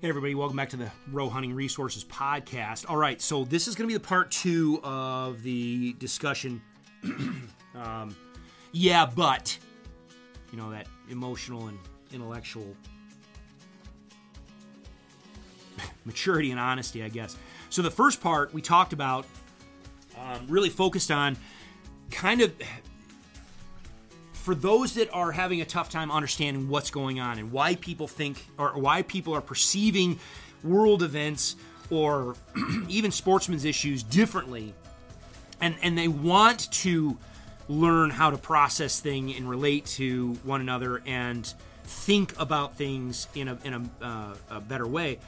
[0.00, 2.88] Hey, everybody, welcome back to the Rowe Hunting Resources Podcast.
[2.88, 6.62] All right, so this is going to be the part two of the discussion.
[7.74, 8.14] um,
[8.70, 9.58] yeah, but,
[10.52, 11.76] you know, that emotional and
[12.12, 12.76] intellectual
[16.04, 17.36] maturity and honesty, I guess.
[17.68, 19.26] So, the first part we talked about
[20.16, 21.36] um, really focused on
[22.12, 22.52] kind of
[24.42, 28.08] for those that are having a tough time understanding what's going on and why people
[28.08, 30.18] think or why people are perceiving
[30.62, 31.56] world events
[31.90, 32.34] or
[32.88, 34.74] even sportsmen's issues differently
[35.60, 37.16] and and they want to
[37.68, 43.48] learn how to process things and relate to one another and think about things in
[43.48, 45.18] a in a, uh, a better way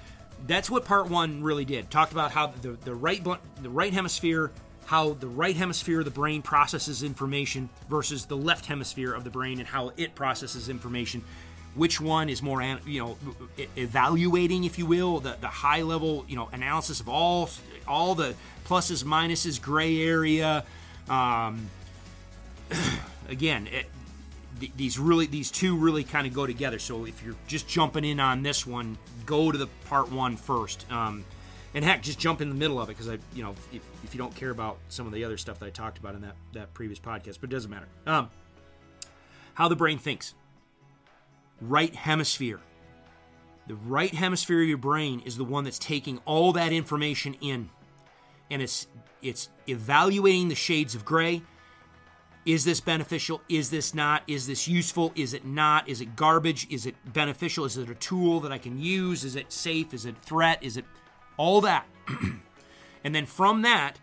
[0.47, 1.91] that's what part one really did.
[1.91, 3.23] Talked about how the, the right
[3.63, 4.51] the right hemisphere
[4.91, 9.31] how the right hemisphere of the brain processes information versus the left hemisphere of the
[9.31, 11.23] brain and how it processes information.
[11.77, 13.17] Which one is more you know
[13.77, 17.49] evaluating if you will the, the high level you know analysis of all
[17.87, 18.35] all the
[18.67, 20.65] pluses minuses gray area
[21.09, 21.71] um,
[23.29, 23.87] again it,
[24.77, 26.81] these really these two really kind of go together.
[26.81, 30.85] So if you're just jumping in on this one go to the part one first.
[30.91, 31.25] Um,
[31.75, 34.15] and heck, just jump in the middle of it because I, you know, if, if,
[34.15, 36.37] you don't care about some of the other stuff that I talked about in that
[36.53, 37.87] that previous podcast, but it doesn't matter.
[38.07, 38.31] Um,
[39.55, 40.35] how the brain thinks.
[41.61, 42.61] Right hemisphere.
[43.67, 47.71] The right hemisphere of your brain is the one that's taking all that information in,
[48.51, 48.87] and it's
[49.23, 51.43] it's evaluating the shades of gray.
[52.47, 53.43] Is this beneficial?
[53.51, 54.23] Is this not?
[54.27, 55.13] Is this useful?
[55.15, 55.89] Is it not?
[55.89, 56.67] Is it garbage?
[56.71, 57.67] Is it beneficial?
[57.67, 59.25] Is it a tool that I can use?
[59.25, 59.93] Is it safe?
[59.93, 60.63] Is it threat?
[60.63, 60.87] Is it
[61.41, 61.87] all that.
[63.05, 63.99] and then from that,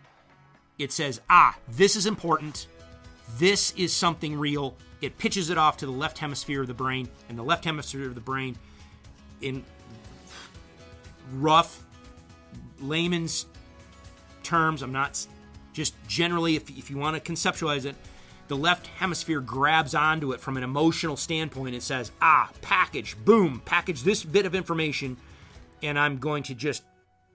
[0.78, 2.66] it says, ah, this is important.
[3.36, 4.76] This is something real.
[5.00, 8.06] It pitches it off to the left hemisphere of the brain, and the left hemisphere
[8.06, 8.56] of the brain,
[9.40, 9.64] in
[11.34, 11.84] rough
[12.80, 13.46] layman's
[14.42, 15.26] terms, I'm not
[15.72, 17.94] just generally, if, if you want to conceptualize it,
[18.48, 23.60] the left hemisphere grabs onto it from an emotional standpoint and says, ah, package, boom,
[23.64, 25.18] package this bit of information,
[25.82, 26.82] and I'm going to just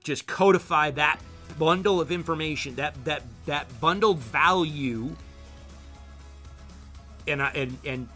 [0.03, 1.17] just codify that
[1.57, 5.15] bundle of information, that that that bundled value,
[7.27, 8.09] and I, and and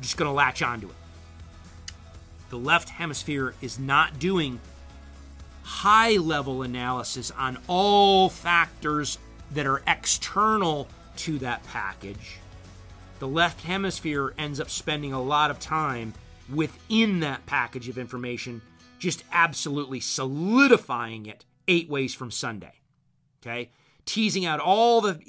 [0.00, 0.94] just going to latch onto it.
[2.50, 4.60] The left hemisphere is not doing
[5.62, 9.18] high level analysis on all factors
[9.52, 12.38] that are external to that package.
[13.18, 16.14] The left hemisphere ends up spending a lot of time
[16.52, 18.62] within that package of information
[18.98, 22.80] just absolutely solidifying it eight ways from Sunday.
[23.42, 23.70] Okay?
[24.04, 25.20] Teasing out all the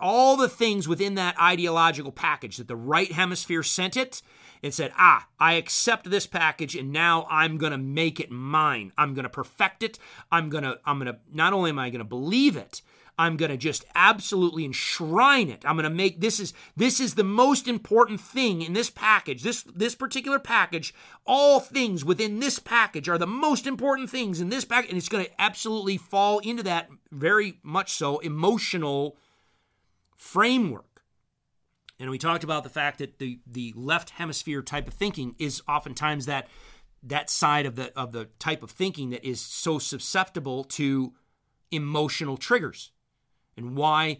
[0.00, 4.22] all the things within that ideological package that the right hemisphere sent it
[4.62, 8.92] and said, "Ah, I accept this package and now I'm to make it mine.
[8.98, 9.98] I'm to perfect it.
[10.32, 12.82] I'm to I'm to not only am I to believe it,
[13.20, 15.62] I'm going to just absolutely enshrine it.
[15.66, 19.42] I'm going to make this is this is the most important thing in this package.
[19.42, 20.94] This this particular package,
[21.26, 25.10] all things within this package are the most important things in this package and it's
[25.10, 29.18] going to absolutely fall into that very much so emotional
[30.16, 31.02] framework.
[31.98, 35.60] And we talked about the fact that the the left hemisphere type of thinking is
[35.68, 36.48] oftentimes that
[37.02, 41.12] that side of the of the type of thinking that is so susceptible to
[41.70, 42.92] emotional triggers
[43.60, 44.18] and why,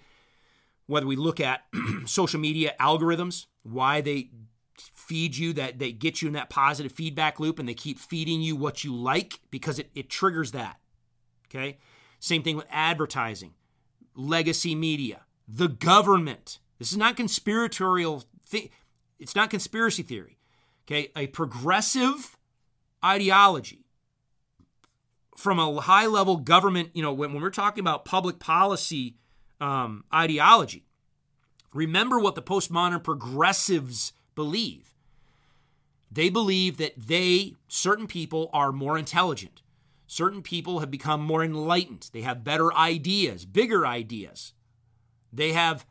[0.87, 1.65] whether we look at
[2.07, 4.31] social media algorithms, why they
[4.77, 8.41] feed you that they get you in that positive feedback loop and they keep feeding
[8.41, 10.79] you what you like because it, it triggers that.
[11.49, 11.79] Okay.
[12.19, 13.55] Same thing with advertising,
[14.15, 16.59] legacy media, the government.
[16.79, 18.71] This is not conspiratorial thing.
[19.19, 20.39] It's not conspiracy theory.
[20.87, 21.11] Okay.
[21.17, 22.37] A progressive
[23.05, 23.85] ideology
[25.37, 29.17] from a high level government, you know, when, when we're talking about public policy
[29.61, 30.87] um, ideology.
[31.73, 34.95] Remember what the postmodern progressives believe.
[36.11, 39.63] They believe that they, certain people, are more intelligent.
[40.07, 42.11] Certain people have become more enlightened.
[42.13, 44.55] They have better ideas, bigger ideas.
[45.33, 45.87] They have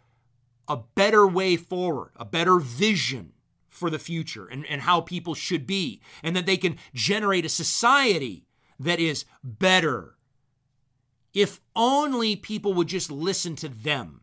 [0.67, 3.31] a better way forward, a better vision
[3.69, 7.49] for the future and, and how people should be, and that they can generate a
[7.49, 8.45] society
[8.77, 10.15] that is better
[11.33, 14.21] if only people would just listen to them.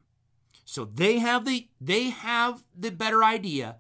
[0.64, 3.76] So they have the they have the better idea.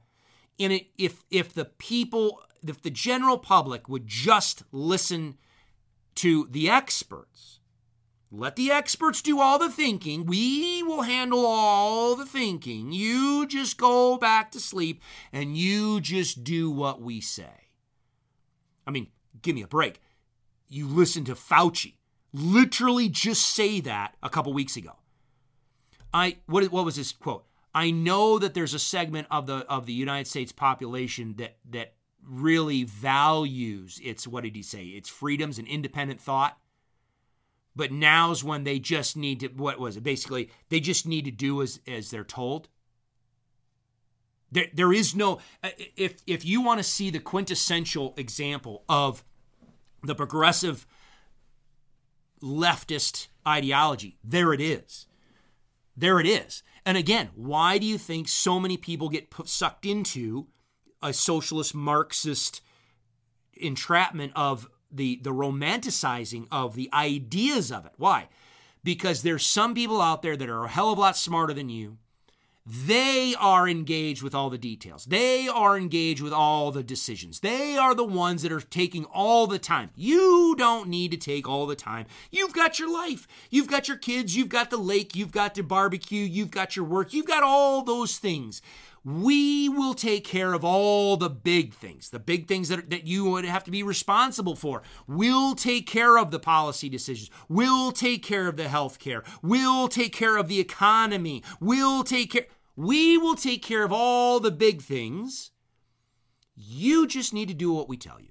[0.58, 5.36] And it, if if the people if the general public would just listen
[6.16, 7.60] to the experts,
[8.30, 10.26] let the experts do all the thinking.
[10.26, 12.92] We will handle all the thinking.
[12.92, 15.02] You just go back to sleep
[15.32, 17.70] and you just do what we say.
[18.86, 19.08] I mean,
[19.42, 20.00] give me a break.
[20.68, 21.95] You listen to Fauci
[22.36, 24.92] literally just say that a couple weeks ago.
[26.12, 27.44] I what what was his quote?
[27.74, 31.94] I know that there's a segment of the of the United States population that that
[32.22, 34.84] really values its what did he say?
[34.84, 36.58] Its freedoms and independent thought.
[37.74, 40.02] But now's when they just need to what was it?
[40.02, 42.68] Basically, they just need to do as as they're told.
[44.52, 49.24] There, there is no uh, if if you want to see the quintessential example of
[50.02, 50.86] the progressive
[52.46, 55.06] leftist ideology, there it is.
[55.96, 56.62] There it is.
[56.84, 60.46] And again, why do you think so many people get sucked into
[61.02, 62.60] a socialist Marxist
[63.54, 67.92] entrapment of the the romanticizing of the ideas of it?
[67.96, 68.28] Why?
[68.84, 71.68] Because there's some people out there that are a hell of a lot smarter than
[71.68, 71.98] you
[72.66, 75.04] they are engaged with all the details.
[75.04, 77.38] They are engaged with all the decisions.
[77.38, 79.90] They are the ones that are taking all the time.
[79.94, 82.06] You don't need to take all the time.
[82.32, 83.28] You've got your life.
[83.50, 84.36] You've got your kids.
[84.36, 85.14] You've got the lake.
[85.14, 86.24] You've got the barbecue.
[86.24, 87.14] You've got your work.
[87.14, 88.60] You've got all those things.
[89.04, 93.30] We will take care of all the big things, the big things that, that you
[93.30, 94.82] would have to be responsible for.
[95.06, 97.30] We'll take care of the policy decisions.
[97.48, 99.22] We'll take care of the health care.
[99.42, 101.44] We'll take care of the economy.
[101.60, 102.46] We'll take care.
[102.76, 105.50] We will take care of all the big things.
[106.54, 108.28] You just need to do what we tell you.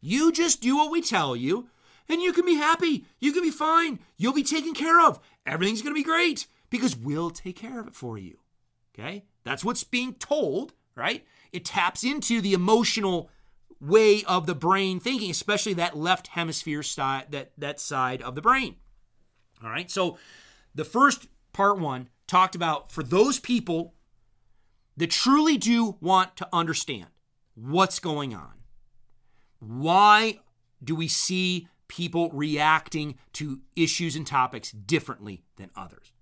[0.00, 1.68] You just do what we tell you,
[2.08, 3.04] and you can be happy.
[3.20, 3.98] You can be fine.
[4.16, 5.18] You'll be taken care of.
[5.46, 8.38] Everything's going to be great because we'll take care of it for you.
[8.94, 9.24] Okay?
[9.44, 11.24] That's what's being told, right?
[11.52, 13.30] It taps into the emotional
[13.80, 18.42] way of the brain thinking, especially that left hemisphere side, that, that side of the
[18.42, 18.76] brain.
[19.62, 19.90] All right?
[19.90, 20.18] So
[20.74, 23.94] the first part one talked about for those people
[24.96, 27.06] that truly do want to understand
[27.54, 28.52] what's going on.
[29.58, 30.40] Why
[30.82, 36.12] do we see people reacting to issues and topics differently than others?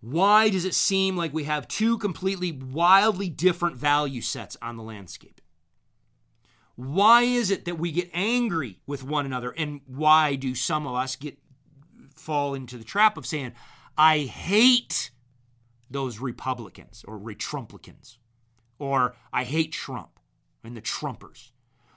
[0.00, 4.82] Why does it seem like we have two completely wildly different value sets on the
[4.82, 5.40] landscape?
[6.74, 10.94] Why is it that we get angry with one another and why do some of
[10.94, 11.38] us get
[12.16, 13.52] fall into the trap of saying
[13.96, 15.10] I hate
[15.90, 18.16] those Republicans or Retrumplicans,
[18.78, 20.18] or I hate Trump
[20.64, 21.50] and the Trumpers,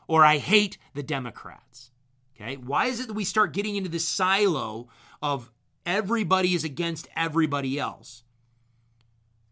[0.07, 1.91] or I hate the Democrats.
[2.35, 4.89] Okay, why is it that we start getting into this silo
[5.21, 5.49] of
[5.85, 8.23] everybody is against everybody else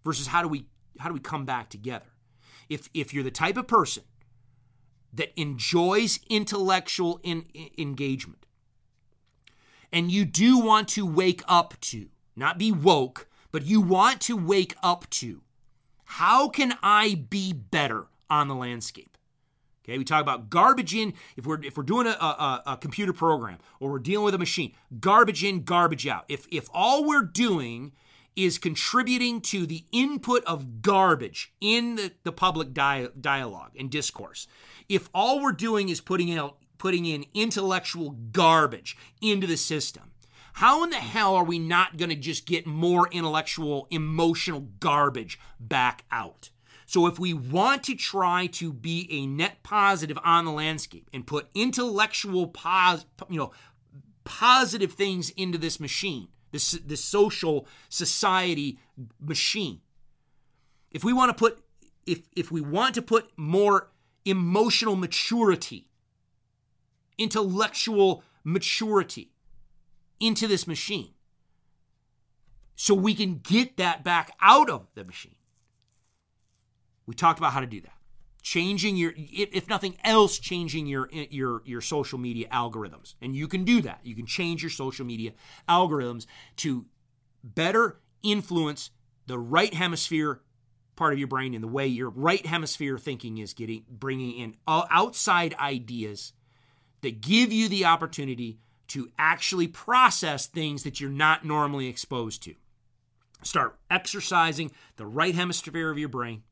[0.03, 0.65] versus how do we
[0.99, 2.11] how do we come back together?
[2.69, 4.03] If if you're the type of person
[5.13, 8.45] that enjoys intellectual in, in, engagement
[9.93, 14.35] and you do want to wake up to not be woke, but you want to
[14.35, 15.41] wake up to
[16.05, 19.17] how can I be better on the landscape?
[19.83, 21.13] Okay, we talk about garbage in.
[21.35, 24.37] If we're if we're doing a, a, a, computer program or we're dealing with a
[24.37, 26.23] machine, garbage in, garbage out.
[26.29, 27.91] If if all we're doing
[28.35, 34.47] is contributing to the input of garbage in the, the public di- dialogue and discourse,
[34.87, 40.12] if all we're doing is putting out putting in intellectual garbage into the system,
[40.53, 45.39] how in the hell are we not going to just get more intellectual, emotional garbage
[45.59, 46.51] back out?
[46.85, 51.25] So if we want to try to be a net positive on the landscape and
[51.25, 53.51] put intellectual pos, you know,
[54.25, 58.77] positive things into this machine, this this social society
[59.19, 59.81] machine.
[60.91, 61.63] If we want to put
[62.05, 63.89] if if we want to put more
[64.23, 65.87] emotional maturity,
[67.17, 69.32] intellectual maturity,
[70.19, 71.13] into this machine
[72.75, 75.35] so we can get that back out of the machine.
[77.05, 77.93] We talked about how to do that.
[78.41, 83.63] Changing your, if nothing else, changing your your your social media algorithms, and you can
[83.63, 84.01] do that.
[84.03, 85.31] You can change your social media
[85.69, 86.25] algorithms
[86.57, 86.85] to
[87.41, 88.89] better influence
[89.27, 90.41] the right hemisphere
[90.95, 94.55] part of your brain and the way your right hemisphere thinking is getting bringing in
[94.67, 96.33] uh, outside ideas
[97.01, 98.59] that give you the opportunity
[98.89, 102.55] to actually process things that you're not normally exposed to.
[103.41, 106.43] Start exercising the right hemisphere of your brain,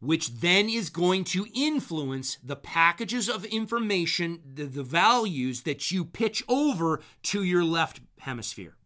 [0.00, 6.04] which then is going to influence the packages of information, the, the values that you
[6.04, 8.76] pitch over to your left hemisphere.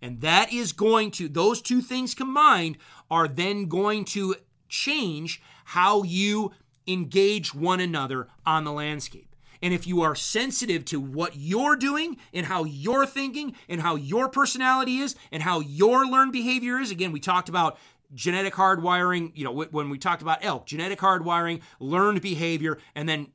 [0.00, 2.78] And that is going to, those two things combined
[3.10, 4.36] are then going to
[4.68, 6.52] change how you
[6.86, 9.34] engage one another on the landscape.
[9.62, 13.96] And if you are sensitive to what you're doing and how you're thinking and how
[13.96, 17.78] your personality is and how your learned behavior is, again, we talked about
[18.14, 23.28] genetic hardwiring, you know, when we talked about elk, genetic hardwiring, learned behavior, and then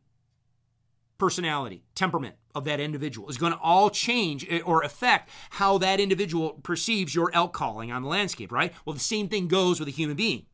[1.17, 5.99] personality, temperament of that individual is going to all change eh, or affect how that
[5.99, 8.73] individual perceives your elk calling on the landscape, right?
[8.85, 10.47] Well, the same thing goes with a human being.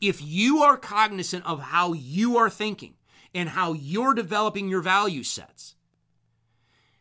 [0.00, 2.94] If you are cognizant of how you are thinking
[3.34, 5.74] and how you're developing your value sets,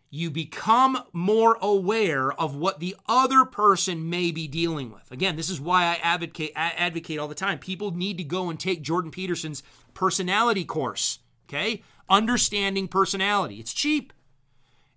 [0.09, 5.09] you become more aware of what the other person may be dealing with.
[5.09, 7.59] Again, this is why I advocate advocate all the time.
[7.59, 11.81] People need to go and take Jordan Peterson's personality course, okay?
[12.09, 13.55] Understanding personality.
[13.55, 14.11] It's cheap.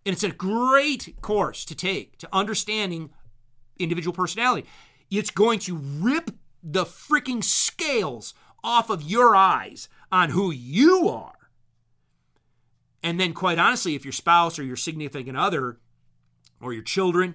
[0.05, 3.11] And it's a great course to take to understanding
[3.79, 4.67] individual personality.
[5.11, 11.35] It's going to rip the freaking scales off of your eyes on who you are
[13.05, 15.77] and then, quite honestly, if your spouse or your significant other
[16.59, 17.35] or your children,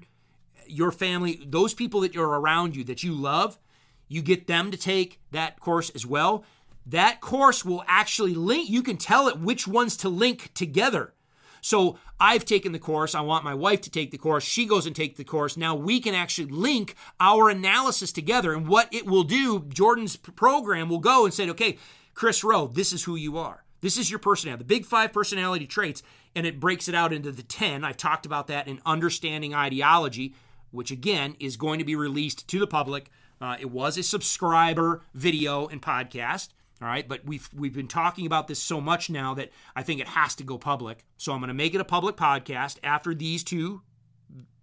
[0.65, 3.59] your family, those people that are around you that you love,
[4.07, 6.43] you get them to take that course as well.
[6.87, 11.13] That course will actually link, you can tell it which ones to link together.
[11.61, 13.15] So I've taken the course.
[13.15, 14.43] I want my wife to take the course.
[14.43, 15.57] She goes and take the course.
[15.57, 18.53] Now we can actually link our analysis together.
[18.53, 21.77] And what it will do, Jordan's program will go and say, okay,
[22.13, 23.63] Chris Rowe, this is who you are.
[23.81, 26.03] This is your personality, the big five personality traits,
[26.35, 27.85] and it breaks it out into the 10.
[27.85, 30.35] I've talked about that in Understanding Ideology,
[30.71, 33.09] which again is going to be released to the public.
[33.41, 36.49] Uh, it was a subscriber video and podcast.
[36.81, 39.99] All right, but we've we've been talking about this so much now that I think
[39.99, 41.05] it has to go public.
[41.17, 43.81] So I'm going to make it a public podcast after these two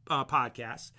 [0.08, 0.92] uh, podcasts,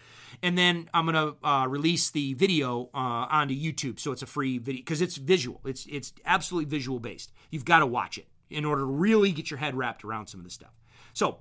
[0.43, 4.59] and then I'm gonna uh, release the video uh, onto YouTube, so it's a free
[4.59, 5.61] video because it's visual.
[5.65, 7.31] It's it's absolutely visual based.
[7.49, 10.39] You've got to watch it in order to really get your head wrapped around some
[10.39, 10.73] of this stuff.
[11.13, 11.39] So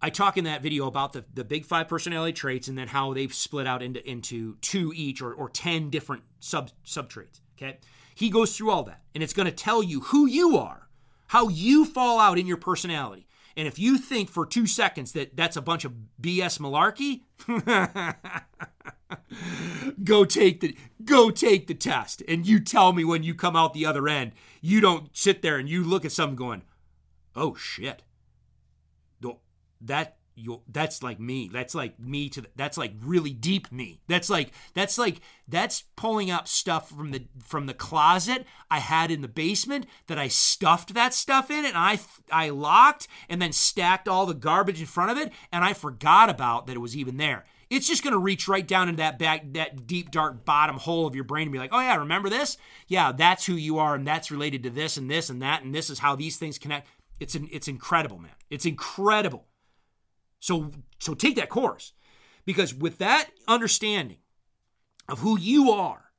[0.00, 3.14] I talk in that video about the, the big five personality traits and then how
[3.14, 7.40] they've split out into into two each or, or ten different sub sub traits.
[7.62, 7.78] Okay,
[8.14, 10.88] he goes through all that, and it's going to tell you who you are,
[11.28, 13.26] how you fall out in your personality.
[13.56, 17.22] And if you think for two seconds that that's a bunch of BS malarkey,
[20.04, 23.74] go take the go take the test, and you tell me when you come out
[23.74, 24.32] the other end.
[24.60, 26.62] You don't sit there and you look at something going,
[27.36, 28.02] "Oh shit,
[29.86, 31.48] that you that's like me.
[31.52, 34.00] That's like me to the, that's like really deep me.
[34.08, 39.10] That's like that's like that's pulling up stuff from the from the closet i had
[39.10, 41.98] in the basement that i stuffed that stuff in and i
[42.30, 46.30] i locked and then stacked all the garbage in front of it and i forgot
[46.30, 47.44] about that it was even there.
[47.70, 51.06] It's just going to reach right down into that back that deep dark bottom hole
[51.06, 52.56] of your brain and be like oh yeah remember this?
[52.86, 55.74] Yeah that's who you are and that's related to this and this and that and
[55.74, 56.86] this is how these things connect.
[57.18, 58.32] It's an, it's incredible man.
[58.50, 59.46] It's incredible
[60.42, 61.92] so so take that course
[62.44, 64.18] because with that understanding
[65.08, 66.10] of who you are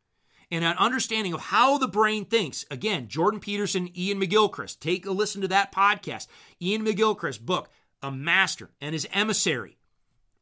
[0.50, 5.12] and an understanding of how the brain thinks, again, Jordan Peterson, Iain McGilchrist, take a
[5.12, 6.27] listen to that podcast.
[6.62, 7.70] Iain McGilchrist book,
[8.01, 9.77] A Master and His Emissary,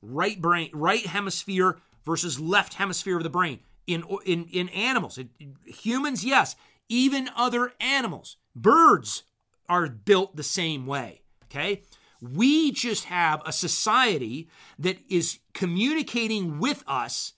[0.01, 3.61] right brain, right hemisphere versus left hemisphere of the brain.
[3.87, 5.17] In in in animals,
[5.65, 6.55] humans, yes,
[6.87, 9.23] even other animals, birds
[9.67, 11.21] are built the same way.
[11.45, 11.81] Okay,
[12.21, 14.47] we just have a society
[14.77, 17.33] that is communicating with us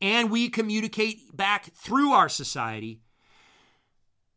[0.00, 3.00] and we communicate back through our society.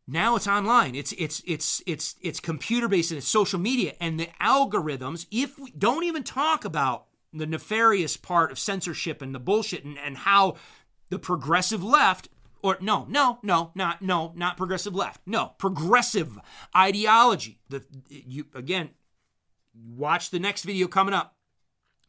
[0.06, 0.94] Now it's online.
[0.94, 5.26] It's it's it's it's it's computer based and it's social media and the algorithms.
[5.30, 9.98] If we don't even talk about the nefarious part of censorship and the bullshit and,
[9.98, 10.56] and how
[11.10, 12.28] the progressive left
[12.62, 15.20] or no, no, no, not no, not progressive left.
[15.26, 16.38] No, progressive
[16.74, 17.60] ideology.
[17.68, 18.90] The you again,
[19.86, 21.36] watch the next video coming up.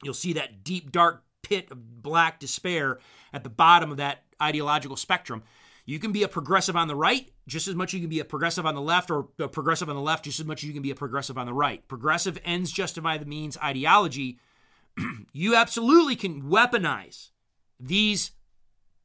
[0.04, 3.00] You'll see that deep, dark pit of black despair
[3.34, 5.44] at the bottom of that ideological spectrum.
[5.86, 8.20] You can be a progressive on the right just as much as you can be
[8.20, 10.68] a progressive on the left, or a progressive on the left just as much as
[10.68, 11.86] you can be a progressive on the right.
[11.88, 14.40] Progressive ends justify the means ideology.
[15.34, 17.30] you absolutely can weaponize
[17.80, 18.32] these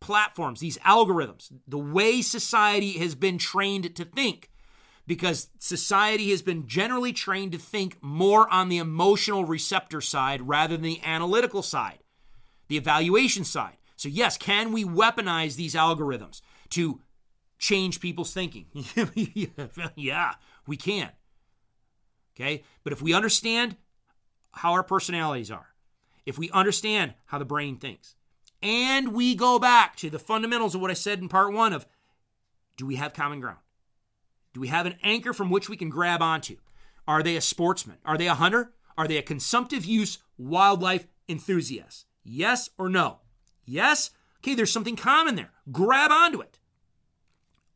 [0.01, 4.51] platforms, these algorithms, the way society has been trained to think
[5.07, 10.77] because society has been generally trained to think more on the emotional receptor side rather
[10.77, 11.99] than the analytical side,
[12.69, 13.77] the evaluation side.
[13.97, 17.01] So, yes, can we weaponize these algorithms to
[17.59, 18.67] change people's thinking?
[19.95, 20.35] yeah,
[20.67, 21.11] we can.
[22.35, 22.65] Okay?
[22.83, 23.77] But if we understand
[24.53, 25.69] how our personalities are,
[26.27, 28.17] if we understand how the brain thinks,
[28.63, 31.87] and we go back to the fundamentals of what I said in part one of
[32.77, 33.59] do we have common ground?
[34.55, 36.57] Do we have an anchor from which we can grab onto?
[37.07, 37.99] Are they a sportsman?
[38.05, 38.73] Are they a hunter?
[38.97, 42.07] Are they a consumptive use wildlife enthusiast?
[42.23, 43.19] Yes or no?
[43.67, 44.11] Yes?
[44.39, 45.51] Okay, there's something common there.
[45.71, 46.59] Grab onto it.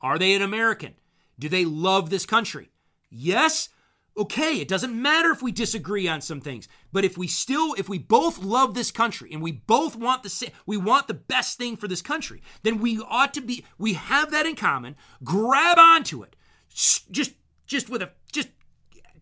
[0.00, 0.94] Are they an American?
[1.38, 2.70] Do they love this country?
[3.10, 3.68] Yes,
[4.16, 7.88] okay, it doesn't matter if we disagree on some things, but if we still, if
[7.88, 11.76] we both love this country and we both want the we want the best thing
[11.76, 14.96] for this country, then we ought to be, we have that in common.
[15.24, 16.36] Grab onto it,
[16.74, 17.34] just,
[17.66, 18.48] just with a, just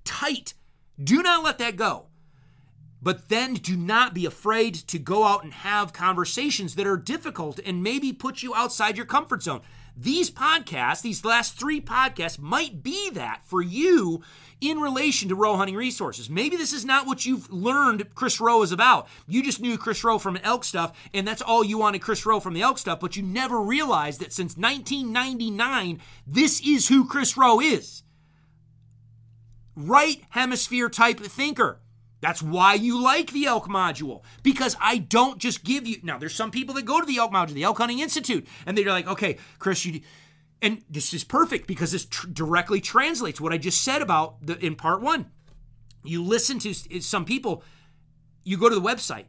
[0.04, 0.54] tight.
[1.02, 2.06] Do not let that go.
[3.02, 7.60] But then do not be afraid to go out and have conversations that are difficult
[7.64, 9.60] and maybe put you outside your comfort zone.
[9.96, 14.22] These podcasts, these last three podcasts, might be that for you
[14.60, 16.28] in relation to Rowe Hunting Resources.
[16.28, 19.08] Maybe this is not what you've learned Chris Rowe is about.
[19.26, 22.40] You just knew Chris Rowe from elk stuff, and that's all you wanted Chris Rowe
[22.40, 27.36] from the elk stuff, but you never realized that since 1999, this is who Chris
[27.36, 28.02] Rowe is.
[29.74, 31.80] Right hemisphere type thinker.
[32.20, 35.98] That's why you like the elk module because I don't just give you.
[36.02, 38.76] Now, there's some people that go to the elk module, the Elk Hunting Institute, and
[38.76, 40.00] they're like, okay, Chris, you
[40.62, 44.58] and this is perfect because this tr- directly translates what I just said about the
[44.64, 45.30] in part one.
[46.04, 47.62] You listen to some people,
[48.44, 49.26] you go to the website,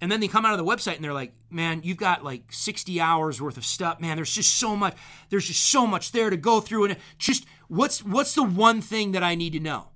[0.00, 2.52] and then they come out of the website and they're like, man, you've got like
[2.52, 4.00] 60 hours worth of stuff.
[4.00, 4.96] Man, there's just so much,
[5.30, 6.84] there's just so much there to go through.
[6.86, 9.88] And just what's what's the one thing that I need to know?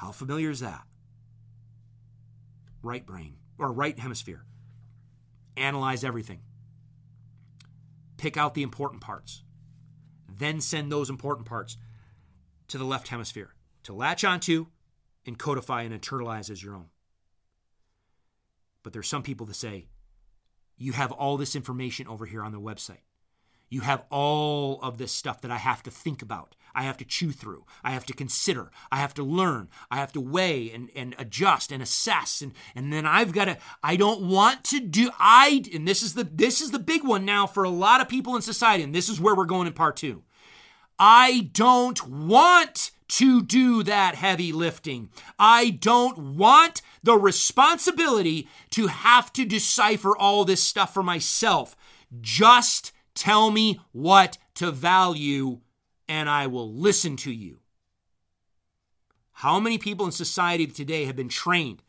[0.00, 0.84] How familiar is that?
[2.82, 4.44] Right brain or right hemisphere.
[5.56, 6.40] Analyze everything
[8.20, 9.42] pick out the important parts,
[10.28, 11.78] then send those important parts
[12.68, 14.66] to the left hemisphere to latch onto
[15.24, 16.90] and codify and internalize as your own.
[18.82, 19.86] But there's some people that say,
[20.76, 23.04] you have all this information over here on the website.
[23.70, 26.56] You have all of this stuff that I have to think about.
[26.74, 27.64] I have to chew through.
[27.82, 28.70] I have to consider.
[28.92, 29.68] I have to learn.
[29.90, 32.42] I have to weigh and, and adjust and assess.
[32.42, 36.14] And, and then I've got to, I don't want to do, I, and this is
[36.14, 38.82] the, this is the big one now for a lot of people in society.
[38.82, 40.22] And this is where we're going in part two.
[40.98, 45.10] I don't want to do that heavy lifting.
[45.38, 51.74] I don't want the responsibility to have to decipher all this stuff for myself.
[52.20, 55.60] Just tell me what to value
[56.08, 57.58] and I will listen to you.
[59.32, 61.82] How many people in society today have been trained?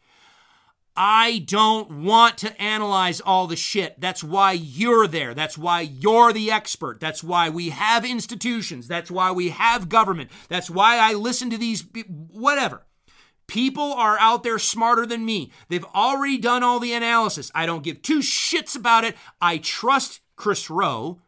[0.96, 4.00] I don't want to analyze all the shit.
[4.00, 5.34] That's why you're there.
[5.34, 7.00] That's why you're the expert.
[7.00, 8.90] That's why we have institutions.
[8.90, 10.32] That's why we have government.
[10.50, 11.86] That's why I listen to these,
[12.30, 12.86] whatever.
[13.48, 15.52] People are out there smarter than me.
[15.70, 17.52] They've already done all the analysis.
[17.56, 19.16] I don't give two shits about it.
[19.42, 21.20] I trust Chris Rowe.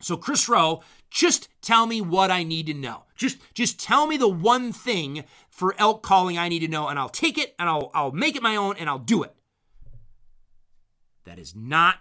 [0.00, 0.80] So, Chris Rowe
[1.10, 3.02] just tell me what I need to know.
[3.16, 7.00] Just just tell me the one thing for elk calling I need to know and
[7.00, 9.34] I'll take it and I'll I'll make it my own and I'll do it.
[11.24, 11.96] That is not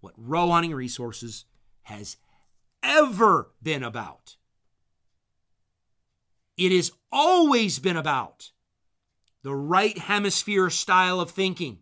[0.00, 1.44] what Rowe Hunting Resources
[1.82, 2.18] has
[2.80, 4.36] ever been about.
[6.56, 8.52] It has always been about
[9.42, 11.78] the right hemisphere style of thinking.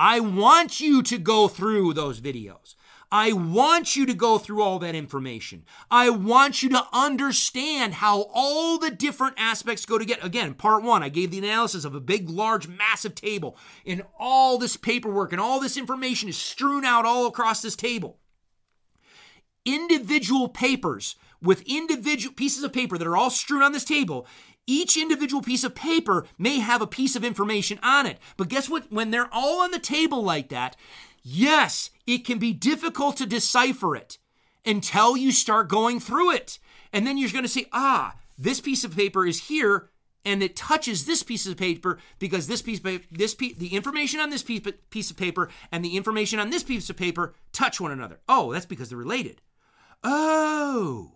[0.00, 2.74] I want you to go through those videos.
[3.12, 5.64] I want you to go through all that information.
[5.90, 10.22] I want you to understand how all the different aspects go together.
[10.22, 14.58] Again, part one, I gave the analysis of a big, large, massive table, and all
[14.58, 18.18] this paperwork and all this information is strewn out all across this table.
[19.64, 24.26] Individual papers with individual pieces of paper that are all strewn on this table
[24.66, 28.18] each individual piece of paper may have a piece of information on it.
[28.36, 28.90] But guess what?
[28.92, 30.76] When they're all on the table like that,
[31.22, 34.18] Yes, it can be difficult to decipher it
[34.64, 36.58] until you start going through it.
[36.92, 39.90] And then you're going to say, ah, this piece of paper is here
[40.24, 42.80] and it touches this piece of paper because this piece
[43.10, 46.62] this piece, the information on this piece, piece of paper and the information on this
[46.62, 48.20] piece of paper touch one another.
[48.28, 49.40] Oh, that's because they're related.
[50.02, 51.12] Oh.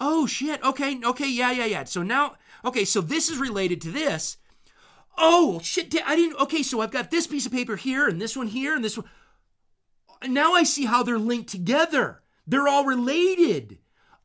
[0.00, 0.62] Oh shit.
[0.62, 1.84] Okay, okay, yeah, yeah, yeah.
[1.84, 4.36] So now okay, so this is related to this
[5.16, 5.94] Oh shit!
[6.04, 6.40] I didn't.
[6.40, 8.96] Okay, so I've got this piece of paper here, and this one here, and this
[8.96, 9.08] one.
[10.26, 12.22] Now I see how they're linked together.
[12.46, 13.78] They're all related.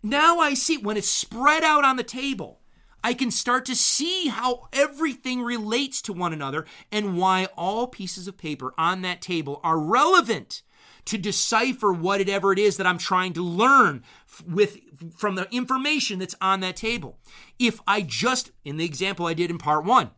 [0.03, 2.61] Now I see when it's spread out on the table.
[3.03, 8.27] I can start to see how everything relates to one another and why all pieces
[8.27, 10.61] of paper on that table are relevant
[11.05, 14.03] to decipher whatever it is that I'm trying to learn
[14.45, 14.79] with
[15.15, 17.17] from the information that's on that table.
[17.57, 20.11] If I just in the example I did in part 1,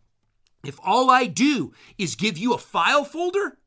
[0.63, 3.57] if all I do is give you a file folder,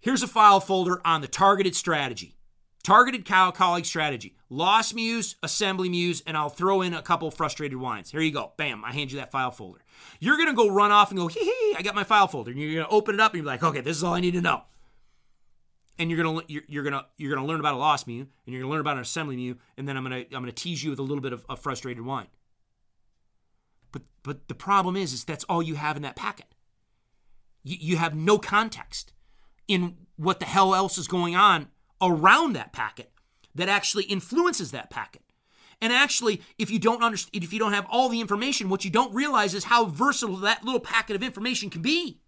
[0.00, 2.36] here's a file folder on the targeted strategy.
[2.82, 4.34] Targeted cow calling strategy.
[4.50, 8.10] Lost mews, assembly mews, and I'll throw in a couple frustrated whines.
[8.10, 8.52] Here you go.
[8.56, 9.80] Bam, I hand you that file folder.
[10.18, 12.50] You're going to go run off and go, hee hee, I got my file folder.
[12.50, 14.20] And you're going to open it up and you're like, okay, this is all I
[14.20, 14.62] need to know.
[15.98, 18.62] and you're gonna you're, you're gonna you're gonna learn about a lost mew, and you're
[18.62, 20.98] gonna learn about an assembly mew, and then I'm gonna I'm gonna tease you with
[20.98, 22.28] a little bit of, of frustrated whine.
[23.92, 26.46] But but the problem is is that's all you have in that packet.
[27.62, 29.12] You, you have no context
[29.68, 31.68] in what the hell else is going on
[32.00, 33.10] around that packet
[33.54, 35.22] that actually influences that packet.
[35.80, 38.90] And actually, if you don't understand, if you don't have all the information, what you
[38.90, 42.20] don't realize is how versatile that little packet of information can be.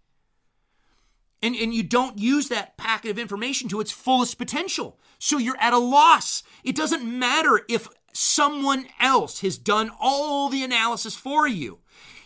[1.41, 4.99] And, and you don't use that packet of information to its fullest potential.
[5.19, 6.43] So you're at a loss.
[6.63, 11.79] It doesn't matter if someone else has done all the analysis for you.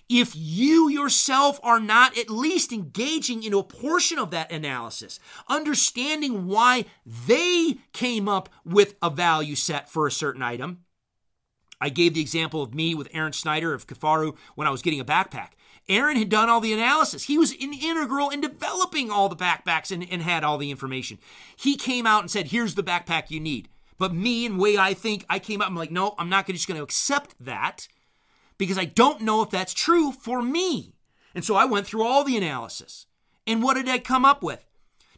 [0.09, 6.47] If you yourself are not at least engaging in a portion of that analysis, understanding
[6.47, 10.79] why they came up with a value set for a certain item,
[11.79, 14.99] I gave the example of me with Aaron Snyder of Kifaru when I was getting
[14.99, 15.49] a backpack.
[15.87, 17.23] Aaron had done all the analysis.
[17.25, 21.19] He was in, integral in developing all the backpacks and, and had all the information.
[21.55, 23.69] He came out and said, Here's the backpack you need.
[23.99, 26.67] But me and way I think, I came up, I'm like, No, I'm not just
[26.67, 27.87] going to accept that
[28.57, 30.95] because I don't know if that's true for me.
[31.35, 33.05] And so I went through all the analysis.
[33.45, 34.65] And what did I come up with?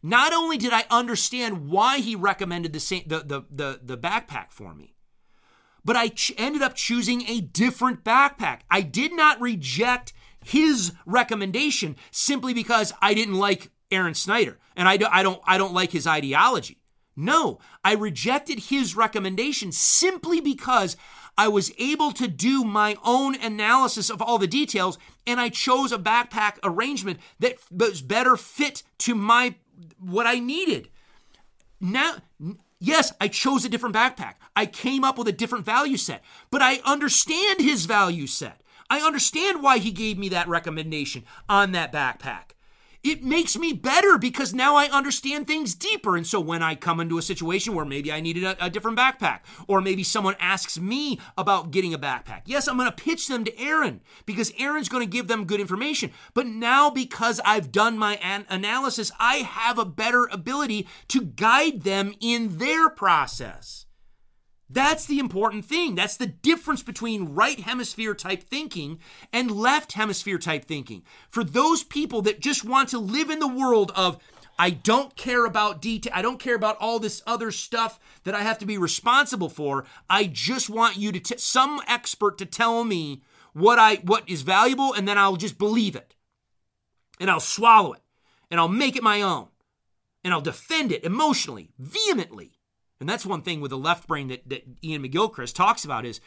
[0.04, 4.52] Not only did I understand why he recommended the, same, the, the, the, the backpack
[4.52, 4.96] for me,
[5.86, 8.62] but I ch- ended up choosing a different backpack.
[8.70, 10.14] I did not reject
[10.44, 15.58] his recommendation simply because I didn't like Aaron Snyder and I, do, I don't I
[15.58, 16.81] don't like his ideology.
[17.22, 20.98] No, I rejected his recommendation simply because
[21.38, 25.92] I was able to do my own analysis of all the details and I chose
[25.92, 29.54] a backpack arrangement that was better fit to my
[30.00, 30.90] what I needed.
[31.80, 32.16] Now
[32.84, 34.34] Yes, I chose a different backpack.
[34.56, 38.64] I came up with a different value set, but I understand his value set.
[38.90, 42.54] I understand why he gave me that recommendation on that backpack
[43.04, 46.16] it makes me better because now I understand things deeper.
[46.16, 48.98] And so when I come into a situation where maybe I needed a, a different
[48.98, 53.28] backpack, or maybe someone asks me about getting a backpack, yes, I'm going to pitch
[53.28, 56.12] them to Aaron because Aaron's going to give them good information.
[56.34, 61.82] But now because I've done my an- analysis, I have a better ability to guide
[61.82, 63.86] them in their process.
[64.74, 65.96] That's the important thing.
[65.96, 69.00] That's the difference between right hemisphere type thinking
[69.34, 71.04] and left hemisphere type thinking.
[71.30, 74.18] For those people that just want to live in the world of,
[74.58, 78.44] I don't care about detail, I don't care about all this other stuff that I
[78.44, 79.86] have to be responsible for.
[80.10, 84.44] I just want you to, t- some expert to tell me what I, what is
[84.44, 86.16] valuable, and then I'll just believe it.
[87.20, 88.02] And I'll swallow it.
[88.50, 89.48] And I'll make it my own.
[90.24, 92.61] And I'll defend it emotionally, vehemently.
[93.02, 96.22] And that's one thing with the left brain that, that Iain McGilchrist talks about is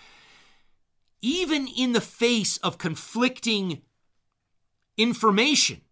[1.23, 3.83] even in the face of conflicting
[4.99, 5.83] information,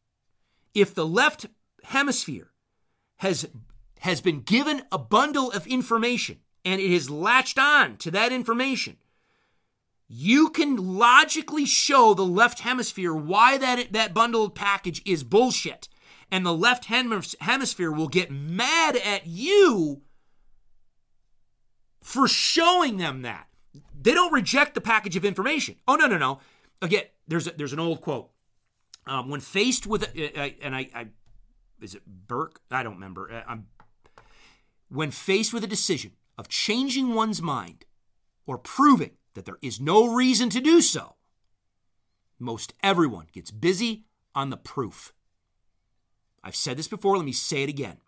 [0.75, 1.47] if the left
[1.85, 2.51] hemisphere
[3.19, 3.49] has
[4.01, 8.97] has been given a bundle of information and it has latched on to that information,
[10.09, 15.89] you can logically show the left hemisphere why that that bundled package is bullshit.
[16.29, 20.03] And the left hemisphere will get mad at you
[22.03, 23.47] for showing them that.
[23.99, 25.77] They don't reject the package of information.
[25.89, 26.41] Oh no no no.
[26.83, 28.31] Again, there's a, there's an old quote.
[29.07, 31.07] Um, when faced with, a, uh, and I, I,
[31.81, 32.61] is it Burke?
[32.71, 33.33] I don't remember.
[33.33, 33.67] Uh, I'm,
[34.89, 37.85] when faced with a decision of changing one's mind
[38.47, 41.17] or proving that there is no reason to do so,
[42.39, 45.13] most everyone gets busy on the proof.
[46.45, 47.99] I've said this before, let me say it again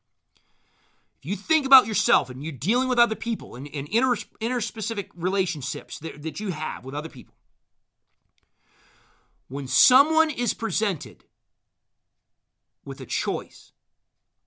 [1.25, 5.99] you think about yourself and you're dealing with other people and, and inter, interspecific relationships
[6.01, 7.35] that, that you have with other people,
[9.49, 11.25] when someone is presented
[12.85, 13.73] with a choice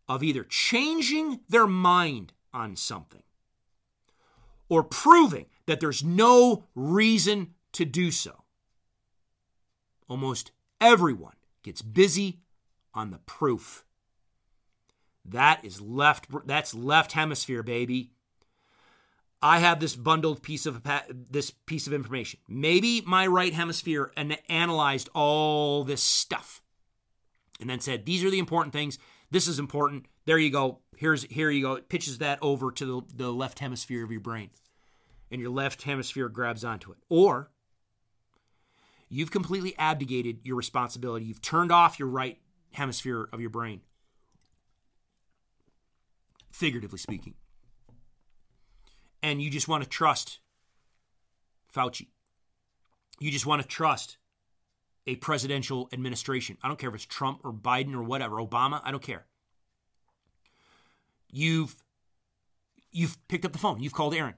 [0.07, 3.23] of either changing their mind on something
[4.69, 8.43] or proving that there's no reason to do so,
[10.07, 12.39] almost everyone gets busy
[12.93, 13.83] on the proof.
[15.27, 18.11] That is left that's left hemisphere, baby.
[19.41, 20.81] I have this bundled piece of
[21.29, 22.39] this piece of information.
[22.47, 26.61] Maybe my right hemisphere an- analyzed all this stuff
[27.59, 28.97] and then said, "These are the important things.
[29.29, 30.05] This is important.
[30.25, 30.79] There you go.
[30.95, 34.21] Here's here you go." It pitches that over to the, the left hemisphere of your
[34.21, 34.49] brain,
[35.29, 36.97] and your left hemisphere grabs onto it.
[37.09, 37.51] Or
[39.09, 41.25] you've completely abdicated your responsibility.
[41.25, 42.39] You've turned off your right
[42.71, 43.81] hemisphere of your brain
[46.57, 47.35] figuratively speaking.
[49.21, 50.39] And you just want to trust
[51.73, 52.07] Fauci.
[53.19, 54.17] You just want to trust
[55.05, 56.57] a presidential administration.
[56.63, 59.25] I don't care if it's Trump or Biden or whatever, Obama, I don't care.
[61.31, 61.75] you've
[62.91, 64.35] you've picked up the phone, you've called Aaron,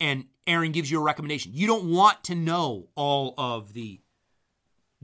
[0.00, 1.52] and Aaron gives you a recommendation.
[1.54, 4.00] You don't want to know all of the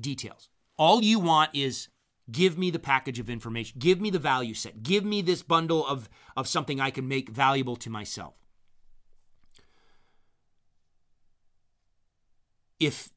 [0.00, 0.48] details.
[0.79, 1.88] All you want is
[2.30, 5.87] give me the package of information, give me the value set, give me this bundle
[5.87, 8.34] of, of something I can make valuable to myself.
[12.80, 13.10] If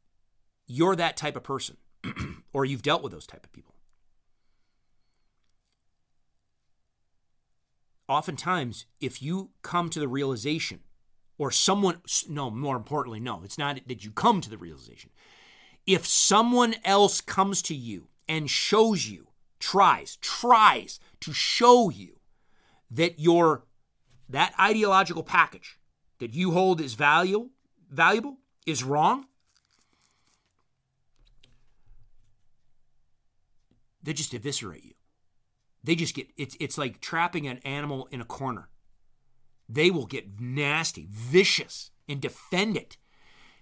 [0.67, 1.77] you're that type of person,
[2.53, 3.75] or you've dealt with those type of people,
[8.07, 10.81] oftentimes, if you come to the realization,
[11.37, 15.11] or someone, no, more importantly, no, it's not that you come to the realization.
[15.85, 19.27] If someone else comes to you and shows you,
[19.59, 22.17] tries, tries to show you
[22.91, 23.65] that your
[24.29, 25.79] that ideological package
[26.19, 27.49] that you hold is valuable,
[27.89, 29.25] valuable is wrong,
[34.03, 34.93] they just eviscerate you.
[35.83, 38.69] They just get it's it's like trapping an animal in a corner.
[39.69, 42.97] They will get nasty, vicious, and defend it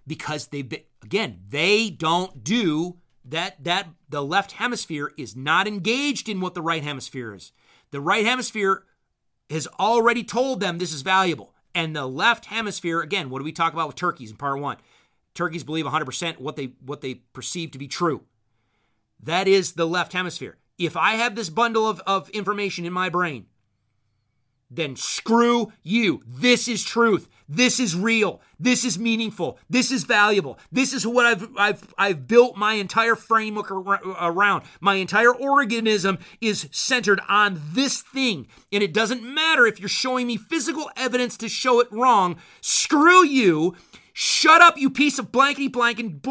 [0.07, 2.97] because they've been again they don't do
[3.27, 7.51] that that the left hemisphere is not engaged in what the right hemisphere is.
[7.91, 8.83] The right hemisphere
[9.49, 11.53] has already told them this is valuable.
[11.73, 14.77] And the left hemisphere, again, what do we talk about with turkeys in part one?
[15.33, 18.23] Turkeys believe 100% what they what they perceive to be true.
[19.21, 23.09] That is the left hemisphere if I have this bundle of, of information in my
[23.09, 23.45] brain,
[24.69, 26.21] then screw you.
[26.25, 27.29] This is truth.
[27.47, 28.41] This is real.
[28.59, 29.59] This is meaningful.
[29.69, 30.57] This is valuable.
[30.71, 34.63] This is what I've I've I've built my entire framework around.
[34.79, 38.47] My entire organism is centered on this thing.
[38.71, 42.37] And it doesn't matter if you're showing me physical evidence to show it wrong.
[42.61, 43.75] Screw you.
[44.17, 46.23] Shut up, you piece of blankety blank, and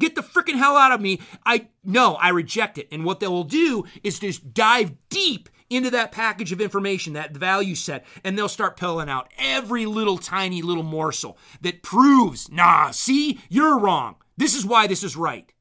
[0.00, 1.20] get the freaking hell out of me.
[1.46, 2.88] I no, I reject it.
[2.90, 7.36] And what they will do is just dive deep into that package of information, that
[7.36, 12.90] value set, and they'll start pulling out every little tiny little morsel that proves, nah,
[12.90, 14.16] see, you're wrong.
[14.36, 15.52] This is why this is right.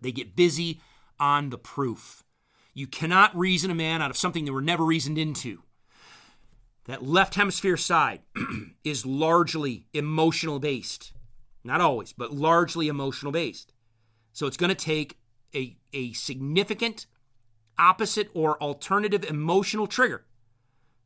[0.00, 0.80] They get busy
[1.20, 2.24] on the proof.
[2.72, 5.62] You cannot reason a man out of something they were never reasoned into
[6.86, 8.20] that left hemisphere side
[8.84, 11.12] is largely emotional based.
[11.62, 13.72] Not always, but largely emotional based.
[14.32, 15.18] So it's going to take
[15.54, 17.06] a, a significant
[17.78, 20.24] opposite or alternative emotional trigger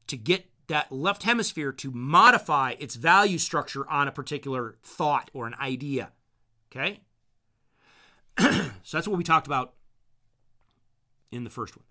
[0.06, 5.46] to get that left hemisphere to modify its value structure on a particular thought or
[5.46, 6.12] an idea.
[6.70, 7.00] Okay?
[8.38, 9.74] so that's what we talked about
[11.32, 11.84] in the first one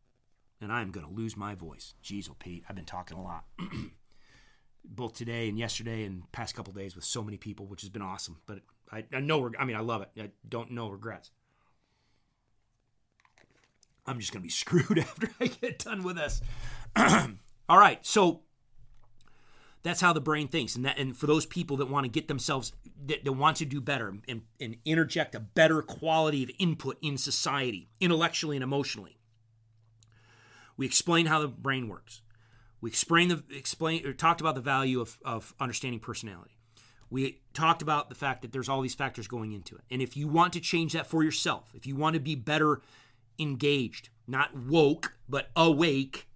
[0.61, 1.93] and I'm going to lose my voice.
[2.03, 3.45] Jeez, oh Pete, I've been talking a lot,
[4.85, 8.01] both today and yesterday and past couple days with so many people, which has been
[8.01, 8.37] awesome.
[8.45, 8.59] But
[8.91, 10.09] I, I know, I mean, I love it.
[10.19, 11.31] I don't know regrets.
[14.07, 16.41] I'm just going to be screwed after I get done with this.
[17.69, 18.41] All right, so
[19.83, 22.27] that's how the brain thinks, and that, and for those people that want to get
[22.27, 22.71] themselves
[23.05, 27.17] that, that want to do better and, and interject a better quality of input in
[27.17, 29.17] society, intellectually and emotionally
[30.77, 32.21] we explained how the brain works.
[32.79, 36.55] We explained the explain or talked about the value of, of understanding personality.
[37.09, 39.81] We talked about the fact that there's all these factors going into it.
[39.89, 42.81] And if you want to change that for yourself, if you want to be better
[43.39, 46.27] engaged, not woke, but awake,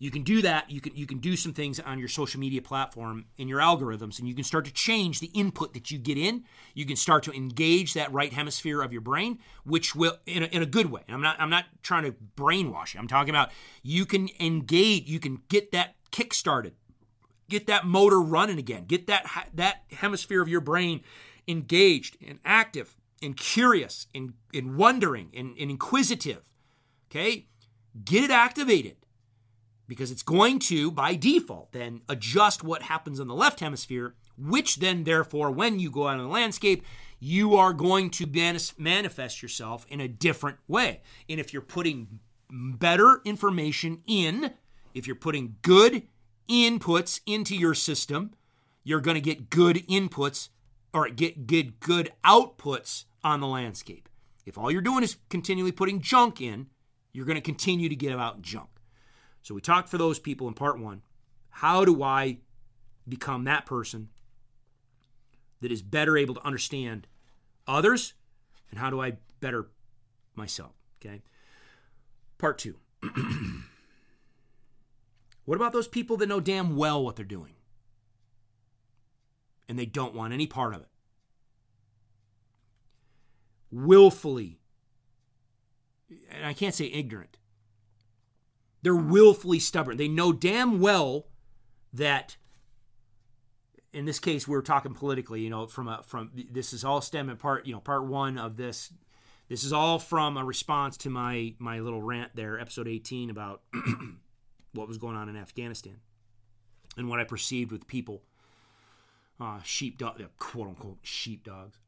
[0.00, 0.70] you can do that.
[0.70, 4.18] You can you can do some things on your social media platform in your algorithms
[4.18, 6.44] and you can start to change the input that you get in.
[6.74, 10.46] You can start to engage that right hemisphere of your brain which will in a,
[10.46, 11.02] in a good way.
[11.08, 13.00] And i'm not i'm not trying to brainwash you.
[13.00, 13.50] I'm talking about
[13.82, 16.74] you can engage you can get that kick started
[17.50, 21.00] get that motor running again get that that hemisphere of your brain
[21.48, 26.42] engaged and active and curious and, and wondering and, and inquisitive
[27.10, 27.46] okay
[28.04, 28.96] get it activated
[29.88, 34.76] because it's going to, by default, then adjust what happens in the left hemisphere, which
[34.76, 36.84] then, therefore, when you go out in the landscape,
[37.18, 41.00] you are going to manifest yourself in a different way.
[41.28, 44.52] And if you're putting better information in,
[44.94, 46.02] if you're putting good
[46.48, 48.34] inputs into your system,
[48.84, 50.50] you're going to get good inputs
[50.92, 54.08] or get, get good outputs on the landscape.
[54.46, 56.68] If all you're doing is continually putting junk in,
[57.12, 58.68] you're going to continue to get out junk.
[59.42, 61.02] So we talked for those people in part one.
[61.50, 62.38] How do I
[63.08, 64.08] become that person
[65.60, 67.06] that is better able to understand
[67.66, 68.14] others?
[68.70, 69.68] And how do I better
[70.34, 70.72] myself?
[71.00, 71.22] Okay.
[72.38, 72.76] Part two.
[75.44, 77.54] what about those people that know damn well what they're doing?
[79.68, 80.87] And they don't want any part of it.
[83.70, 84.60] Willfully,
[86.30, 87.38] and I can't say ignorant,
[88.82, 89.96] They're willfully stubborn.
[89.96, 91.26] They know damn well
[91.92, 92.36] that
[93.92, 97.26] in this case we're talking politically, you know, from a from this is all stem
[97.26, 98.92] stemming part, you know, part 1 of this.
[99.48, 103.62] This is all from a response to my my little rant there, episode 18 about
[104.72, 106.00] what was going on in Afghanistan
[106.96, 108.22] and what I perceived with people
[109.40, 111.78] uh, sheepdog, quote unquote sheepdogs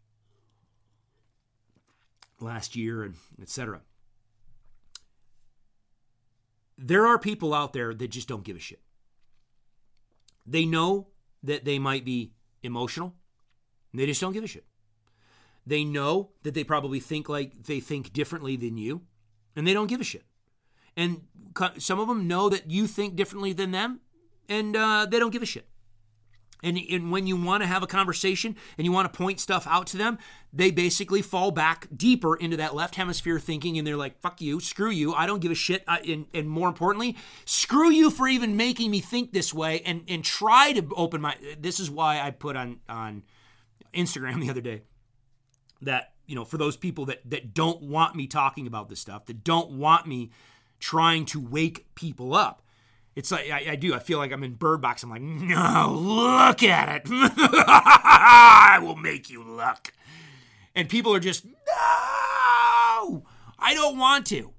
[2.41, 3.81] last year and etc.
[6.77, 8.81] There are people out there that just don't give a shit.
[10.47, 11.09] They know
[11.43, 13.15] that they might be emotional.
[13.93, 14.65] They just don't give a shit.
[15.67, 19.03] They know that they probably think like they think differently than you,
[19.55, 20.25] and they don't give a shit.
[20.97, 21.23] And
[21.79, 24.01] some of them know that you think differently than them,
[24.49, 25.69] and uh, they don't give a shit.
[26.63, 29.67] And, and when you want to have a conversation and you want to point stuff
[29.67, 30.19] out to them,
[30.53, 34.61] they basically fall back deeper into that left hemisphere thinking and they're like, fuck you,
[34.61, 35.85] screw you, I don't give a shit.
[35.87, 40.03] I, and, and more importantly, screw you for even making me think this way and,
[40.09, 41.37] and try to open my.
[41.59, 43.23] This is why I put on, on
[43.95, 44.83] Instagram the other day
[45.83, 49.27] that, you know, for those people that, that don't want me talking about this stuff,
[49.27, 50.31] that don't want me
[50.79, 52.63] trying to wake people up
[53.21, 53.95] it's like I, I, do.
[53.95, 55.03] I feel like I'm in Bird Box.
[55.03, 57.03] I'm like, no, look at it.
[57.11, 59.93] I will make you look.
[60.75, 61.53] And people are just, no,
[63.59, 64.55] I don't want to.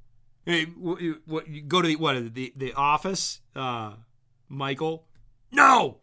[0.46, 3.94] Hey, what, what, go to the what the the office, uh,
[4.48, 5.08] Michael.
[5.52, 5.98] No,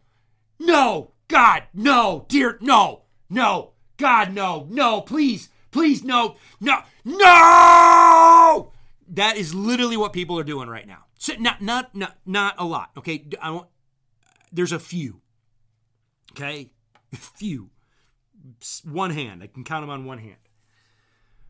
[0.59, 8.73] no, God, no, dear, no, no, God, no, no, please, please, no, no, no.
[9.07, 11.05] That is literally what people are doing right now.
[11.19, 12.91] So not not not not a lot.
[12.97, 13.67] Okay, I want.
[14.53, 15.21] There's a few.
[16.31, 16.71] Okay,
[17.13, 17.69] a few.
[18.85, 19.43] One hand.
[19.43, 20.37] I can count them on one hand.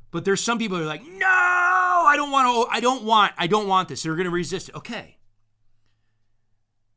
[0.09, 2.51] But there's some people who are like, no, I don't want to.
[2.51, 3.33] Oh, I don't want.
[3.37, 4.01] I don't want this.
[4.01, 4.75] They're going to resist it.
[4.75, 5.17] Okay.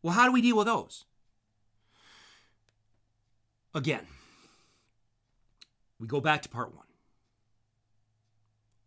[0.02, 1.04] Well, how do we deal with those?
[3.74, 4.06] Again,
[6.00, 6.86] we go back to part one.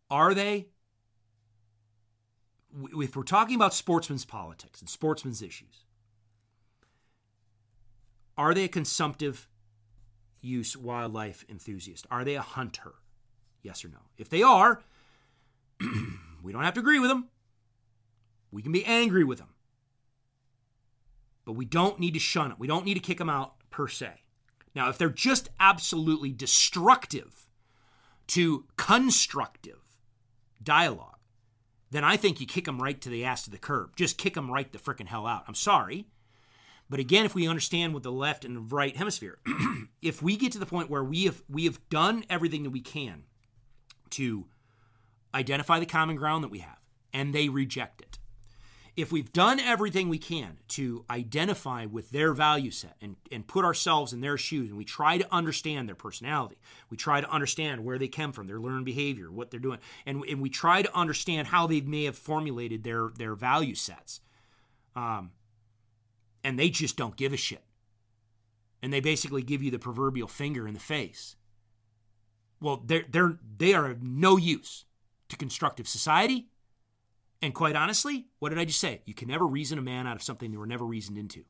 [0.10, 0.70] Are they
[2.94, 5.86] if we're talking about sportsmen's politics and sportsmen's issues,
[8.38, 9.48] are they a consumptive
[10.42, 12.06] use wildlife enthusiast?
[12.12, 12.96] Are they a hunter?
[13.62, 14.00] Yes or no?
[14.18, 14.82] If they are,
[16.44, 17.30] we don't have to agree with them.
[18.52, 19.50] We can be angry with them.
[21.46, 22.60] But we don't need to shun it.
[22.60, 24.22] We don't need to kick them out per se.
[24.74, 27.48] Now, if they're just absolutely destructive
[28.28, 30.00] to constructive
[30.62, 31.15] dialogue,
[31.92, 33.96] then I think you kick them right to the ass to the curb.
[33.96, 35.44] Just kick them right the freaking hell out.
[35.48, 36.08] I'm sorry.
[36.90, 39.40] But again, if we understand what the left and the right hemisphere,
[40.02, 42.82] if we get to the point where we have we have done everything that we
[42.82, 43.24] can
[44.12, 44.46] to
[45.34, 46.78] identify the common ground that we have,
[47.12, 48.20] and they reject it,
[48.96, 53.66] if we've done everything we can to identify with their value set and, and put
[53.66, 56.58] ourselves in their shoes and we try to understand their personality
[56.90, 60.24] we try to understand where they come from their learned behavior what they're doing and,
[60.30, 64.22] and we try to understand how they may have formulated their their value sets
[64.96, 65.32] um,
[66.44, 67.64] and they just don't give a shit.
[68.82, 71.36] And they basically give you the proverbial finger in the face.
[72.62, 74.86] Well they're, they're they are of no use
[75.30, 76.48] to constructive society
[77.42, 79.02] and quite honestly, what did I just say?
[79.06, 81.44] You can never reason a man out of something they were never reasoned into.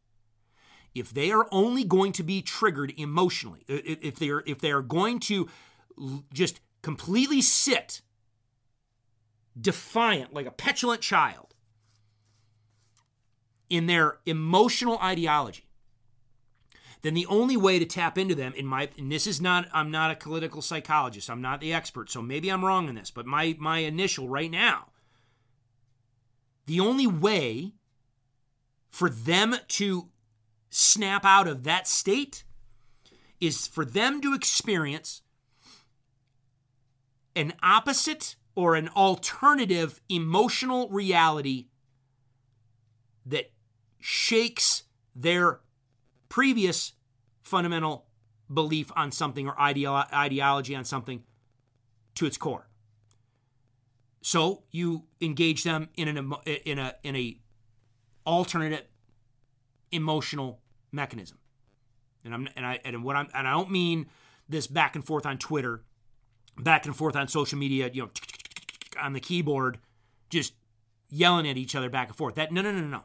[0.94, 4.82] If they are only going to be triggered emotionally, if they are if they are
[4.82, 5.50] going to
[6.34, 8.02] just completely sit
[9.60, 11.54] defiant like a petulant child
[13.70, 15.68] in their emotional ideology,
[17.02, 19.92] then the only way to tap into them in my and this is not I'm
[19.92, 23.26] not a political psychologist, I'm not the expert, so maybe I'm wrong in this, but
[23.26, 24.88] my my initial right now
[26.66, 27.74] the only way
[28.90, 30.10] for them to
[30.70, 32.44] snap out of that state
[33.40, 35.22] is for them to experience
[37.36, 41.68] an opposite or an alternative emotional reality
[43.26, 43.52] that
[44.00, 44.84] shakes
[45.16, 45.60] their
[46.30, 46.94] previous
[47.44, 48.06] fundamental
[48.54, 51.24] belief on something or ideology on something
[52.16, 52.68] to its core.
[54.26, 56.34] So you engage them in an
[56.66, 57.38] in a in a
[58.26, 58.90] alternate
[59.92, 60.62] emotional
[60.92, 61.38] mechanism.
[62.24, 64.08] And I'm and I and what I'm and I don't mean
[64.50, 65.84] this back and forth on Twitter,
[66.58, 68.10] back and forth on social media, you know,
[69.00, 69.78] on the keyboard,
[70.32, 70.54] just
[71.12, 72.34] yelling at each other back and forth.
[72.34, 73.02] That no no no no.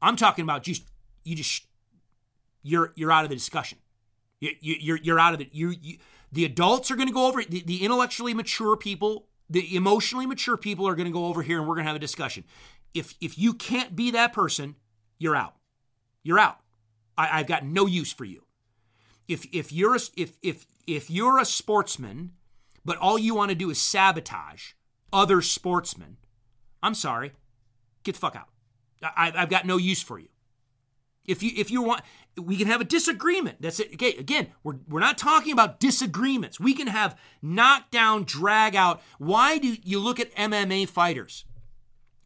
[0.00, 0.82] I'm talking about just
[1.24, 1.66] you just
[2.62, 3.76] you're you're out of the discussion.
[4.40, 5.50] You, you, you're you're out of it.
[5.52, 5.98] You, you
[6.32, 7.50] the adults are going to go over it.
[7.50, 11.58] The, the intellectually mature people the emotionally mature people are going to go over here
[11.58, 12.44] and we're going to have a discussion.
[12.94, 14.76] if if you can't be that person,
[15.18, 15.54] you're out.
[16.22, 16.58] You're out.
[17.16, 18.44] I, I've got no use for you.
[19.28, 22.32] If if you're a, if if if you're a sportsman,
[22.84, 24.72] but all you want to do is sabotage
[25.12, 26.16] other sportsmen,
[26.82, 27.32] I'm sorry,
[28.04, 28.48] get the fuck out.
[29.02, 30.28] I, I've got no use for you.
[31.26, 32.02] If you if you want,
[32.36, 33.60] we can have a disagreement.
[33.60, 33.94] That's it.
[33.94, 36.58] Okay, again, we're we're not talking about disagreements.
[36.58, 39.02] We can have knockdown, drag out.
[39.18, 41.44] Why do you look at MMA fighters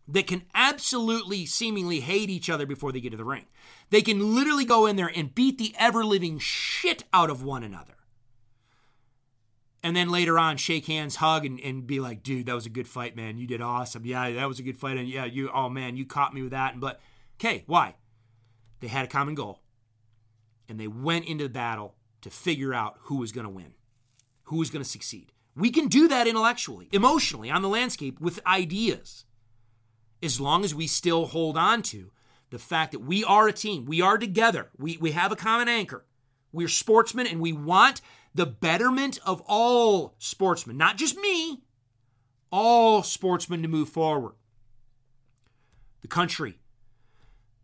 [0.06, 3.46] that can absolutely seemingly hate each other before they get to the ring?
[3.90, 7.62] They can literally go in there and beat the ever living shit out of one
[7.62, 7.94] another.
[9.82, 12.70] And then later on, shake hands, hug, and, and be like, dude, that was a
[12.70, 13.36] good fight, man.
[13.36, 14.06] You did awesome.
[14.06, 14.96] Yeah, that was a good fight.
[14.96, 16.72] And yeah, you, oh man, you caught me with that.
[16.72, 17.00] And But,
[17.38, 17.94] okay, why?
[18.84, 19.62] They had a common goal.
[20.68, 23.72] And they went into the battle to figure out who was going to win,
[24.42, 25.32] who was going to succeed.
[25.56, 29.24] We can do that intellectually, emotionally, on the landscape with ideas,
[30.22, 32.10] as long as we still hold on to
[32.50, 33.86] the fact that we are a team.
[33.86, 34.68] We are together.
[34.76, 36.04] We, we have a common anchor.
[36.52, 38.02] We're sportsmen and we want
[38.34, 41.62] the betterment of all sportsmen, not just me,
[42.52, 44.34] all sportsmen to move forward.
[46.02, 46.58] The country.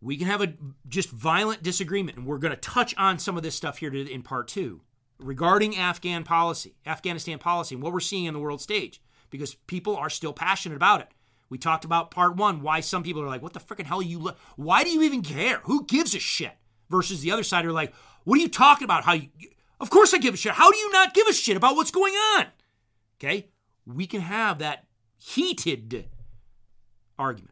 [0.03, 0.55] We can have a
[0.89, 4.23] just violent disagreement, and we're going to touch on some of this stuff here in
[4.23, 4.81] part two
[5.19, 9.97] regarding Afghan policy, Afghanistan policy, and what we're seeing in the world stage, because people
[9.97, 11.09] are still passionate about it.
[11.51, 14.03] We talked about part one, why some people are like, what the freaking hell are
[14.03, 15.61] you, li- why do you even care?
[15.65, 16.53] Who gives a shit?
[16.89, 17.93] Versus the other side are like,
[18.25, 19.05] what are you talking about?
[19.05, 19.29] How you,
[19.81, 20.53] of course I give a shit.
[20.53, 22.47] How do you not give a shit about what's going on?
[23.19, 23.49] Okay?
[23.87, 24.87] We can have that
[25.19, 26.09] heated
[27.19, 27.50] argument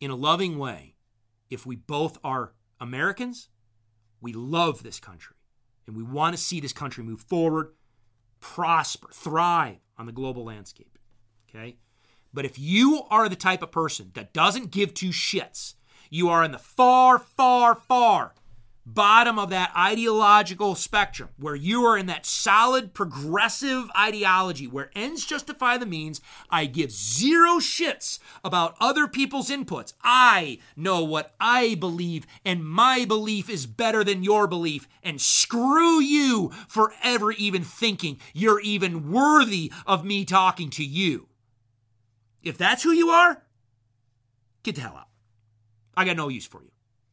[0.00, 0.94] in a loving way
[1.50, 3.48] if we both are Americans,
[4.20, 5.36] we love this country,
[5.86, 7.72] and we want to see this country move forward,
[8.38, 10.98] prosper, thrive on the global landscape.
[11.48, 11.76] Okay?
[12.32, 15.74] But if you are the type of person that doesn't give two shits,
[16.08, 18.34] you are in the far, far, far
[18.86, 25.24] bottom of that ideological spectrum where you are in that solid progressive ideology where ends
[25.24, 26.20] justify the means.
[26.50, 29.92] I give zero shits about other people's inputs.
[30.02, 34.88] I know what I believe, and my belief is better than your belief.
[35.02, 41.28] And screw you for ever even thinking you're even worthy of me talking to you.
[42.42, 43.42] If that's who you are,
[44.62, 45.08] get the hell out.
[45.96, 46.70] I got no use for you.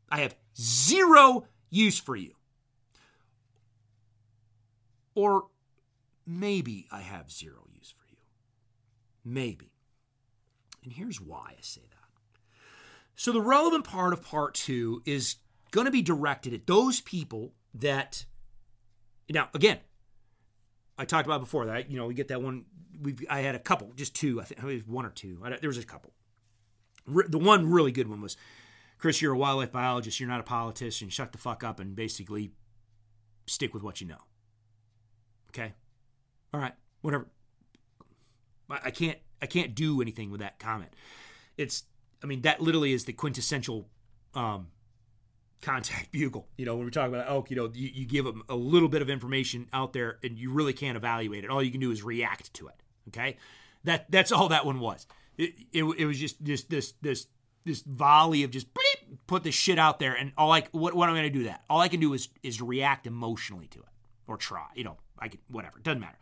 [0.10, 2.34] I have zero use for you.
[5.16, 5.48] Or
[6.26, 8.18] maybe I have zero use for you.
[9.26, 9.72] Maybe.
[10.84, 11.98] And here's why I say that.
[13.16, 15.38] So, the relevant part of part two is
[15.72, 18.26] going to be directed at those people that,
[19.30, 19.80] now, again,
[20.98, 22.66] I talked about before that, you know, we get that one.
[23.02, 25.42] We I had a couple, just two, I think, it was one or two.
[25.44, 26.14] I, there was a couple.
[27.08, 28.38] the one really good one was
[28.98, 30.20] Chris, you're a wildlife biologist.
[30.20, 31.10] You're not a politician.
[31.10, 32.52] Shut the fuck up and basically
[33.46, 34.22] stick with what you know.
[35.50, 35.74] Okay?
[36.54, 36.74] All right.
[37.02, 37.28] Whatever.
[38.70, 40.92] I can't I can't do anything with that comment.
[41.58, 41.84] It's
[42.22, 43.88] I mean that literally is the quintessential
[44.34, 44.68] um,
[45.62, 46.48] contact bugle.
[46.58, 48.90] You know, when we're talking about elk, you know, you, you give them a little
[48.90, 51.50] bit of information out there and you really can't evaluate it.
[51.50, 52.76] All you can do is react to it.
[53.10, 53.38] Okay?
[53.84, 55.08] That that's all that one was.
[55.38, 57.28] It, it, it was just just this this
[57.64, 58.74] this volley of just
[59.28, 61.64] put this shit out there, and all like what what am I to do that?
[61.70, 63.86] All I can do is is react emotionally to it
[64.28, 64.68] or try.
[64.76, 65.80] You know, I can whatever.
[65.80, 66.18] Doesn't matter.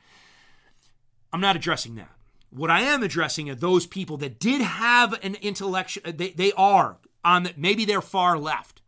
[1.34, 2.12] I'm not addressing that.
[2.50, 6.12] What I am addressing are those people that did have an intellectual.
[6.12, 8.82] They they are on the, maybe they're far left,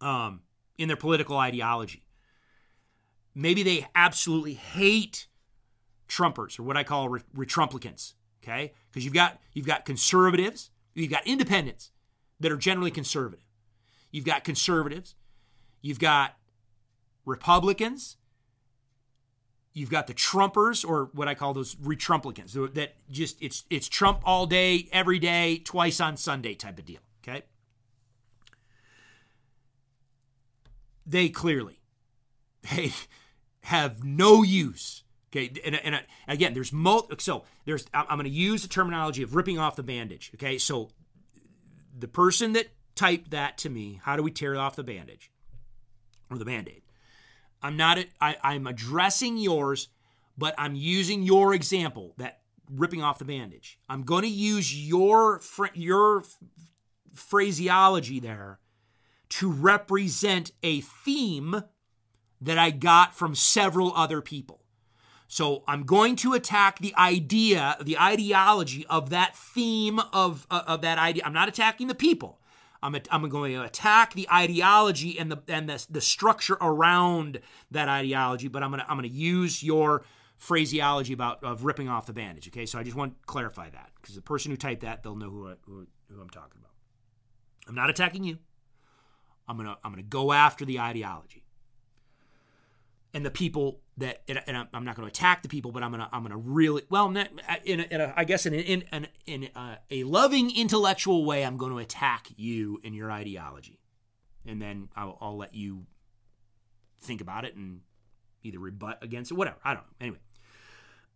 [0.00, 0.40] um,
[0.76, 2.04] in their political ideology.
[3.34, 5.26] Maybe they absolutely hate
[6.08, 8.14] Trumpers or what I call re- retrumplicants.
[8.42, 11.90] Okay, because you've got you've got conservatives You've got independents
[12.40, 13.44] that are generally conservative.
[14.10, 15.14] You've got conservatives.
[15.80, 16.36] You've got
[17.24, 18.16] Republicans.
[19.72, 24.20] You've got the Trumpers, or what I call those retrumplicans, that just it's it's Trump
[24.24, 27.00] all day, every day, twice on Sunday type of deal.
[27.22, 27.42] Okay.
[31.04, 31.80] They clearly
[32.74, 32.92] they
[33.60, 35.04] have no use
[35.36, 37.08] Okay, and, and, again, there's mo.
[37.18, 37.84] So there's.
[37.92, 40.30] I'm going to use the terminology of ripping off the bandage.
[40.34, 40.90] Okay, so
[41.98, 45.30] the person that typed that to me, how do we tear off the bandage
[46.30, 46.82] or the band-aid?
[47.62, 47.98] I'm not.
[48.20, 49.88] I, I'm addressing yours,
[50.36, 52.40] but I'm using your example that
[52.70, 53.78] ripping off the bandage.
[53.88, 55.40] I'm going to use your
[55.74, 56.22] your
[57.14, 58.60] phraseology there
[59.28, 61.62] to represent a theme
[62.40, 64.65] that I got from several other people.
[65.28, 70.82] So I'm going to attack the idea, the ideology of that theme of, uh, of
[70.82, 71.22] that idea.
[71.24, 72.38] I'm not attacking the people.
[72.82, 77.40] I'm, a, I'm going to attack the ideology and the and the, the structure around
[77.70, 80.04] that ideology, but I'm going to I'm going to use your
[80.36, 82.46] phraseology about of ripping off the bandage.
[82.48, 85.16] Okay, so I just want to clarify that because the person who typed that they'll
[85.16, 86.72] know who, I, who, who I'm talking about.
[87.66, 88.38] I'm not attacking you.
[89.48, 91.42] I'm gonna I'm gonna go after the ideology
[93.14, 96.08] and the people that and I'm not going to attack the people, but I'm gonna
[96.12, 97.28] I'm gonna really well in, a,
[97.64, 101.72] in a, I guess in in in, in a, a loving intellectual way, I'm going
[101.72, 103.80] to attack you and your ideology,
[104.46, 105.86] and then I'll, I'll let you
[107.00, 107.80] think about it and
[108.42, 109.56] either rebut against it, whatever.
[109.64, 110.16] I don't know.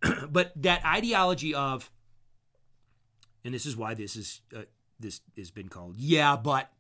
[0.02, 1.90] Anyway, but that ideology of,
[3.44, 4.62] and this is why this is uh,
[4.98, 6.70] this has been called yeah, but,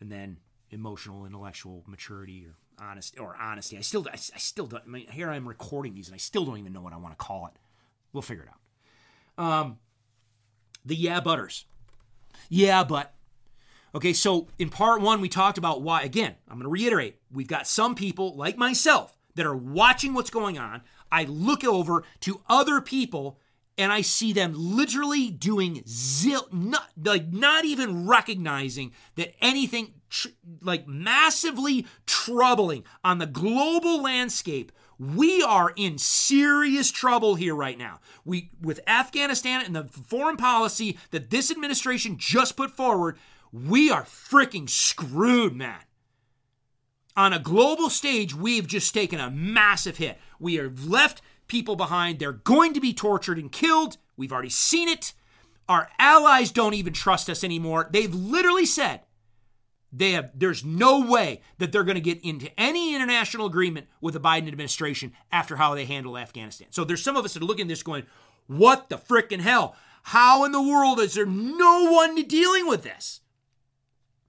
[0.00, 0.38] and then
[0.70, 3.78] emotional intellectual maturity or honesty or honesty.
[3.78, 4.82] I still, I, I still don't.
[4.84, 6.96] I mean, here I am recording these, and I still don't even know what I
[6.96, 7.52] want to call it.
[8.12, 9.44] We'll figure it out.
[9.44, 9.78] Um,
[10.84, 11.64] the yeah butters.
[12.48, 13.14] Yeah, but.
[13.94, 16.02] Okay, so in part one, we talked about why.
[16.02, 17.20] Again, I'm going to reiterate.
[17.32, 20.82] We've got some people like myself that are watching what's going on.
[21.10, 23.38] I look over to other people
[23.78, 30.28] and I see them literally doing zil, not like not even recognizing that anything tr-
[30.60, 34.72] like massively troubling on the global landscape.
[34.98, 38.00] We are in serious trouble here right now.
[38.24, 43.18] We with Afghanistan and the foreign policy that this administration just put forward,
[43.52, 45.80] we are freaking screwed, man.
[47.16, 50.18] On a global stage, we've just taken a massive hit.
[50.38, 52.18] We have left people behind.
[52.18, 53.96] They're going to be tortured and killed.
[54.16, 55.14] We've already seen it.
[55.68, 57.88] Our allies don't even trust us anymore.
[57.90, 59.00] They've literally said
[59.92, 64.14] they have there's no way that they're going to get into any international agreement with
[64.14, 66.68] the Biden administration after how they handle Afghanistan.
[66.70, 68.04] So there's some of us that are looking at this going,
[68.46, 69.76] "What the frickin' hell?
[70.04, 73.20] How in the world is there no one dealing with this?"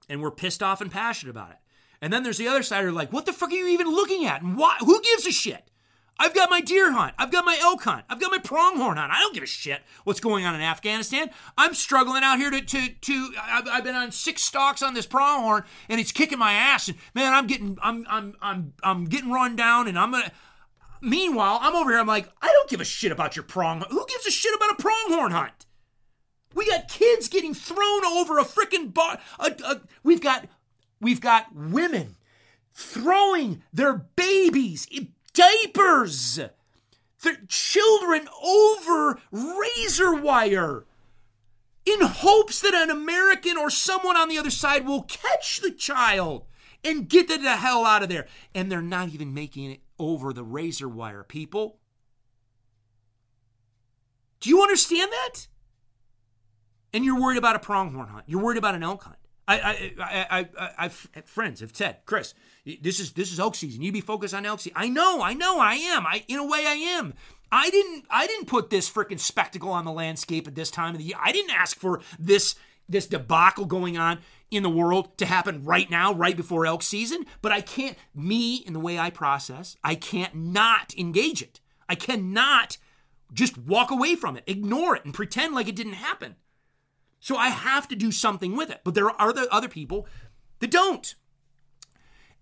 [0.08, 1.58] And we're pissed off and passionate about it.
[2.02, 3.88] And then there's the other side who are like, "What the fuck are you even
[3.88, 4.42] looking at?
[4.42, 4.78] And why?
[4.80, 5.70] Who gives a shit?"
[6.20, 7.16] I've got my deer hunt.
[7.18, 8.04] I've got my elk hunt.
[8.10, 9.12] I've got my pronghorn hunt.
[9.12, 11.30] I don't give a shit what's going on in Afghanistan.
[11.58, 13.34] I'm struggling out here to to to.
[13.42, 16.90] I've, I've been on six stalks on this pronghorn, and it's kicking my ass.
[16.90, 20.32] And man, I'm getting I'm I'm I'm I'm getting run down, and I'm gonna.
[21.02, 22.00] Meanwhile, I'm over here.
[22.00, 23.82] I'm like, I don't give a shit about your prong.
[23.90, 25.66] Who gives a shit about a pronghorn hunt?
[26.54, 29.20] We got kids getting thrown over a freaking bar.
[29.40, 30.48] A, a, we've got
[31.00, 32.18] we've got women
[32.74, 34.88] throwing their babies
[35.34, 36.40] diapers,
[37.24, 40.86] their children over razor wire
[41.86, 46.46] in hopes that an American or someone on the other side will catch the child
[46.84, 48.28] and get the hell out of there.
[48.54, 51.80] And they're not even making it over the razor wire, people.
[54.40, 55.48] Do you understand that?
[56.94, 58.24] And you're worried about a pronghorn hunt.
[58.28, 59.18] You're worried about an elk hunt.
[59.48, 62.34] I, I, I, I, I, friends have said, Chris,
[62.82, 63.82] this is this is elk season.
[63.82, 64.78] You be focused on elk season.
[64.78, 66.06] I know, I know, I am.
[66.06, 67.14] I, in a way, I am.
[67.52, 71.00] I didn't, I didn't put this freaking spectacle on the landscape at this time of
[71.00, 71.18] the year.
[71.20, 72.56] I didn't ask for this,
[72.88, 74.20] this debacle going on
[74.52, 77.26] in the world to happen right now, right before elk season.
[77.42, 81.60] But I can't, me, in the way I process, I can't not engage it.
[81.88, 82.78] I cannot
[83.34, 86.36] just walk away from it, ignore it, and pretend like it didn't happen.
[87.20, 88.82] So I have to do something with it.
[88.84, 90.08] But there are other, other people
[90.60, 91.16] that don't.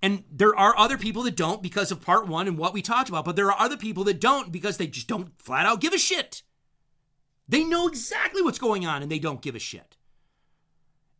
[0.01, 3.09] And there are other people that don't because of part one and what we talked
[3.09, 3.25] about.
[3.25, 5.97] But there are other people that don't because they just don't flat out give a
[5.97, 6.43] shit.
[7.49, 9.95] They know exactly what's going on and they don't give a shit.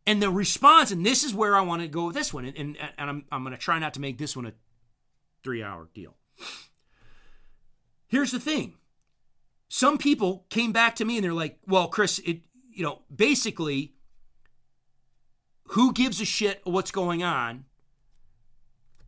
[0.06, 2.56] And the response, and this is where I want to go with this one, and,
[2.56, 4.52] and, and I'm, I'm going to try not to make this one a
[5.42, 6.16] three hour deal.
[8.06, 8.74] Here's the thing
[9.68, 12.40] some people came back to me and they're like, well, Chris, it,
[12.72, 13.94] you know, basically,
[15.68, 17.64] who gives a shit what's going on?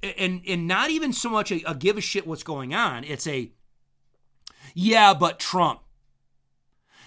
[0.03, 3.05] And and not even so much a, a give a shit what's going on.
[3.05, 3.53] It's a
[4.75, 5.81] yeah, but Trump.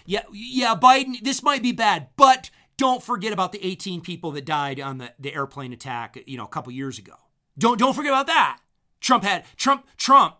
[0.05, 1.23] Yeah, yeah, Biden.
[1.23, 5.13] This might be bad, but don't forget about the 18 people that died on the,
[5.17, 6.17] the airplane attack.
[6.27, 7.15] You know, a couple years ago.
[7.57, 8.59] Don't don't forget about that.
[8.99, 10.35] Trump had Trump Trump.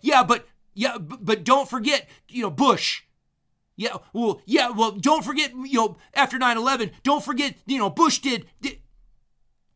[0.00, 2.08] Yeah, but yeah, but don't forget.
[2.28, 3.02] You know, Bush.
[3.78, 8.18] Yeah, well, yeah, well, don't forget, you know, after 9-11, don't forget, you know, Bush
[8.18, 8.80] did, did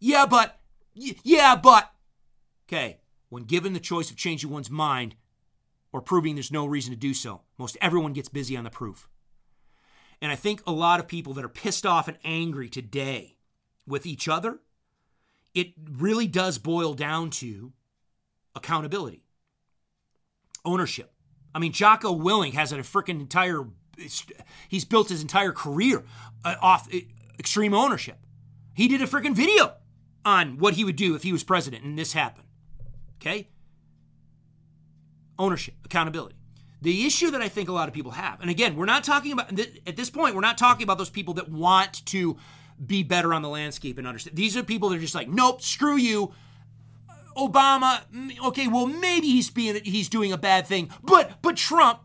[0.00, 0.58] yeah, but,
[0.94, 1.90] yeah, but.
[2.68, 5.16] Okay, when given the choice of changing one's mind
[5.92, 9.08] or proving there's no reason to do so, most everyone gets busy on the proof.
[10.20, 13.36] And I think a lot of people that are pissed off and angry today
[13.86, 14.60] with each other,
[15.54, 17.72] it really does boil down to
[18.54, 19.24] accountability,
[20.64, 21.12] ownership.
[21.54, 23.64] I mean, Jocko Willink has a freaking entire,
[24.68, 26.04] he's built his entire career
[26.44, 26.98] uh, off uh,
[27.38, 28.18] extreme ownership.
[28.74, 29.74] He did a freaking video
[30.24, 32.46] on what he would do if he was president and this happened.
[33.20, 33.48] Okay?
[35.38, 36.36] Ownership, accountability.
[36.80, 39.32] The issue that I think a lot of people have, and again, we're not talking
[39.32, 42.36] about, at this point, we're not talking about those people that want to
[42.84, 44.36] be better on the landscape and understand.
[44.36, 46.32] These are people that are just like, nope, screw you.
[47.36, 48.00] Obama,
[48.46, 52.00] okay, well maybe he's being he's doing a bad thing, but but Trump,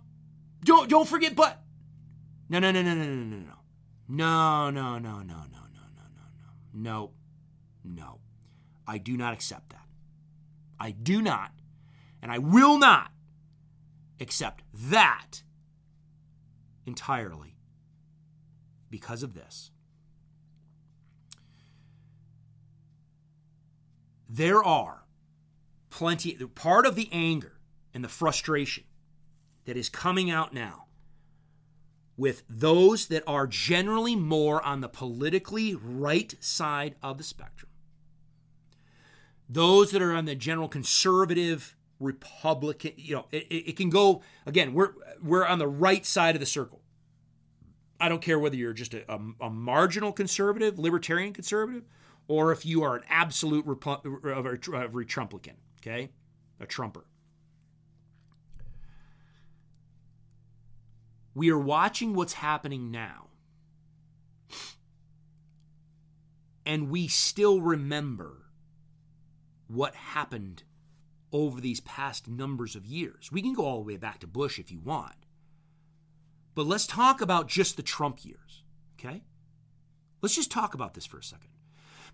[0.63, 1.61] don't don't forget, but
[2.47, 3.19] no no no no no no
[4.07, 6.23] no no no no no no no no no no
[6.73, 7.11] no no
[8.87, 9.85] I do not accept that.
[10.79, 11.51] I do not,
[12.21, 13.11] and I will not
[14.19, 15.43] accept that
[16.85, 17.57] entirely
[18.89, 19.71] because of this.
[24.29, 25.05] There are
[25.89, 27.59] plenty, part of the anger
[27.93, 28.83] and the frustration
[29.65, 30.85] that is coming out now
[32.15, 37.66] with those that are generally more on the politically right side of the spectrum.
[39.49, 44.73] Those that are on the general conservative Republican, you know, it, it, can go again.
[44.73, 44.91] We're
[45.23, 46.81] we're on the right side of the circle.
[47.99, 51.83] I don't care whether you're just a, a, a marginal conservative, libertarian conservative,
[52.27, 56.11] or if you are an absolute Repu- a Trumplican, okay,
[56.59, 57.05] a Trumper.
[61.33, 63.27] We are watching what's happening now,
[66.65, 68.46] and we still remember
[69.67, 70.63] what happened
[71.31, 73.31] over these past numbers of years.
[73.31, 75.15] We can go all the way back to Bush if you want.
[76.55, 78.63] But let's talk about just the Trump years,
[78.99, 79.23] okay?
[80.21, 81.49] Let's just talk about this for a second.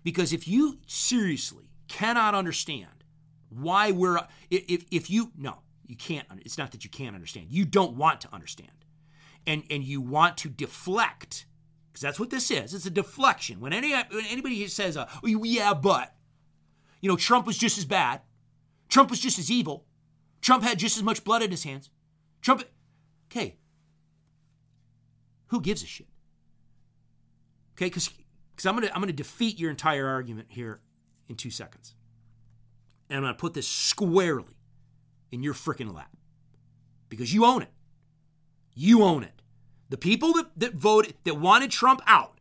[0.02, 3.04] Because if you seriously cannot understand
[3.48, 7.64] why we're, if, if you, no, you can't, it's not that you can't understand, you
[7.64, 8.70] don't want to understand.
[9.46, 11.46] And, and you want to deflect,
[11.90, 12.74] because that's what this is.
[12.74, 13.60] It's a deflection.
[13.60, 16.14] When, any, when anybody says, uh, oh, yeah, but,
[17.04, 18.22] you know, Trump was just as bad,
[18.88, 19.84] Trump was just as evil.
[20.40, 21.90] Trump had just as much blood in his hands.
[22.40, 22.64] Trump,
[23.30, 23.58] okay.
[25.48, 26.06] Who gives a shit?
[27.76, 30.80] Okay, because because I'm gonna I'm gonna defeat your entire argument here
[31.28, 31.94] in two seconds,
[33.10, 34.56] and I'm gonna put this squarely
[35.30, 36.16] in your freaking lap
[37.10, 37.72] because you own it.
[38.74, 39.42] You own it.
[39.90, 42.33] The people that, that voted that wanted Trump out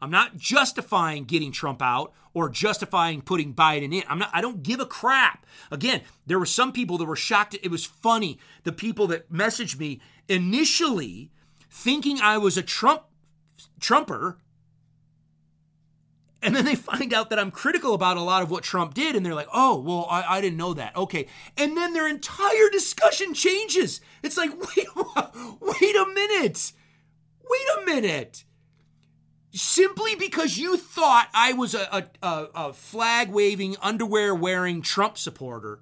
[0.00, 4.04] I'm not justifying getting Trump out or justifying putting Biden in.
[4.08, 5.44] I'm not I don't give a crap.
[5.70, 7.56] Again, there were some people that were shocked.
[7.62, 8.38] It was funny.
[8.64, 11.30] The people that messaged me initially
[11.70, 13.02] thinking I was a Trump
[13.80, 14.38] Trumper
[16.40, 19.16] and then they find out that I'm critical about a lot of what Trump did,
[19.16, 20.94] and they're like, oh, well, I, I, didn't know that.
[20.94, 21.26] Okay.
[21.56, 24.00] And then their entire discussion changes.
[24.22, 24.86] It's like, wait,
[25.60, 26.72] wait a minute.
[27.42, 28.44] Wait a minute
[29.58, 35.80] simply because you thought I was a, a, a flag waving, underwear wearing Trump supporter,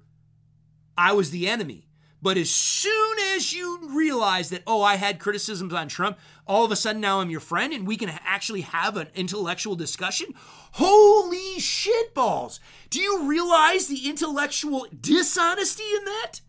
[0.97, 1.87] I was the enemy.
[2.19, 6.17] But as soon as you realize that, oh, I had criticisms on Trump,
[6.47, 9.75] all of a sudden now I'm your friend and we can actually have an intellectual
[9.75, 10.33] discussion.
[10.73, 12.59] Holy shitballs.
[12.89, 16.41] Do you realize the intellectual dishonesty in that?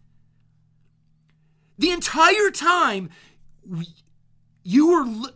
[1.79, 3.11] The entire time,
[4.64, 5.33] you were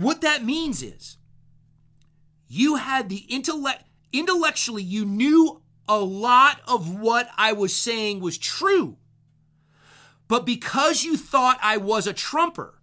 [0.00, 1.18] what that means is
[2.48, 8.38] you had the intellect, intellectually, you knew a lot of what I was saying was
[8.38, 8.96] true.
[10.26, 12.80] But because you thought I was a Trumper,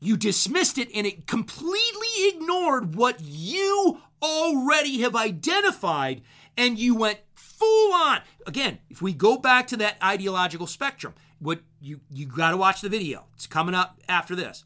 [0.00, 6.22] you dismissed it and it completely ignored what you already have identified
[6.56, 8.20] and you went full on.
[8.46, 12.80] Again, if we go back to that ideological spectrum, what you you got to watch
[12.80, 13.26] the video.
[13.34, 14.64] It's coming up after this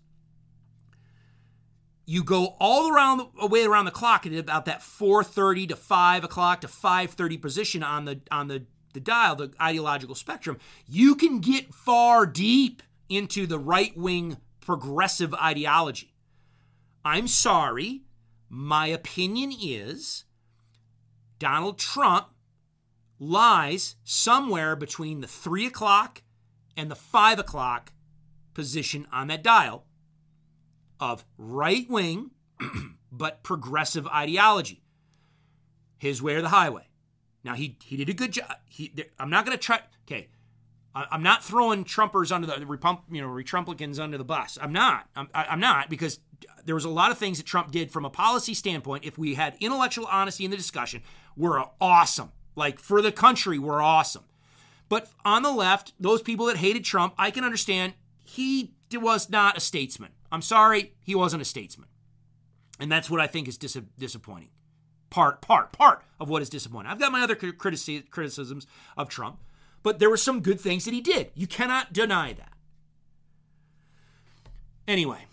[2.10, 6.24] you go all around the way around the clock at about that 4:30 to 5
[6.24, 10.58] o'clock to 5:30 position on the on the the dial, the ideological spectrum,
[10.88, 16.12] you can get far deep into the right wing progressive ideology.
[17.04, 18.02] I'm sorry,
[18.48, 20.24] my opinion is
[21.38, 22.26] Donald Trump
[23.20, 26.22] lies somewhere between the three o'clock
[26.76, 27.92] and the five o'clock
[28.52, 29.86] position on that dial
[31.00, 32.30] of right wing
[33.12, 34.82] but progressive ideology.
[35.98, 36.88] His way or the highway.
[37.44, 38.52] Now he he did a good job.
[38.66, 39.80] He I'm not going to try.
[40.06, 40.28] Okay,
[40.94, 44.58] I'm not throwing Trumpers under the, the Repump, you know Retrumplicans under the bus.
[44.60, 45.08] I'm not.
[45.14, 46.20] I'm, I'm not because
[46.64, 49.04] there was a lot of things that Trump did from a policy standpoint.
[49.04, 51.02] If we had intellectual honesty in the discussion,
[51.36, 52.32] we're awesome.
[52.56, 54.24] Like for the country, we're awesome.
[54.88, 57.94] But on the left, those people that hated Trump, I can understand
[58.24, 60.10] he was not a statesman.
[60.32, 61.88] I'm sorry, he wasn't a statesman.
[62.78, 64.50] And that's what I think is dis- disappointing.
[65.10, 66.90] Part, part, part of what is disappointing.
[66.90, 68.66] I've got my other criticisms
[68.96, 69.40] of Trump,
[69.82, 71.30] but there were some good things that he did.
[71.34, 72.52] You cannot deny that.
[74.86, 75.26] Anyway,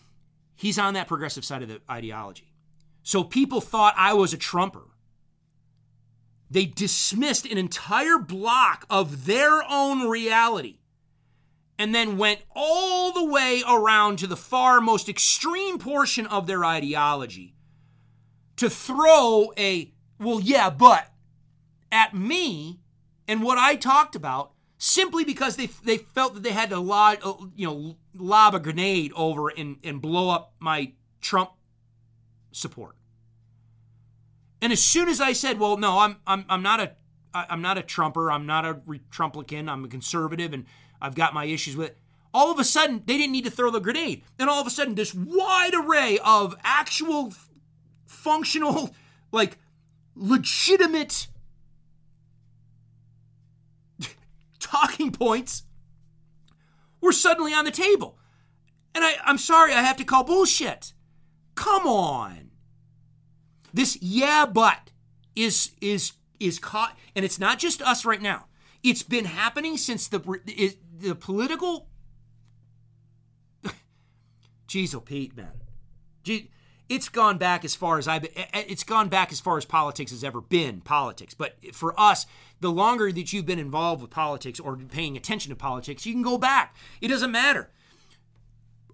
[0.56, 2.54] he's on that progressive side of the ideology.
[3.04, 4.84] So people thought I was a Trumper.
[6.50, 10.80] They dismissed an entire block of their own reality
[11.80, 16.66] and then went all the way around to the far most extreme portion of their
[16.66, 17.56] ideology
[18.56, 21.12] to throw a, well, yeah, but
[21.92, 22.80] at me
[23.28, 27.20] and what I talked about simply because they, they felt that they had to lob,
[27.24, 31.52] uh, you know, lob a grenade over and, and blow up my Trump
[32.52, 32.96] support.
[34.62, 36.92] And as soon as I said, well, no, I'm, I'm, I'm not a,
[37.34, 38.32] I'm not a Trumper.
[38.32, 38.74] I'm not a
[39.12, 39.70] Trumplican.
[39.70, 40.54] I'm a conservative.
[40.54, 40.66] And
[41.02, 41.98] I've got my issues with it.
[42.34, 44.24] All of a sudden, they didn't need to throw the grenade.
[44.38, 47.34] And all of a sudden, this wide array of actual
[48.06, 48.92] functional,
[49.32, 49.58] like
[50.16, 51.28] legitimate
[54.60, 55.64] talking points
[57.02, 58.18] were suddenly on the table.
[58.94, 60.94] And I, I'm sorry, I have to call bullshit.
[61.56, 62.52] Come on.
[63.74, 64.92] This yeah, but
[65.36, 68.46] is is is caught, and it's not just us right now.
[68.84, 70.20] It's been happening since the
[71.00, 71.88] the political.
[74.68, 75.54] Jeez, oh Pete, man,
[76.90, 78.18] it's gone back as far as I.
[78.18, 81.34] Eh, eh, it's gone back as far as politics has ever been politics.
[81.34, 82.26] But for us,
[82.60, 86.22] the longer that you've been involved with politics or paying attention to politics, you can
[86.22, 86.76] go back.
[87.02, 87.70] It doesn't matter.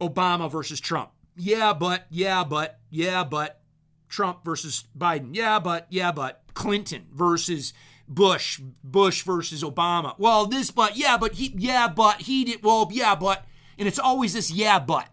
[0.02, 1.12] Obama versus Trump.
[1.36, 3.62] Yeah, but yeah, but yeah, but
[4.10, 5.30] Trump versus Biden.
[5.34, 7.74] Yeah, but yeah, but Clinton versus
[8.08, 10.16] Bush, Bush versus Obama.
[10.18, 12.64] Well, this, but yeah, but he, yeah, but he did.
[12.64, 13.46] Well, yeah, but,
[13.78, 15.10] and it's always this yeah, but,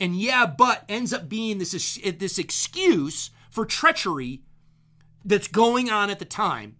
[0.00, 4.42] and yeah, but ends up being this this excuse for treachery
[5.24, 6.76] that's going on at the time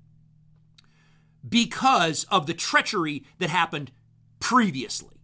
[1.48, 3.92] because of the treachery that happened
[4.40, 5.16] previously.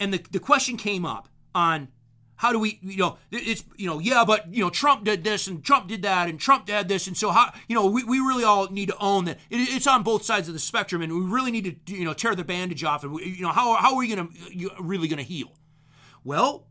[0.00, 1.88] And the, the question came up on
[2.36, 5.46] how do we, you know, it's, you know, yeah, but, you know, Trump did this
[5.46, 7.06] and Trump did that and Trump did this.
[7.06, 9.86] And so, how, you know, we, we really all need to own that it, it's
[9.86, 12.42] on both sides of the spectrum and we really need to, you know, tear the
[12.42, 13.04] bandage off.
[13.04, 15.52] And, we, you know, how, how are we going to, really going to heal?
[16.24, 16.66] Well,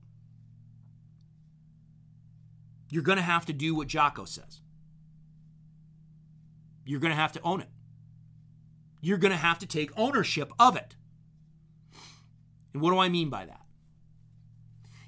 [2.90, 4.60] you're going to have to do what Jocko says.
[6.86, 7.70] You're going to have to own it.
[9.00, 10.96] You're going to have to take ownership of it.
[12.74, 13.61] And what do I mean by that?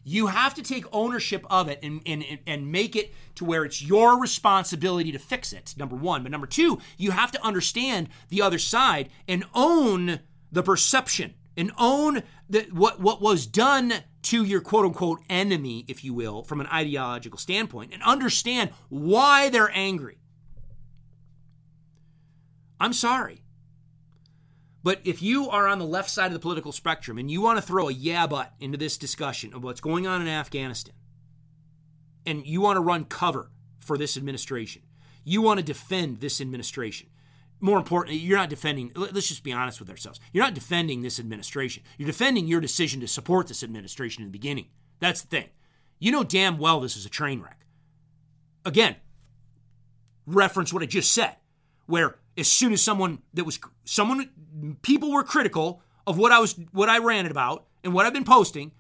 [0.03, 3.81] You have to take ownership of it and, and, and make it to where it's
[3.81, 6.23] your responsibility to fix it, number one.
[6.23, 10.19] But number two, you have to understand the other side and own
[10.51, 13.93] the perception and own that what, what was done
[14.23, 19.49] to your quote unquote enemy, if you will, from an ideological standpoint, and understand why
[19.49, 20.17] they're angry.
[22.79, 23.42] I'm sorry.
[24.83, 27.57] But if you are on the left side of the political spectrum and you want
[27.57, 30.93] to throw a yeah but into this discussion of what's going on in Afghanistan,
[32.25, 34.81] and you want to run cover for this administration,
[35.23, 37.07] you want to defend this administration.
[37.61, 40.19] More importantly, you're not defending, let's just be honest with ourselves.
[40.33, 41.83] You're not defending this administration.
[41.97, 44.67] You're defending your decision to support this administration in the beginning.
[44.99, 45.49] That's the thing.
[45.97, 47.65] You know damn well this is a train wreck.
[48.65, 48.97] Again,
[50.25, 51.37] reference what I just said,
[51.85, 54.29] where as soon as someone that was someone
[54.81, 58.23] people were critical of what I was what I ranted about and what I've been
[58.23, 58.71] posting,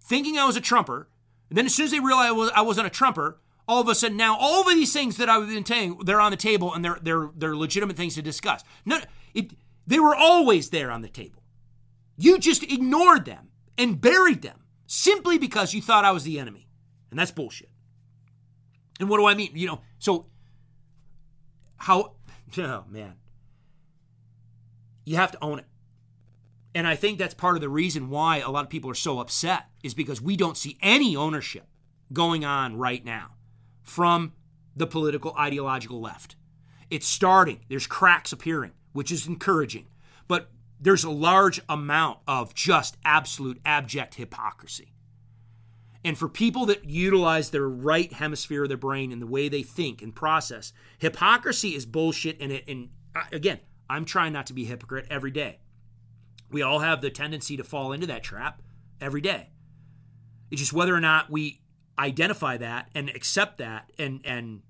[0.00, 1.08] thinking I was a trumper.
[1.48, 3.88] And then as soon as they realized I, was, I wasn't a trumper, all of
[3.88, 6.72] a sudden now all of these things that I've been saying they're on the table
[6.72, 8.62] and they're they're they're legitimate things to discuss.
[8.84, 9.00] No,
[9.34, 9.52] it
[9.86, 11.42] they were always there on the table.
[12.16, 16.68] You just ignored them and buried them simply because you thought I was the enemy,
[17.10, 17.70] and that's bullshit.
[19.00, 19.50] And what do I mean?
[19.54, 20.26] You know, so
[21.76, 22.14] how
[22.58, 23.14] Oh, man.
[25.04, 25.66] You have to own it.
[26.74, 29.20] And I think that's part of the reason why a lot of people are so
[29.20, 31.66] upset is because we don't see any ownership
[32.12, 33.32] going on right now
[33.82, 34.32] from
[34.74, 36.36] the political ideological left.
[36.90, 37.60] It's starting.
[37.68, 39.86] There's cracks appearing, which is encouraging.
[40.28, 40.50] But
[40.80, 44.92] there's a large amount of just absolute abject hypocrisy.
[46.04, 49.62] And for people that utilize their right hemisphere of their brain and the way they
[49.62, 52.40] think and process, hypocrisy is bullshit.
[52.40, 53.60] And, it, and uh, again,
[53.92, 55.58] I'm trying not to be a hypocrite every day.
[56.50, 58.62] We all have the tendency to fall into that trap
[59.02, 59.50] every day.
[60.50, 61.60] It's just whether or not we
[61.98, 64.62] identify that and accept that and and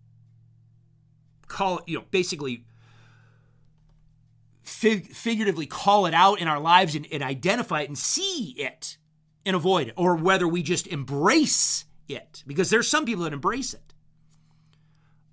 [1.47, 2.65] call you know, basically
[4.65, 8.97] fig- figuratively call it out in our lives and, and identify it and see it
[9.47, 13.73] and avoid it, or whether we just embrace it, because there's some people that embrace
[13.73, 13.92] it.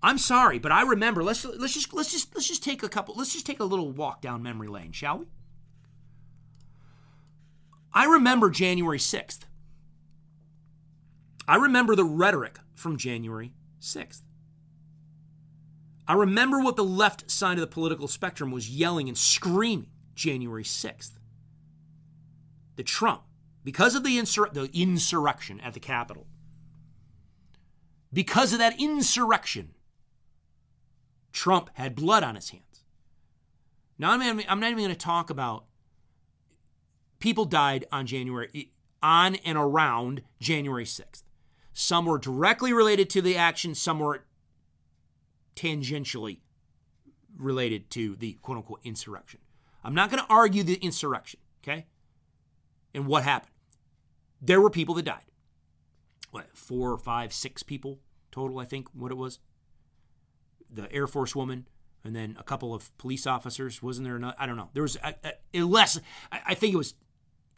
[0.01, 1.23] I'm sorry, but I remember.
[1.23, 3.15] Let's let's just let's just let's just take a couple.
[3.15, 5.25] Let's just take a little walk down memory lane, shall we?
[7.93, 9.41] I remember January 6th.
[11.47, 14.21] I remember the rhetoric from January 6th.
[16.07, 20.63] I remember what the left side of the political spectrum was yelling and screaming January
[20.63, 21.11] 6th.
[22.75, 23.23] The Trump,
[23.63, 26.27] because of the, insur- the insurrection at the Capitol,
[28.13, 29.73] because of that insurrection,
[31.31, 32.63] Trump had blood on his hands.
[33.97, 35.65] Now, I'm, I'm not even going to talk about
[37.19, 38.71] people died on January,
[39.03, 41.23] on and around January 6th.
[41.73, 44.25] Some were directly related to the action, some were
[45.55, 46.39] tangentially
[47.37, 49.39] related to the quote unquote insurrection.
[49.83, 51.85] I'm not going to argue the insurrection, okay?
[52.93, 53.53] And what happened.
[54.41, 55.23] There were people that died.
[56.31, 57.99] What, four, five, six people
[58.31, 59.39] total, I think, what it was?
[60.71, 61.67] The Air Force woman,
[62.03, 63.81] and then a couple of police officers.
[63.81, 64.15] Wasn't there?
[64.15, 64.35] Enough?
[64.37, 64.69] I don't know.
[64.73, 65.15] There was a,
[65.53, 65.99] a, less.
[66.31, 66.93] I, I, think it was.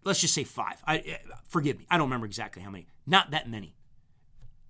[0.04, 0.82] Let's just say five.
[0.86, 1.86] I uh, forgive me.
[1.90, 2.88] I don't remember exactly how many.
[3.06, 3.76] Not that many.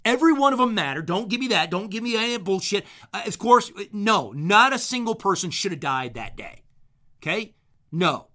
[0.04, 1.02] Every one of them matter.
[1.02, 1.70] Don't give me that.
[1.70, 2.86] Don't give me any bullshit.
[3.14, 6.64] Uh, of course, no, not a single person should have died that day.
[7.22, 7.54] Okay?
[7.92, 8.28] No.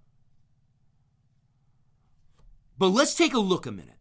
[2.78, 3.95] But let's take a look a minute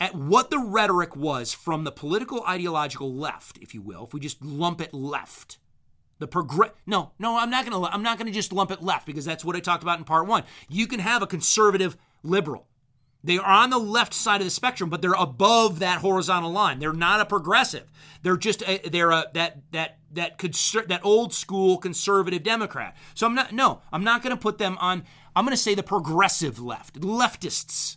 [0.00, 4.20] at what the rhetoric was from the political ideological left, if you will, if we
[4.20, 5.58] just lump it left.
[6.18, 8.82] The progress No, no, I'm not going to I'm not going to just lump it
[8.82, 10.44] left because that's what I talked about in part 1.
[10.68, 12.68] You can have a conservative liberal
[13.24, 16.78] they are on the left side of the spectrum, but they're above that horizontal line.
[16.78, 17.90] They're not a progressive.
[18.22, 22.94] They're just a, they're a that that that conser- that old school conservative Democrat.
[23.14, 25.04] So I'm not no, I'm not going to put them on.
[25.34, 27.96] I'm going to say the progressive left, leftists.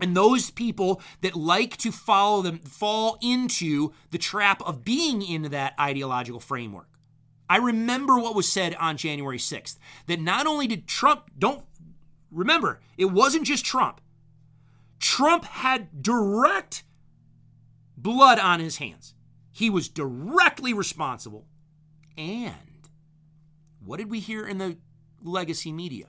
[0.00, 5.42] And those people that like to follow them fall into the trap of being in
[5.50, 6.88] that ideological framework.
[7.48, 11.64] I remember what was said on January 6th that not only did Trump, don't
[12.30, 14.00] remember, it wasn't just Trump.
[14.98, 16.84] Trump had direct
[17.96, 19.14] blood on his hands.
[19.52, 21.46] He was directly responsible.
[22.16, 22.88] And
[23.84, 24.78] what did we hear in the
[25.22, 26.08] legacy media?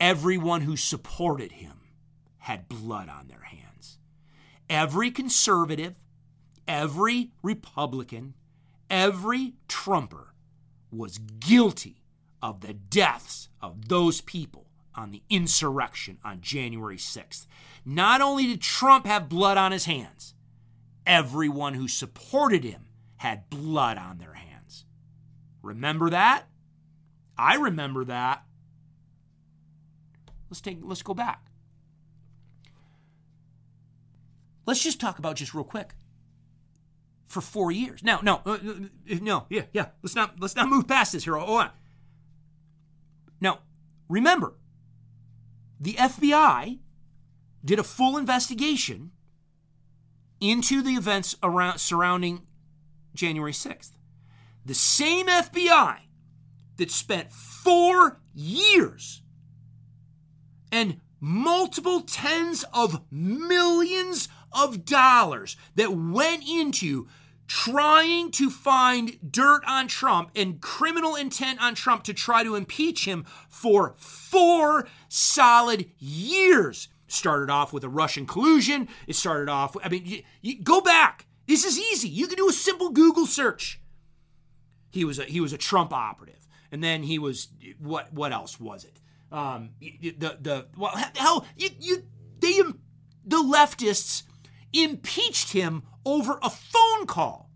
[0.00, 1.80] Everyone who supported him
[2.38, 3.98] had blood on their hands.
[4.68, 5.94] Every conservative,
[6.66, 8.34] every Republican,
[8.90, 10.34] every Trumper
[10.90, 12.04] was guilty
[12.42, 17.46] of the deaths of those people on the insurrection on January 6th.
[17.84, 20.34] Not only did Trump have blood on his hands,
[21.06, 22.86] everyone who supported him
[23.16, 24.84] had blood on their hands.
[25.62, 26.44] Remember that?
[27.36, 28.44] I remember that.
[30.54, 31.46] Let's take let's go back.
[34.66, 35.96] Let's just talk about just real quick.
[37.26, 38.04] For 4 years.
[38.04, 39.86] Now, no, uh, uh no, yeah, yeah.
[40.04, 41.34] Let's not let's not move past this here.
[41.34, 41.70] Hold on.
[43.40, 43.62] Now,
[44.08, 44.54] remember,
[45.80, 46.78] the FBI
[47.64, 49.10] did a full investigation
[50.40, 52.42] into the events around surrounding
[53.12, 53.90] January 6th.
[54.64, 55.96] The same FBI
[56.76, 59.23] that spent 4 years
[60.74, 67.06] and multiple tens of millions of dollars that went into
[67.46, 73.04] trying to find dirt on Trump and criminal intent on Trump to try to impeach
[73.04, 76.88] him for four solid years.
[77.06, 78.88] Started off with a Russian collusion.
[79.06, 81.26] It started off, I mean, you, you, go back.
[81.46, 82.08] This is easy.
[82.08, 83.80] You can do a simple Google search.
[84.90, 86.48] He was a, he was a Trump operative.
[86.72, 87.48] And then he was,
[87.78, 88.98] what, what else was it?
[89.34, 92.04] Um, the, the, well, hell, you, you,
[92.38, 92.62] they,
[93.26, 94.22] the leftists
[94.72, 97.50] impeached him over a phone call.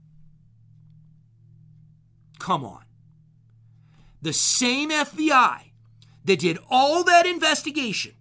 [2.40, 2.82] Come on.
[4.20, 5.70] The same FBI
[6.24, 8.14] that did all that investigation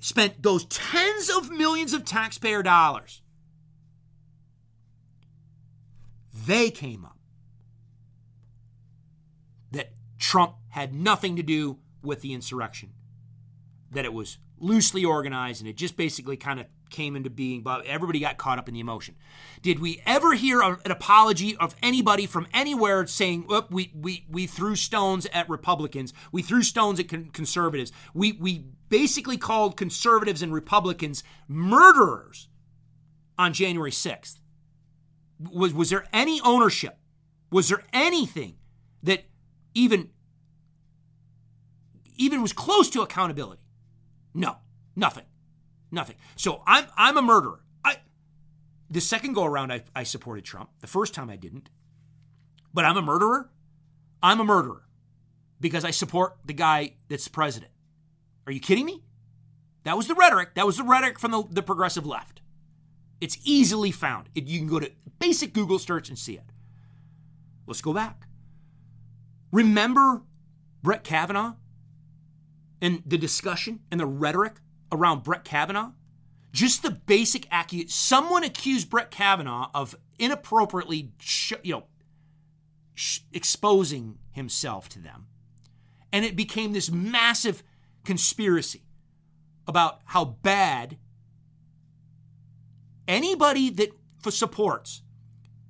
[0.00, 3.20] spent those tens of millions of taxpayer dollars.
[6.32, 7.18] They came up
[9.72, 12.90] that Trump had nothing to do with the insurrection,
[13.90, 17.84] that it was loosely organized and it just basically kind of came into being, but
[17.86, 19.14] everybody got caught up in the emotion.
[19.62, 24.46] Did we ever hear an apology of anybody from anywhere saying, oh, we, we, we
[24.46, 30.42] threw stones at Republicans, we threw stones at con- conservatives, we, we basically called conservatives
[30.42, 32.48] and Republicans murderers
[33.38, 34.38] on January 6th?
[35.50, 36.98] Was, was there any ownership?
[37.50, 38.56] Was there anything
[39.02, 39.24] that
[39.74, 40.10] even
[42.18, 43.62] even was close to accountability.
[44.34, 44.56] No,
[44.94, 45.24] nothing,
[45.90, 46.16] nothing.
[46.36, 47.60] So I'm I'm a murderer.
[47.84, 47.96] I
[48.90, 50.70] the second go around I, I supported Trump.
[50.80, 51.70] The first time I didn't.
[52.74, 53.50] But I'm a murderer.
[54.22, 54.82] I'm a murderer
[55.60, 57.72] because I support the guy that's president.
[58.46, 59.02] Are you kidding me?
[59.84, 60.54] That was the rhetoric.
[60.54, 62.40] That was the rhetoric from the, the progressive left.
[63.20, 64.28] It's easily found.
[64.34, 66.52] It, you can go to basic Google search and see it.
[67.66, 68.26] Let's go back.
[69.50, 70.22] Remember
[70.82, 71.54] Brett Kavanaugh
[72.80, 74.56] and the discussion and the rhetoric
[74.92, 75.92] around Brett Kavanaugh?
[76.52, 77.90] Just the basic accusation.
[77.90, 81.84] Someone accused Brett Kavanaugh of inappropriately, sh- you know,
[82.94, 85.26] sh- exposing himself to them.
[86.12, 87.62] And it became this massive
[88.04, 88.82] conspiracy
[89.66, 90.96] about how bad
[93.06, 93.90] anybody that
[94.30, 95.02] supports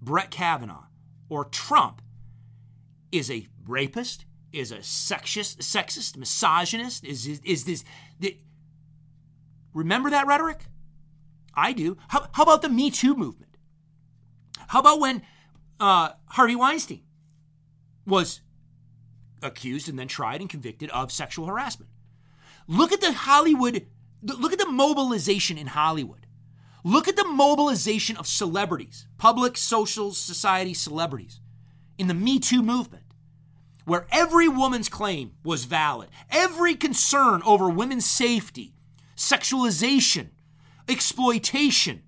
[0.00, 0.84] Brett Kavanaugh
[1.28, 2.00] or Trump
[3.10, 7.84] is a rapist, is a sexist, sexist, misogynist, is is, is this
[8.18, 8.38] the,
[9.74, 10.66] remember that rhetoric?
[11.54, 11.96] I do.
[12.08, 13.56] How, how about the Me Too movement?
[14.68, 15.22] How about when
[15.80, 17.02] uh, Harvey Weinstein
[18.06, 18.40] was
[19.42, 21.90] accused and then tried and convicted of sexual harassment?
[22.66, 23.86] Look at the Hollywood,
[24.22, 26.26] look at the mobilization in Hollywood.
[26.84, 31.40] Look at the mobilization of celebrities, public social society celebrities
[31.98, 33.04] in the Me Too movement,
[33.88, 38.74] where every woman's claim was valid, every concern over women's safety,
[39.16, 40.28] sexualization,
[40.88, 42.02] exploitation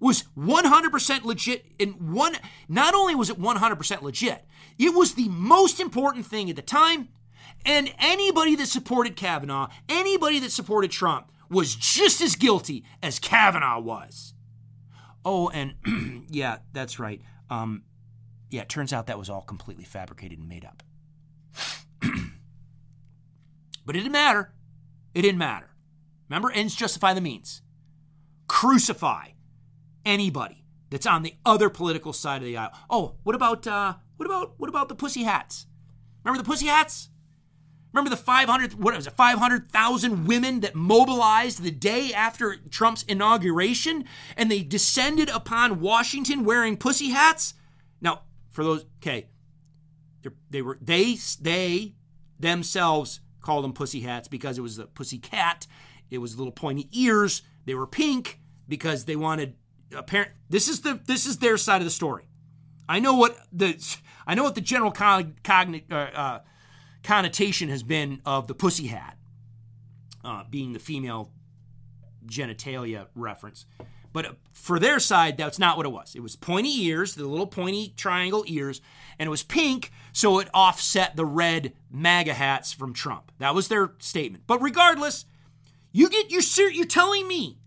[0.00, 2.36] was 100% legit and one
[2.68, 4.44] not only was it 100% legit
[4.78, 7.08] it was the most important thing at the time
[7.64, 13.80] and anybody that supported Kavanaugh anybody that supported Trump was just as guilty as Kavanaugh
[13.80, 14.34] was.
[15.24, 15.74] Oh and
[16.30, 17.22] yeah that's right.
[17.50, 17.84] Um
[18.50, 20.82] yeah it turns out that was all completely fabricated and made up
[23.84, 24.52] but it didn't matter
[25.14, 25.70] it didn't matter
[26.28, 27.62] remember ends justify the means
[28.46, 29.28] crucify
[30.04, 32.72] anybody that's on the other political side of the aisle.
[32.88, 35.66] Oh, what about uh, what about what about the pussy hats?
[36.22, 37.10] Remember the pussy hats?
[37.92, 44.04] Remember the 500 what was it 500,000 women that mobilized the day after Trump's inauguration
[44.36, 47.54] and they descended upon Washington wearing pussy hats?
[48.00, 49.28] Now, for those okay,
[50.50, 51.94] they were they they
[52.38, 55.66] themselves called them pussy hats because it was a pussy cat.
[56.10, 57.42] It was little pointy ears.
[57.66, 59.54] They were pink because they wanted
[59.94, 60.32] apparent.
[60.48, 62.24] This is the this is their side of the story.
[62.88, 63.76] I know what the
[64.26, 66.40] I know what the general con, cogn, uh, uh,
[67.02, 69.18] connotation has been of the pussy hat,
[70.24, 71.30] uh, being the female
[72.26, 73.66] genitalia reference.
[74.14, 76.14] But for their side, that's not what it was.
[76.14, 78.80] It was pointy ears, the little pointy triangle ears,
[79.18, 83.32] and it was pink, so it offset the red MAGA hats from Trump.
[83.38, 84.44] That was their statement.
[84.46, 85.24] But regardless,
[85.92, 87.58] you get you're you're telling me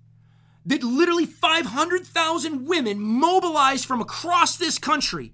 [0.65, 5.33] that literally 500,000 women mobilized from across this country,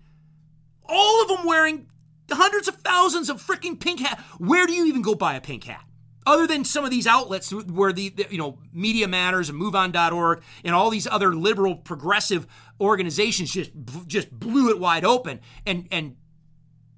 [0.86, 1.88] all of them wearing
[2.32, 4.22] hundreds of thousands of freaking pink hats.
[4.38, 5.84] Where do you even go buy a pink hat?
[6.26, 10.42] Other than some of these outlets where the, the, you know Media Matters and MoveOn.org
[10.64, 12.48] and all these other liberal progressive
[12.84, 13.72] organizations just
[14.08, 16.16] just blew it wide open and and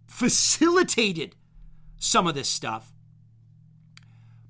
[0.08, 1.36] facilitated
[1.98, 2.92] some of this stuff.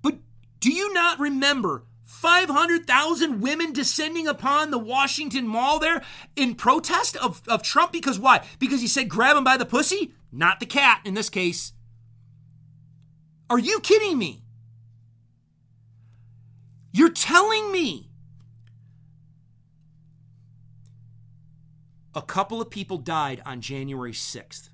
[0.02, 0.16] But
[0.60, 6.02] do you not remember 500,000 women descending upon the Washington Mall there
[6.36, 7.92] in protest of, of Trump.
[7.92, 8.46] Because why?
[8.58, 10.14] Because he said grab him by the pussy?
[10.32, 11.74] Not the cat in this case.
[13.50, 14.44] Are you kidding me?
[16.92, 18.05] You're telling me
[22.16, 24.70] a couple of people died on January 6th.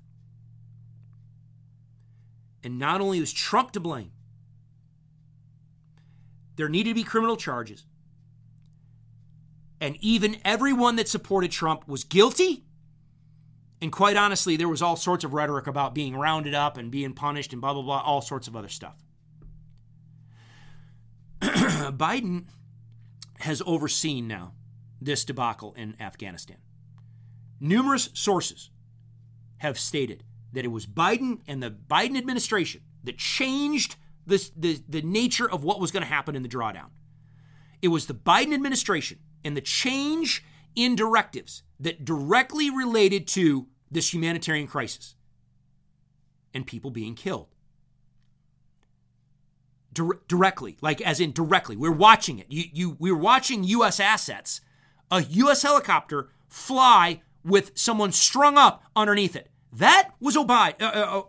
[2.62, 4.12] And not only was Trump to blame,
[6.54, 7.84] there needed to be criminal charges.
[9.80, 12.64] And even everyone that supported Trump was guilty.
[13.80, 17.14] And quite honestly, there was all sorts of rhetoric about being rounded up and being
[17.14, 18.94] punished and blah, blah, blah, all sorts of other stuff.
[21.40, 22.44] Biden
[23.40, 24.52] has overseen now
[25.00, 26.58] this debacle in Afghanistan.
[27.62, 28.70] Numerous sources
[29.58, 33.94] have stated that it was Biden and the Biden administration that changed
[34.26, 36.88] the, the, the nature of what was going to happen in the drawdown.
[37.80, 40.44] It was the Biden administration and the change
[40.74, 45.14] in directives that directly related to this humanitarian crisis
[46.52, 47.46] and people being killed.
[49.92, 51.76] Dir- directly, like as in directly.
[51.76, 52.46] We're watching it.
[52.48, 54.00] You, you, we're watching U.S.
[54.00, 54.60] assets,
[55.12, 55.62] a U.S.
[55.62, 59.50] helicopter fly with someone strung up underneath it.
[59.72, 60.80] That was Obama.
[60.80, 61.24] Uh,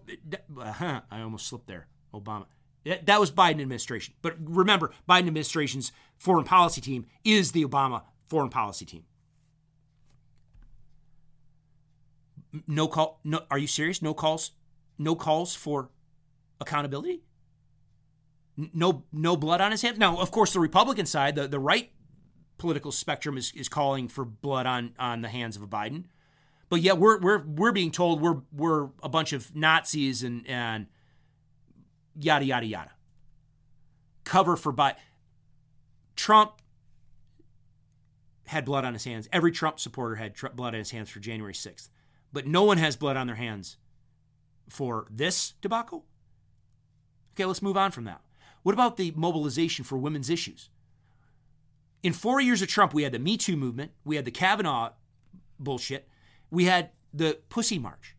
[0.58, 1.88] uh, uh, I almost slipped there.
[2.14, 2.46] Obama.
[2.84, 4.14] That was Biden administration.
[4.22, 9.04] But remember, Biden administration's foreign policy team is the Obama foreign policy team.
[12.68, 13.22] No call.
[13.24, 14.02] No, are you serious?
[14.02, 14.52] No calls.
[14.98, 15.90] No calls for
[16.60, 17.22] accountability.
[18.58, 19.98] No, no blood on his hands.
[19.98, 21.92] Now, of course, the Republican side, the, the right
[22.58, 26.06] political spectrum is, is calling for blood on on the hands of a Biden.
[26.70, 30.88] But yet we're we're we're being told we're we're a bunch of Nazis and and
[32.20, 32.92] yada yada yada.
[34.24, 34.96] Cover for Biden.
[36.16, 36.62] Trump
[38.46, 39.28] had blood on his hands.
[39.32, 41.90] Every Trump supporter had tr- blood on his hands for January 6th.
[42.32, 43.78] But no one has blood on their hands
[44.70, 46.06] for this debacle.
[47.34, 48.22] Okay, let's move on from that.
[48.64, 50.70] What about the mobilization for women's issues?
[52.04, 54.92] In four years of Trump, we had the Me Too movement, we had the Kavanaugh
[55.58, 56.10] bullshit,
[56.52, 58.16] we had the Pussy March.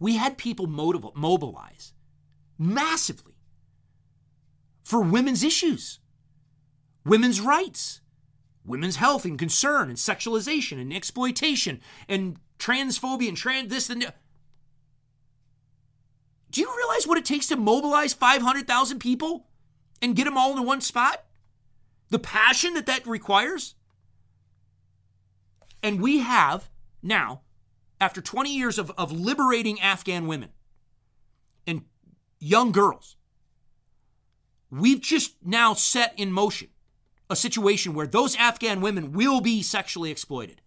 [0.00, 1.92] We had people motiv- mobilize
[2.58, 3.34] massively
[4.82, 6.00] for women's issues,
[7.04, 8.00] women's rights,
[8.64, 14.16] women's health and concern and sexualization and exploitation and transphobia and trans this and that.
[16.50, 19.46] Do you realize what it takes to mobilize 500,000 people
[20.00, 21.25] and get them all into one spot?
[22.10, 23.74] The passion that that requires?
[25.82, 26.68] And we have
[27.02, 27.42] now,
[28.00, 30.50] after 20 years of, of liberating Afghan women
[31.66, 31.82] and
[32.38, 33.16] young girls,
[34.70, 36.68] we've just now set in motion
[37.28, 40.60] a situation where those Afghan women will be sexually exploited.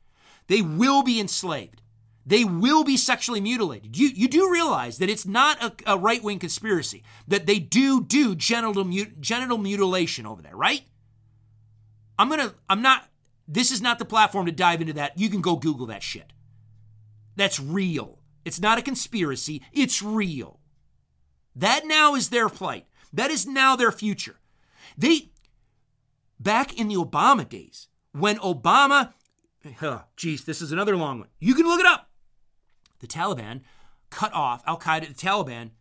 [0.47, 1.81] They will be enslaved.
[2.25, 3.97] They will be sexually mutilated.
[3.97, 8.03] You, you do realize that it's not a, a right wing conspiracy, that they do
[8.03, 8.83] do genital,
[9.19, 10.83] genital mutilation over there, right?
[12.19, 13.07] I'm to, I'm not,
[13.47, 15.17] this is not the platform to dive into that.
[15.17, 16.33] You can go Google that shit.
[17.37, 18.19] That's real.
[18.43, 20.59] It's not a conspiracy, it's real.
[21.55, 22.85] That now is their plight.
[23.13, 24.35] That is now their future.
[24.97, 25.31] They,
[26.39, 29.13] back in the Obama days, when Obama,
[29.81, 31.29] oh, geez, this is another long one.
[31.39, 32.09] You can look it up.
[32.99, 33.61] The Taliban
[34.09, 35.71] cut off, Al Qaeda, the Taliban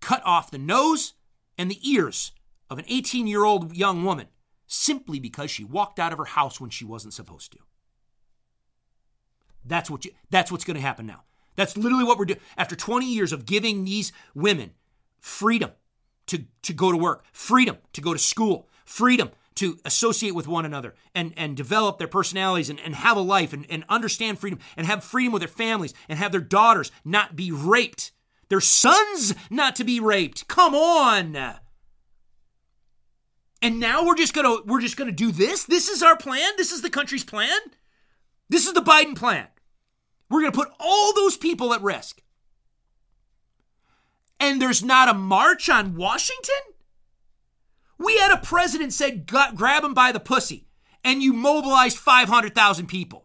[0.00, 1.14] cut off the nose
[1.58, 2.32] and the ears
[2.70, 4.28] of an 18 year old young woman
[4.74, 7.58] simply because she walked out of her house when she wasn't supposed to.
[9.64, 11.24] That's what you, that's what's going to happen now.
[11.56, 12.40] That's literally what we're doing.
[12.56, 14.72] After 20 years of giving these women
[15.20, 15.70] freedom
[16.26, 20.64] to, to go to work, freedom to go to school, freedom to associate with one
[20.64, 24.58] another and, and develop their personalities and, and have a life and, and understand freedom
[24.76, 28.10] and have freedom with their families and have their daughters not be raped,
[28.48, 30.48] their sons not to be raped.
[30.48, 31.60] Come on.
[33.64, 35.64] And now we're just gonna we're just gonna do this.
[35.64, 36.52] This is our plan.
[36.58, 37.58] This is the country's plan.
[38.50, 39.46] This is the Biden plan.
[40.28, 42.20] We're gonna put all those people at risk.
[44.38, 46.54] And there's not a march on Washington?
[47.96, 50.66] We had a president said grab him by the pussy
[51.02, 53.23] and you mobilized 500,000 people.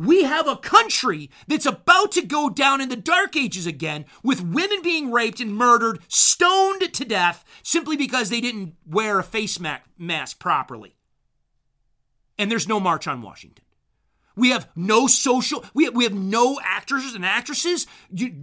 [0.00, 4.40] We have a country that's about to go down in the dark ages again with
[4.40, 9.60] women being raped and murdered, stoned to death simply because they didn't wear a face
[9.98, 10.96] mask properly.
[12.38, 13.62] And there's no march on Washington.
[14.34, 17.86] We have no social, we have, we have no actors and actresses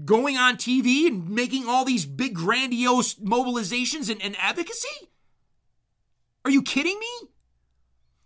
[0.05, 5.09] going on TV and making all these big grandiose mobilizations and, and advocacy.
[6.45, 7.29] Are you kidding me?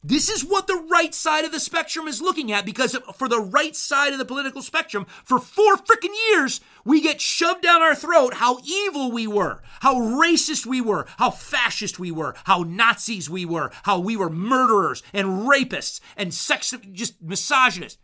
[0.03, 3.40] This is what the right side of the spectrum is looking at because for the
[3.40, 7.94] right side of the political spectrum, for four freaking years, we get shoved down our
[7.94, 13.30] throat how evil we were, how racist we were, how fascist we were, how Nazis
[13.30, 17.99] we were, how we were murderers and rapists and sex, just misogynists.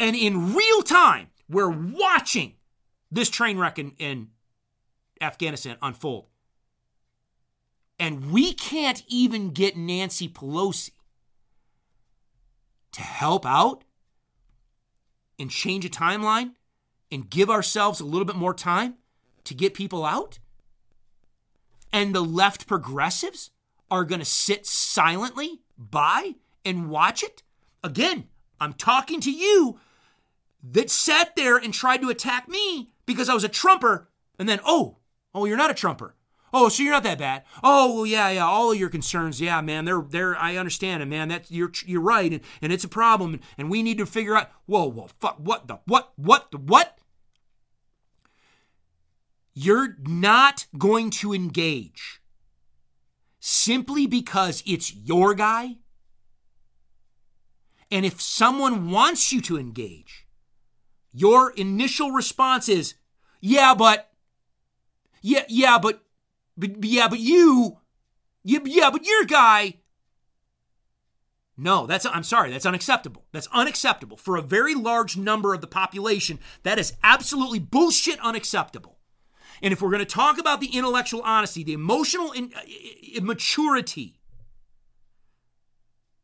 [0.00, 2.54] And in real time, we're watching
[3.10, 4.28] this train wreck in, in
[5.20, 6.26] Afghanistan unfold.
[7.98, 10.92] And we can't even get Nancy Pelosi
[12.92, 13.84] to help out
[15.38, 16.52] and change a timeline
[17.10, 18.94] and give ourselves a little bit more time
[19.44, 20.38] to get people out?
[21.92, 23.50] And the left progressives
[23.90, 26.34] are going to sit silently by
[26.64, 27.42] and watch it?
[27.82, 28.28] Again,
[28.60, 29.78] I'm talking to you
[30.62, 34.08] that sat there and tried to attack me because I was a Trumper,
[34.38, 34.98] and then, oh,
[35.34, 36.14] oh, you're not a Trumper.
[36.52, 37.44] Oh, so you're not that bad.
[37.62, 38.46] Oh, well, yeah, yeah.
[38.46, 39.84] All of your concerns, yeah, man.
[39.84, 40.36] They're, they're.
[40.36, 41.28] I understand it, man.
[41.28, 44.36] That's you're, you're right, and, and it's a problem, and, and we need to figure
[44.36, 44.50] out.
[44.66, 45.36] Whoa, whoa, fuck.
[45.38, 46.12] What the what?
[46.16, 46.98] What the what?
[49.54, 52.20] You're not going to engage
[53.40, 55.78] simply because it's your guy.
[57.90, 60.26] And if someone wants you to engage,
[61.12, 62.94] your initial response is,
[63.40, 64.10] yeah, but
[65.20, 66.02] Yeah, yeah, but,
[66.58, 67.78] but yeah, but you,
[68.42, 69.74] yeah, yeah, but your guy.
[71.56, 73.24] No, that's I'm sorry, that's unacceptable.
[73.32, 76.38] That's unacceptable for a very large number of the population.
[76.62, 78.98] That is absolutely bullshit unacceptable.
[79.60, 82.60] And if we're going to talk about the intellectual honesty, the emotional in, uh,
[83.14, 84.20] immaturity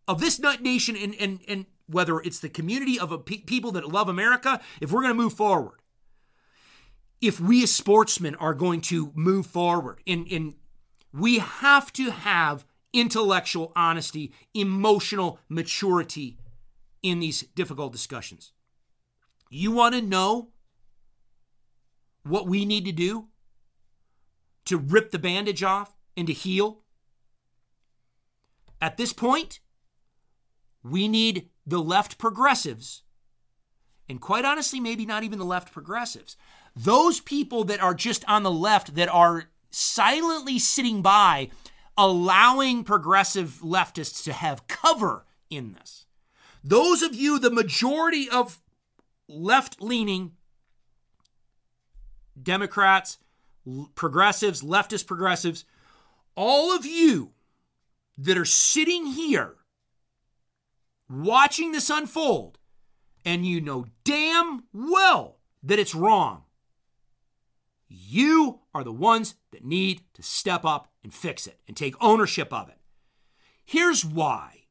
[0.06, 4.08] of this nation, and, and, and whether it's the community of pe- people that love
[4.08, 5.80] America, if we're going to move forward,
[7.26, 10.54] if we as sportsmen are going to move forward, in, in,
[11.10, 16.36] we have to have intellectual honesty, emotional maturity
[17.02, 18.52] in these difficult discussions.
[19.48, 20.50] You want to know
[22.24, 23.28] what we need to do
[24.66, 26.82] to rip the bandage off and to heal?
[28.82, 29.60] At this point,
[30.82, 33.02] we need the left progressives,
[34.10, 36.36] and quite honestly, maybe not even the left progressives,
[36.76, 41.50] those people that are just on the left that are silently sitting by,
[41.96, 46.06] allowing progressive leftists to have cover in this.
[46.62, 48.60] Those of you, the majority of
[49.28, 50.32] left leaning
[52.40, 53.18] Democrats,
[53.94, 55.64] progressives, leftist progressives,
[56.36, 57.32] all of you
[58.18, 59.56] that are sitting here
[61.08, 62.58] watching this unfold,
[63.24, 66.43] and you know damn well that it's wrong,
[67.94, 72.52] you are the ones that need to step up and fix it and take ownership
[72.52, 72.78] of it.
[73.64, 74.64] Here's why.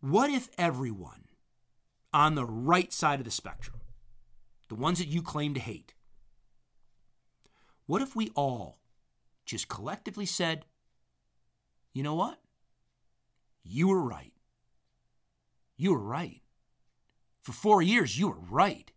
[0.00, 1.24] What if everyone
[2.12, 3.80] on the right side of the spectrum
[4.70, 5.94] the ones that you claim to hate.
[7.86, 8.78] What if we all
[9.44, 10.64] just collectively said,
[11.92, 12.38] you know what?
[13.64, 14.32] You were right.
[15.76, 16.40] You were right.
[17.42, 18.92] For four years, you were right.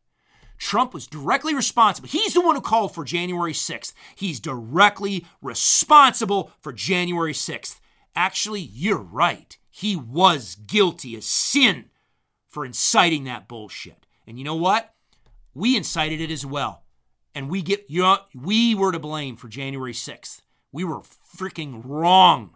[0.64, 2.08] Trump was directly responsible.
[2.08, 3.92] He's the one who called for January 6th.
[4.16, 7.82] He's directly responsible for January 6th.
[8.16, 9.58] Actually, you're right.
[9.70, 11.90] He was guilty as sin
[12.48, 14.08] for inciting that bullshit.
[14.26, 14.94] And you know what?
[15.54, 16.86] We incited it as well.
[17.36, 20.44] And we get you know, we were to blame for January 6th.
[20.72, 22.56] We were freaking wrong.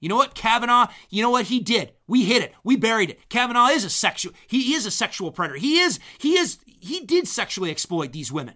[0.00, 0.88] You know what, Kavanaugh?
[1.10, 1.92] You know what he did?
[2.06, 2.54] We hit it.
[2.64, 3.28] We buried it.
[3.28, 4.32] Kavanaugh is a sexual.
[4.46, 5.58] He is a sexual predator.
[5.58, 6.00] He is.
[6.18, 6.58] He is.
[6.80, 8.54] He did sexually exploit these women.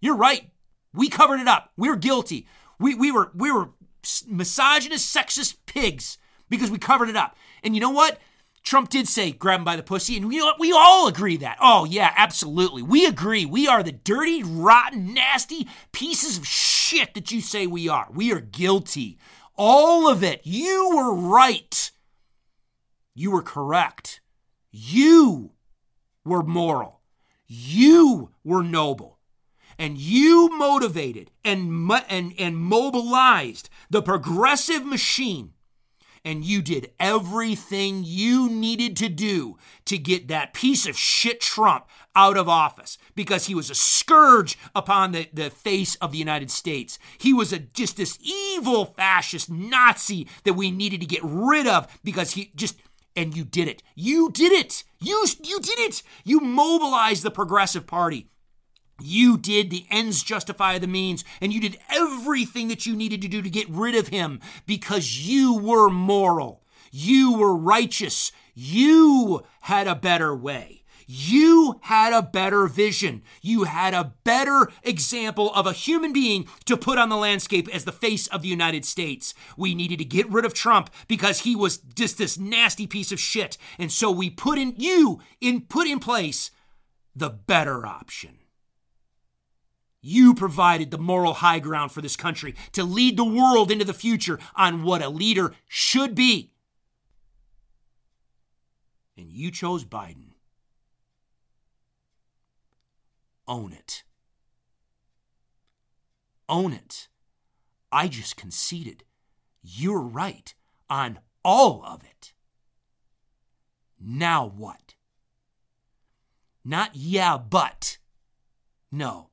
[0.00, 0.50] You're right.
[0.92, 1.72] We covered it up.
[1.76, 2.46] We're guilty.
[2.78, 3.70] We we were we were
[4.26, 6.18] misogynist, sexist pigs
[6.48, 7.36] because we covered it up.
[7.62, 8.18] And you know what?
[8.62, 11.58] Trump did say grab him by the pussy, and we, we all agree that.
[11.60, 12.82] Oh, yeah, absolutely.
[12.82, 13.44] We agree.
[13.44, 18.08] We are the dirty, rotten, nasty pieces of shit that you say we are.
[18.10, 19.18] We are guilty.
[19.56, 20.40] All of it.
[20.44, 21.90] You were right.
[23.14, 24.20] You were correct.
[24.72, 25.52] You
[26.24, 27.02] were moral.
[27.46, 29.18] You were noble.
[29.78, 35.54] And you motivated and, and, and mobilized the progressive machine
[36.24, 41.86] and you did everything you needed to do to get that piece of shit Trump
[42.16, 46.50] out of office because he was a scourge upon the, the face of the United
[46.50, 46.98] States.
[47.18, 51.86] He was a just this evil fascist Nazi that we needed to get rid of
[52.02, 52.76] because he just
[53.16, 53.82] and you did it.
[53.94, 54.84] You did it.
[55.00, 56.02] You you did it.
[56.24, 58.28] You mobilized the Progressive Party.
[59.00, 63.28] You did the ends justify the means, and you did everything that you needed to
[63.28, 66.62] do to get rid of him because you were moral.
[66.92, 68.30] You were righteous.
[68.54, 70.83] You had a better way.
[71.06, 73.22] You had a better vision.
[73.42, 77.84] You had a better example of a human being to put on the landscape as
[77.84, 79.34] the face of the United States.
[79.56, 83.20] We needed to get rid of Trump because he was just this nasty piece of
[83.20, 83.58] shit.
[83.78, 86.50] And so we put in you in put in place
[87.14, 88.38] the better option.
[90.06, 93.94] You provided the moral high ground for this country to lead the world into the
[93.94, 96.52] future on what a leader should be.
[99.16, 100.33] And you chose Biden.
[103.46, 104.04] Own it.
[106.48, 107.08] Own it.
[107.92, 109.04] I just conceded.
[109.62, 110.54] You're right
[110.90, 112.32] on all of it.
[114.00, 114.94] Now what?
[116.64, 117.98] Not yeah, but.
[118.90, 119.30] No.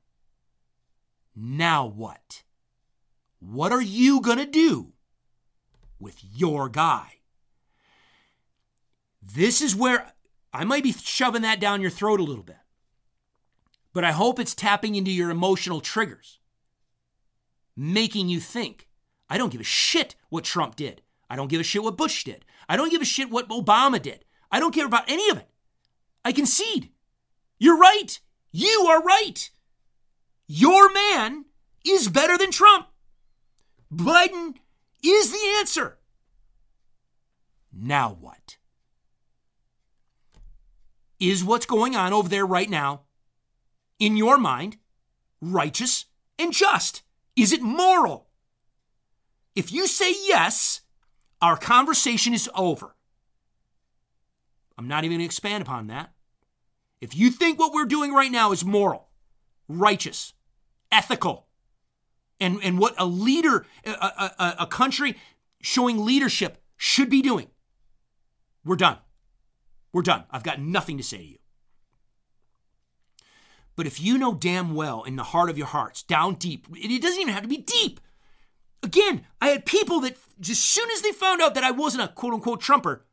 [1.34, 2.42] Now what?
[3.40, 4.92] What are you going to do
[5.98, 7.18] with your guy?
[9.22, 10.12] This is where
[10.52, 12.56] I might be shoving that down your throat a little bit,
[13.92, 16.38] but I hope it's tapping into your emotional triggers,
[17.76, 18.88] making you think.
[19.28, 21.02] I don't give a shit what Trump did.
[21.30, 22.44] I don't give a shit what Bush did.
[22.68, 24.24] I don't give a shit what Obama did.
[24.50, 25.48] I don't care about any of it.
[26.24, 26.90] I concede.
[27.58, 28.20] You're right.
[28.50, 29.50] You are right.
[30.46, 31.46] Your man
[31.86, 32.88] is better than Trump.
[33.92, 34.54] Biden
[35.02, 35.98] is the answer.
[37.72, 38.56] Now what?
[41.18, 43.02] Is what's going on over there right now,
[44.02, 44.78] in your mind,
[45.40, 46.06] righteous
[46.38, 47.02] and just?
[47.36, 48.26] Is it moral?
[49.54, 50.80] If you say yes,
[51.40, 52.96] our conversation is over.
[54.76, 56.12] I'm not even going to expand upon that.
[57.00, 59.08] If you think what we're doing right now is moral,
[59.68, 60.34] righteous,
[60.90, 61.46] ethical,
[62.40, 65.16] and, and what a leader, a, a, a country
[65.60, 67.48] showing leadership should be doing,
[68.64, 68.98] we're done.
[69.92, 70.24] We're done.
[70.30, 71.38] I've got nothing to say to you.
[73.76, 77.02] But if you know damn well in the heart of your hearts, down deep, it
[77.02, 78.00] doesn't even have to be deep.
[78.82, 82.08] Again, I had people that, as soon as they found out that I wasn't a
[82.08, 83.04] quote unquote Trumper,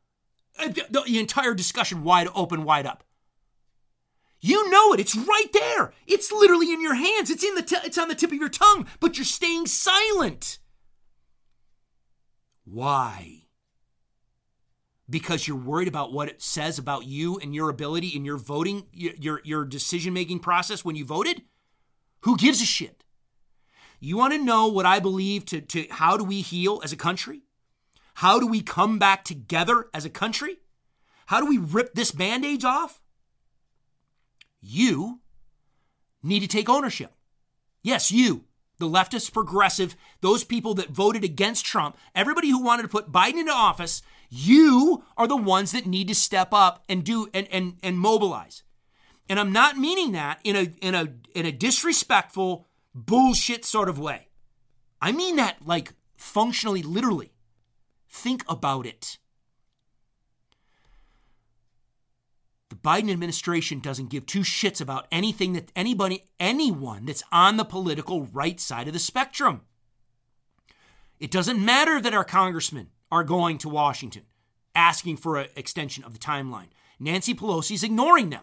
[0.58, 3.04] uh, the, the entire discussion wide open, wide up.
[4.40, 5.00] You know it.
[5.00, 5.92] It's right there.
[6.06, 7.30] It's literally in your hands.
[7.30, 10.58] It's in the t- it's on the tip of your tongue, but you're staying silent.
[12.64, 13.39] Why?
[15.10, 18.86] Because you're worried about what it says about you and your ability in your voting,
[18.92, 21.42] your your decision making process when you voted?
[22.20, 23.02] Who gives a shit?
[23.98, 26.96] You want to know what I believe to, to how do we heal as a
[26.96, 27.42] country?
[28.14, 30.58] How do we come back together as a country?
[31.26, 33.00] How do we rip this band aids off?
[34.60, 35.20] You
[36.22, 37.14] need to take ownership.
[37.82, 38.44] Yes, you,
[38.78, 43.40] the leftist progressive, those people that voted against Trump, everybody who wanted to put Biden
[43.40, 47.76] into office, you are the ones that need to step up and do and and,
[47.82, 48.62] and mobilize.
[49.28, 53.98] And I'm not meaning that in a in a in a disrespectful bullshit sort of
[53.98, 54.28] way.
[55.02, 57.32] I mean that like functionally literally.
[58.08, 59.18] Think about it.
[62.70, 67.64] The Biden administration doesn't give two shits about anything that anybody, anyone that's on the
[67.64, 69.62] political right side of the spectrum.
[71.18, 74.22] It doesn't matter that our congressmen are going to Washington
[74.74, 76.68] asking for an extension of the timeline.
[76.98, 78.42] Nancy Pelosi's ignoring them.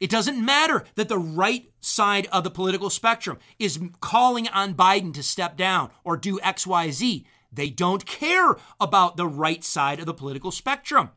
[0.00, 5.14] It doesn't matter that the right side of the political spectrum is calling on Biden
[5.14, 7.24] to step down or do XYZ.
[7.52, 11.10] They don't care about the right side of the political spectrum.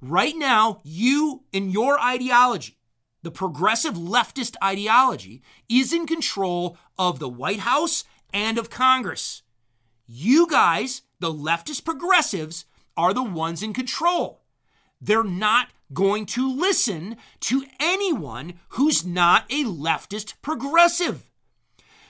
[0.00, 2.78] Right now, you in your ideology,
[3.22, 9.42] the progressive leftist ideology, is in control of the White House and of Congress.
[10.06, 12.64] You guys, the leftist progressives,
[12.96, 14.42] are the ones in control.
[15.00, 21.30] They're not going to listen to anyone who's not a leftist progressive.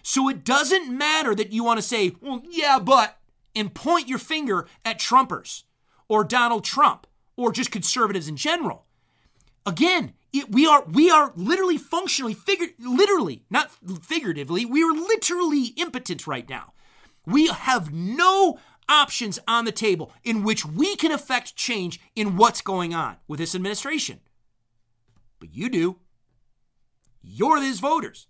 [0.02, 3.18] So it doesn't matter that you want to say, well, yeah, but,
[3.54, 5.64] and point your finger at Trumpers
[6.08, 7.06] or Donald Trump
[7.36, 8.86] or just conservatives in general.
[9.66, 13.70] Again, it, we are we are literally functionally figured literally not
[14.00, 16.72] figuratively we are literally impotent right now.
[17.26, 18.58] We have no
[18.90, 23.38] options on the table in which we can affect change in what's going on with
[23.38, 24.20] this administration.
[25.38, 25.96] But you do.
[27.22, 28.26] You're these voters,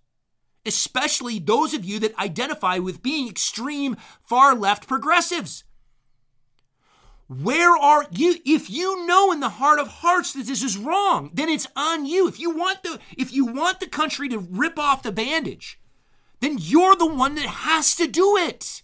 [0.66, 5.64] especially those of you that identify with being extreme far left progressives.
[7.28, 8.36] Where are you?
[8.44, 12.04] If you know in the heart of hearts that this is wrong, then it's on
[12.04, 12.26] you.
[12.26, 15.80] If you want the if you want the country to rip off the bandage,
[16.40, 18.82] then you're the one that has to do it.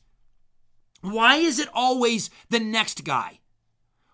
[1.06, 3.40] Why is it always the next guy?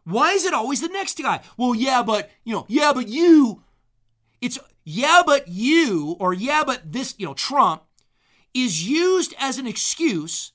[0.04, 1.40] Why is it always the next guy?
[1.56, 3.62] Well, yeah, but, you know, yeah, but you.
[4.40, 7.84] It's yeah, but you, or yeah, but this, you know, Trump
[8.52, 10.52] is used as an excuse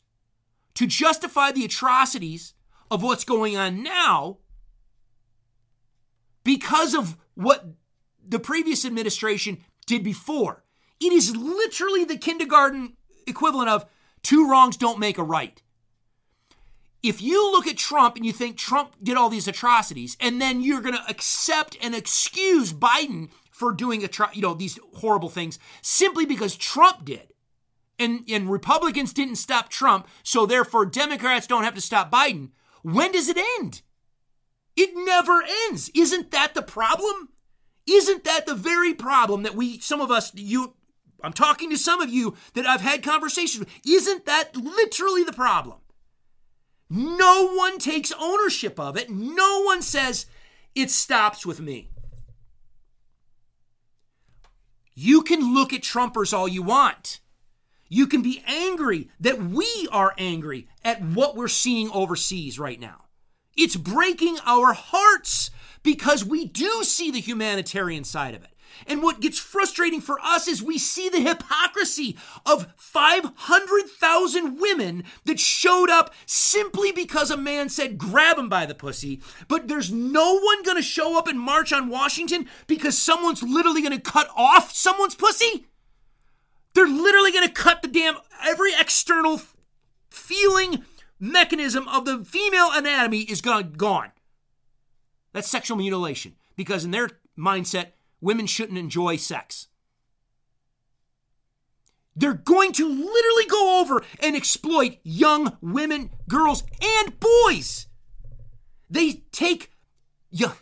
[0.76, 2.54] to justify the atrocities
[2.92, 4.38] of what's going on now
[6.44, 7.66] because of what
[8.28, 10.64] the previous administration did before.
[11.00, 13.86] It is literally the kindergarten equivalent of
[14.22, 15.62] two wrongs don't make a right
[17.04, 20.62] if you look at Trump and you think Trump did all these atrocities, and then
[20.62, 25.60] you're going to accept and excuse Biden for doing atro- you know these horrible things
[25.82, 27.34] simply because Trump did,
[28.00, 32.50] and and Republicans didn't stop Trump, so therefore Democrats don't have to stop Biden.
[32.82, 33.82] When does it end?
[34.76, 35.90] It never ends.
[35.96, 37.30] Isn't that the problem?
[37.88, 40.76] Isn't that the very problem that we, some of us, you,
[41.24, 43.70] I'm talking to some of you that I've had conversations with.
[43.86, 45.80] Isn't that literally the problem?
[46.90, 49.10] No one takes ownership of it.
[49.10, 50.26] No one says,
[50.74, 51.90] it stops with me.
[54.94, 57.20] You can look at Trumpers all you want.
[57.90, 63.06] You can be angry that we are angry at what we're seeing overseas right now.
[63.56, 65.52] It's breaking our hearts
[65.84, 68.52] because we do see the humanitarian side of it.
[68.86, 75.40] And what gets frustrating for us is we see the hypocrisy of 500,000 women that
[75.40, 80.40] showed up simply because a man said grab him by the pussy, but there's no
[80.40, 84.30] one going to show up and march on Washington because someone's literally going to cut
[84.36, 85.68] off someone's pussy?
[86.74, 89.42] They're literally going to cut the damn every external
[90.10, 90.84] feeling
[91.20, 94.12] mechanism of the female anatomy is gone gone.
[95.34, 99.68] That's sexual mutilation because in their mindset women shouldn't enjoy sex.
[102.16, 107.86] They're going to literally go over and exploit young women, girls, and boys.
[108.90, 109.72] They take,
[110.32, 110.54] yeah,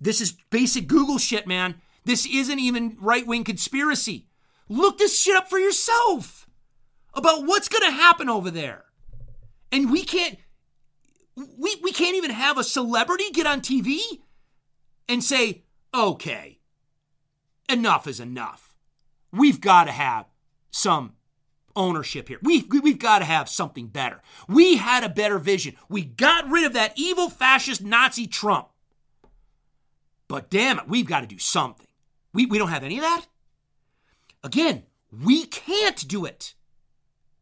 [0.00, 1.80] this is basic Google shit, man.
[2.04, 4.28] This isn't even right wing conspiracy.
[4.68, 6.48] Look this shit up for yourself
[7.14, 8.84] about what's going to happen over there.
[9.72, 10.38] And we can't,
[11.36, 13.98] we, we can't even have a celebrity get on TV
[15.08, 16.59] and say, okay,
[17.70, 18.74] enough is enough.
[19.32, 20.26] We've got to have
[20.70, 21.14] some
[21.76, 22.38] ownership here.
[22.42, 24.20] We, we, we've got to have something better.
[24.48, 25.76] We had a better vision.
[25.88, 28.68] We got rid of that evil fascist Nazi Trump.
[30.28, 31.86] But damn it, we've got to do something.
[32.32, 33.26] We, we don't have any of that.
[34.44, 36.54] Again, we can't do it.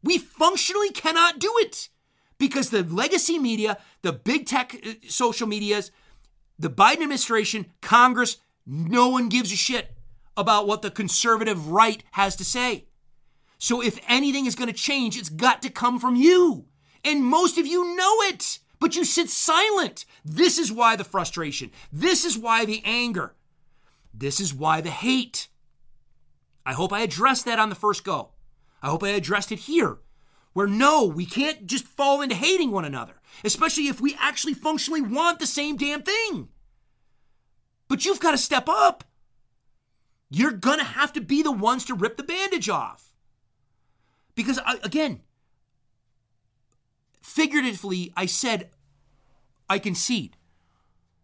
[0.02, 1.88] We functionally cannot do it
[2.38, 5.90] because the legacy media, the big tech uh, social medias,
[6.58, 9.97] the Biden administration, Congress, no one gives a shit
[10.38, 12.86] about what the conservative right has to say.
[13.58, 16.66] So if anything is going to change, it's got to come from you.
[17.04, 20.04] And most of you know it, but you sit silent.
[20.24, 21.72] This is why the frustration.
[21.92, 23.34] This is why the anger.
[24.14, 25.48] This is why the hate.
[26.64, 28.30] I hope I addressed that on the first go.
[28.80, 29.98] I hope I addressed it here.
[30.52, 35.02] Where no, we can't just fall into hating one another, especially if we actually functionally
[35.02, 36.48] want the same damn thing.
[37.88, 39.04] But you've got to step up.
[40.30, 43.12] You're going to have to be the ones to rip the bandage off.
[44.34, 45.20] Because, uh, again,
[47.22, 48.70] figuratively, I said,
[49.68, 50.36] I concede.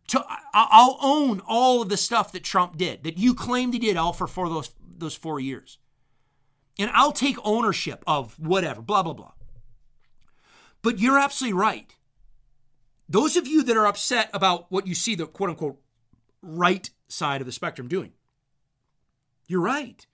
[0.09, 3.97] To, I'll own all of the stuff that Trump did, that you claimed he did
[3.97, 5.79] all for, for those, those four years.
[6.79, 9.33] And I'll take ownership of whatever, blah, blah, blah.
[10.83, 11.95] But you're absolutely right.
[13.09, 15.81] Those of you that are upset about what you see the quote unquote
[16.43, 18.13] right side of the spectrum doing,
[19.47, 20.07] you're right.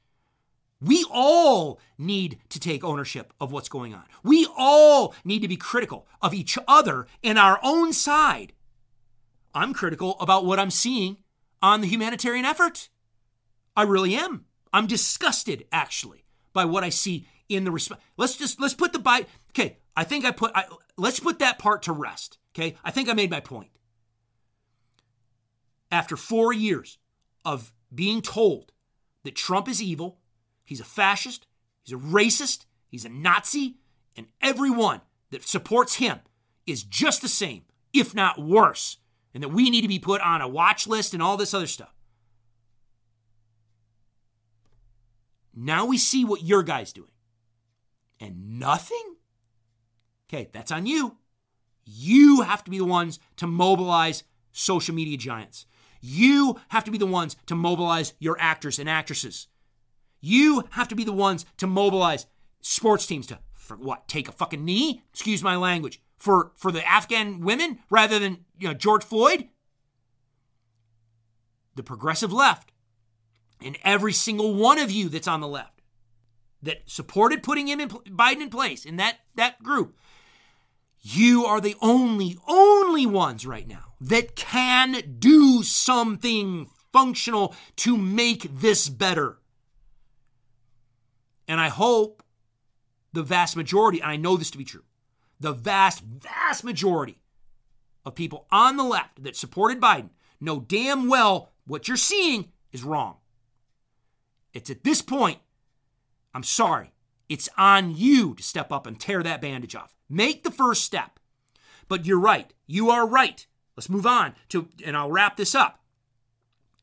[0.80, 4.04] We all need to take ownership of what's going on.
[4.22, 8.54] We all need to be critical of each other and our own side.
[9.54, 11.18] I'm critical about what I'm seeing
[11.60, 12.88] on the humanitarian effort.
[13.76, 14.46] I really am.
[14.72, 18.00] I'm disgusted, actually, by what I see in the response.
[18.16, 19.28] Let's just let's put the bite.
[19.50, 20.52] Okay, I think I put.
[20.54, 20.64] I,
[20.96, 22.38] let's put that part to rest.
[22.54, 23.70] Okay, I think I made my point.
[25.90, 26.98] After four years
[27.44, 28.72] of being told
[29.24, 30.18] that Trump is evil,
[30.64, 31.46] he's a fascist,
[31.82, 33.76] he's a racist, he's a Nazi,
[34.16, 36.20] and everyone that supports him
[36.66, 38.98] is just the same, if not worse,
[39.34, 41.66] and that we need to be put on a watch list and all this other
[41.66, 41.94] stuff.
[45.54, 47.10] Now we see what your guy's doing.
[48.20, 49.16] And nothing?
[50.28, 51.16] Okay, that's on you.
[51.84, 55.66] You have to be the ones to mobilize social media giants.
[56.00, 59.48] You have to be the ones to mobilize your actors and actresses.
[60.20, 62.26] You have to be the ones to mobilize
[62.60, 65.02] sports teams to for what take a fucking knee?
[65.12, 66.00] Excuse my language.
[66.18, 69.48] For for the afghan women rather than you know george floyd?
[71.76, 72.72] The progressive left
[73.62, 75.80] and every single one of you that's on the left
[76.62, 79.96] that supported putting him in biden in place in that that group
[81.02, 88.60] you are the only only ones right now that can do something functional to make
[88.60, 89.38] this better.
[91.46, 92.22] And I hope
[93.12, 94.84] the vast majority, and I know this to be true,
[95.38, 97.22] the vast, vast majority
[98.04, 100.10] of people on the left that supported Biden
[100.40, 103.16] know damn well what you're seeing is wrong.
[104.52, 105.38] It's at this point,
[106.34, 106.92] I'm sorry,
[107.28, 109.94] it's on you to step up and tear that bandage off.
[110.10, 111.18] Make the first step.
[111.88, 112.52] But you're right.
[112.66, 113.46] You are right.
[113.76, 115.80] Let's move on to, and I'll wrap this up.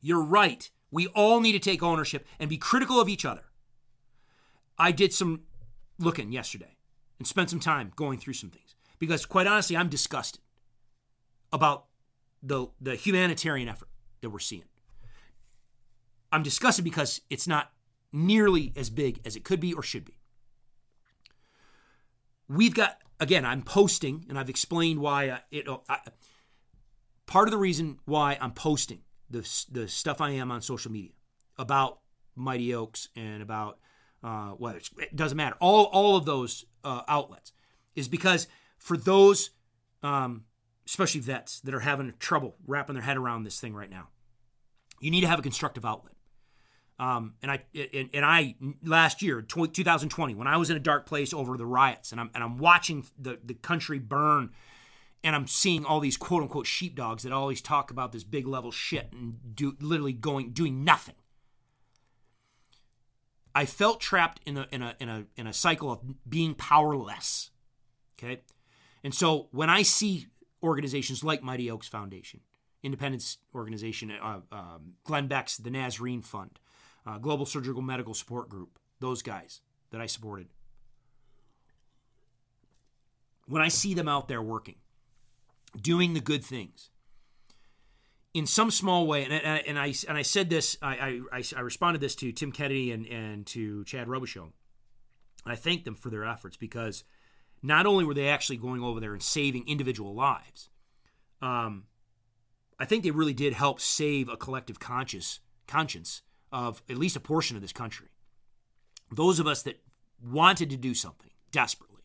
[0.00, 0.68] You're right.
[0.90, 3.44] We all need to take ownership and be critical of each other.
[4.78, 5.42] I did some
[5.98, 6.76] looking yesterday
[7.18, 10.40] and spent some time going through some things because, quite honestly, I'm disgusted
[11.52, 11.86] about
[12.42, 13.88] the, the humanitarian effort
[14.20, 14.64] that we're seeing.
[16.30, 17.72] I'm disgusted because it's not
[18.12, 20.18] nearly as big as it could be or should be.
[22.48, 25.98] We've got, again, I'm posting and I've explained why I, it, I,
[27.26, 29.00] part of the reason why I'm posting
[29.30, 31.12] the, the stuff I am on social media
[31.56, 32.00] about
[32.34, 33.78] Mighty Oaks and about
[34.22, 35.56] uh, whether it doesn't matter.
[35.60, 37.52] All all of those uh, outlets
[37.94, 39.50] is because for those
[40.02, 40.44] um,
[40.86, 44.08] especially vets that are having trouble wrapping their head around this thing right now
[45.00, 46.14] you need to have a constructive outlet
[46.98, 51.06] um, and I and, and, I last year 2020 when I was in a dark
[51.06, 54.50] place over the riots and I'm and I'm watching the the country burn
[55.22, 58.72] and I'm seeing all these quote unquote sheepdogs that always talk about this big level
[58.72, 61.14] shit and do literally going doing nothing.
[63.54, 67.50] I felt trapped in a in a in a in a cycle of being powerless.
[68.18, 68.42] Okay?
[69.04, 70.26] And so when I see
[70.62, 72.40] organizations like Mighty Oaks Foundation,
[72.82, 76.58] Independence Organization, uh, um, Glenn Beck's The Nazarene Fund,
[77.08, 80.48] uh, Global Surgical Medical Support Group, those guys that I supported.
[83.46, 84.76] When I see them out there working,
[85.80, 86.90] doing the good things,
[88.34, 91.60] in some small way, and, and, and I and I said this, I, I, I
[91.60, 94.52] responded this to Tim Kennedy and, and to Chad Robichaux.
[95.46, 97.04] I thanked them for their efforts because
[97.62, 100.68] not only were they actually going over there and saving individual lives,
[101.40, 101.84] um,
[102.78, 106.22] I think they really did help save a collective conscious conscience
[106.52, 108.08] of at least a portion of this country.
[109.10, 109.80] Those of us that
[110.22, 112.02] wanted to do something desperately,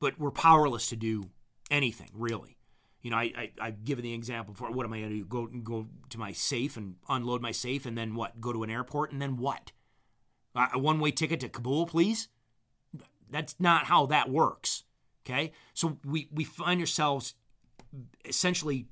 [0.00, 1.30] but were powerless to do
[1.70, 2.58] anything really.
[3.02, 5.24] You know, I, I have given the example for what am I going to do?
[5.24, 8.40] Go go to my safe and unload my safe, and then what?
[8.40, 9.72] Go to an airport, and then what?
[10.54, 12.28] Uh, a one way ticket to Kabul, please.
[13.28, 14.84] That's not how that works.
[15.26, 17.34] Okay, so we we find ourselves
[18.24, 18.86] essentially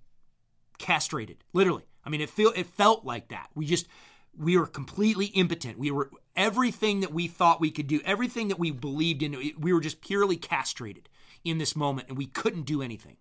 [0.78, 1.84] castrated, literally.
[2.04, 3.50] I mean, it feel it felt like that.
[3.54, 3.86] We just
[4.36, 5.78] we were completely impotent.
[5.78, 9.72] We were everything that we thought we could do, everything that we believed in, we
[9.72, 11.08] were just purely castrated
[11.44, 13.16] in this moment and we couldn't do anything.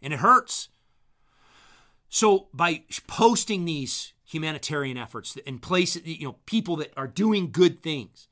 [0.00, 0.68] And it hurts.
[2.08, 7.82] So by posting these humanitarian efforts in places, you know, people that are doing good
[7.82, 8.28] things,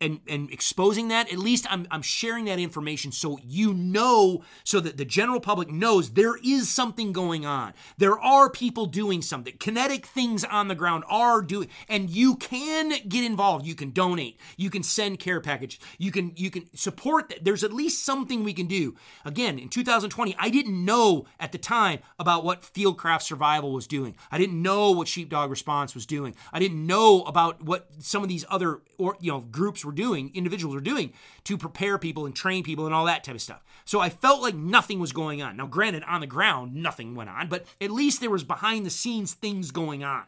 [0.00, 4.80] and and exposing that at least I'm, I'm sharing that information so you know so
[4.80, 7.74] that the general public knows there is something going on.
[7.98, 9.54] There are people doing something.
[9.58, 13.66] Kinetic things on the ground are doing and you can get involved.
[13.66, 14.38] You can donate.
[14.56, 17.44] You can send care packages you can you can support that.
[17.44, 18.96] There's at least something we can do.
[19.24, 24.16] Again in 2020 i didn't know at the time about what fieldcraft survival was doing.
[24.30, 26.34] I didn't know what sheepdog response was doing.
[26.52, 30.30] I didn't know about what some of these other or you know groups were doing,
[30.34, 31.12] individuals were doing
[31.44, 33.64] to prepare people and train people and all that type of stuff.
[33.84, 35.56] So I felt like nothing was going on.
[35.56, 38.90] Now, granted, on the ground, nothing went on, but at least there was behind the
[38.90, 40.24] scenes things going on.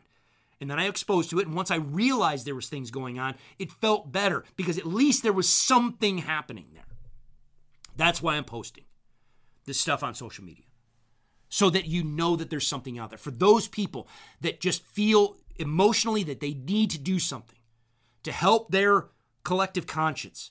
[0.60, 3.34] And then I exposed to it, and once I realized there was things going on,
[3.58, 6.84] it felt better because at least there was something happening there.
[7.96, 8.84] That's why I'm posting
[9.66, 10.64] this stuff on social media.
[11.48, 13.18] So that you know that there's something out there.
[13.18, 14.08] For those people
[14.40, 17.58] that just feel emotionally that they need to do something,
[18.24, 19.06] to help their
[19.48, 20.50] collective conscience,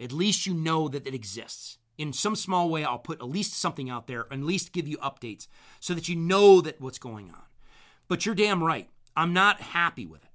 [0.00, 1.78] at least you know that it exists.
[1.96, 4.98] In some small way, I'll put at least something out there, at least give you
[4.98, 5.46] updates
[5.78, 7.44] so that you know that what's going on.
[8.08, 8.90] But you're damn right.
[9.16, 10.32] I'm not happy with it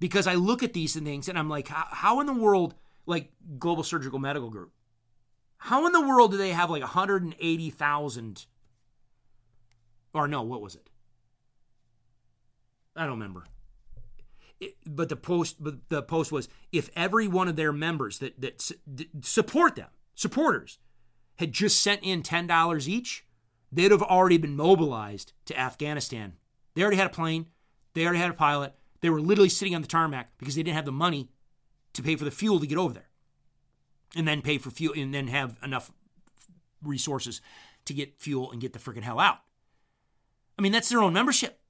[0.00, 2.74] because I look at these things and I'm like, how, how in the world,
[3.06, 4.72] like Global Surgical Medical Group,
[5.58, 8.46] how in the world do they have like 180,000?
[10.12, 10.90] Or no, what was it?
[12.96, 13.44] I don't remember
[14.86, 18.72] but the post but the post was if every one of their members that that,
[19.22, 20.78] support them supporters
[21.36, 23.24] had just sent in $10 each
[23.70, 26.34] they'd have already been mobilized to afghanistan.
[26.74, 27.46] They already had a plane.
[27.94, 28.74] They already had a pilot.
[29.00, 31.30] They were literally sitting on the tarmac because they didn't have the money
[31.92, 33.08] to pay for the fuel to get over there
[34.16, 35.92] and then pay for fuel and then have enough
[36.82, 37.40] resources
[37.84, 39.38] to get fuel and get the freaking hell out.
[40.58, 41.60] I mean that's their own membership.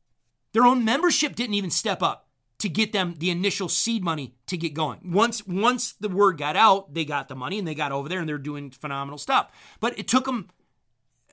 [0.52, 2.27] Their own membership didn't even step up
[2.59, 4.98] to get them the initial seed money to get going.
[5.05, 8.20] Once once the word got out, they got the money and they got over there
[8.20, 9.51] and they're doing phenomenal stuff.
[9.80, 10.48] But it took them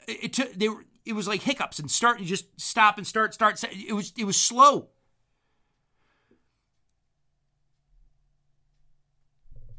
[0.07, 3.33] it took they were it was like hiccups and start and just stop and start
[3.33, 4.89] start it was it was slow.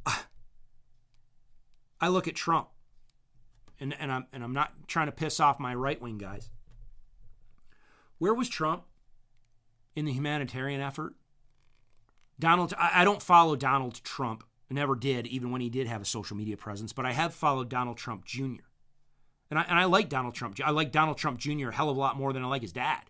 [2.01, 2.69] I look at Trump
[3.79, 6.51] and, and I'm and I'm not trying to piss off my right wing guys.
[8.19, 8.83] Where was Trump
[9.95, 11.15] in the humanitarian effort?
[12.39, 14.45] Donald, I, don't follow Donald Trump.
[14.69, 17.69] Never did, even when he did have a social media presence, but I have followed
[17.69, 18.65] Donald Trump Jr.
[19.49, 20.59] And I, and I like Donald Trump.
[20.65, 21.69] I like Donald Trump Jr.
[21.69, 23.03] a hell of a lot more than I like his dad.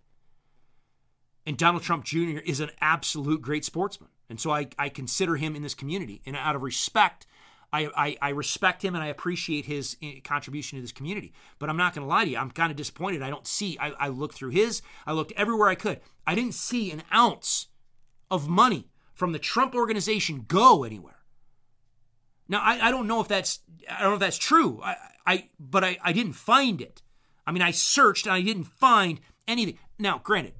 [1.46, 2.40] And Donald Trump Jr.
[2.44, 4.10] is an absolute great sportsman.
[4.28, 6.20] And so I, I consider him in this community.
[6.26, 7.26] And out of respect,
[7.72, 11.32] I, I, I respect him and I appreciate his eh, contribution to this community.
[11.58, 12.36] But I'm not going to lie to you.
[12.36, 13.22] I'm kind of disappointed.
[13.22, 16.00] I don't see, I, I looked through his, I looked everywhere I could.
[16.26, 17.68] I didn't see an ounce
[18.30, 21.22] of money from the Trump organization go anywhere.
[22.48, 23.60] Now, I, I don't know if that's,
[23.90, 24.80] I don't know if that's true.
[24.84, 27.02] I, I, but I, I didn't find it.
[27.46, 29.78] I mean, I searched and I didn't find anything.
[29.98, 30.52] Now, granted,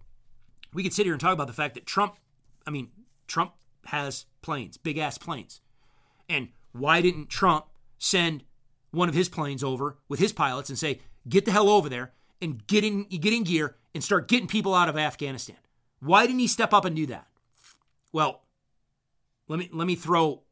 [0.73, 2.16] we could sit here and talk about the fact that Trump,
[2.66, 2.89] I mean,
[3.28, 3.53] Trump
[3.85, 5.61] has planes, big ass planes.
[6.28, 7.66] And why didn't Trump
[7.99, 8.43] send
[8.91, 12.12] one of his planes over with his pilots and say, get the hell over there
[12.41, 15.57] and get in, get in gear and start getting people out of Afghanistan?
[16.01, 17.27] Why didn't he step up and do that?
[18.12, 18.43] Well,
[19.48, 20.43] let me let me throw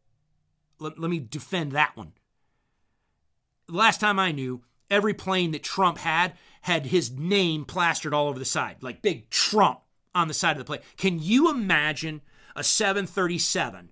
[0.79, 2.13] let, let me defend that one.
[3.69, 8.39] Last time I knew, every plane that Trump had had his name plastered all over
[8.39, 9.81] the side, like big Trump
[10.15, 10.81] on the side of the plane.
[10.97, 12.23] Can you imagine
[12.55, 13.91] a 737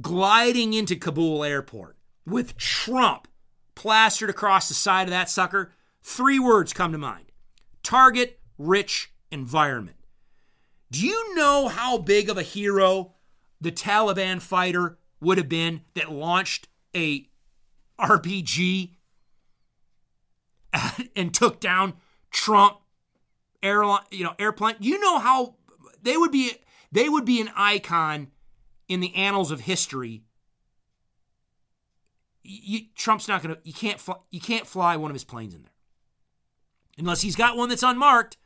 [0.00, 3.28] gliding into Kabul airport with Trump
[3.74, 5.72] plastered across the side of that sucker?
[6.02, 7.26] Three words come to mind
[7.82, 9.96] target rich environment.
[10.90, 13.11] Do you know how big of a hero
[13.62, 17.28] the Taliban fighter would have been that launched a
[17.98, 18.90] RPG
[21.16, 21.94] and took down
[22.30, 22.78] Trump
[23.62, 24.74] airline, you know, airplane.
[24.80, 25.54] You know how
[26.02, 26.52] they would be
[26.90, 28.28] they would be an icon
[28.88, 30.24] in the annals of history.
[32.42, 35.54] You, Trump's not going to you can't fly, you can't fly one of his planes
[35.54, 35.70] in there.
[36.98, 38.36] Unless he's got one that's unmarked,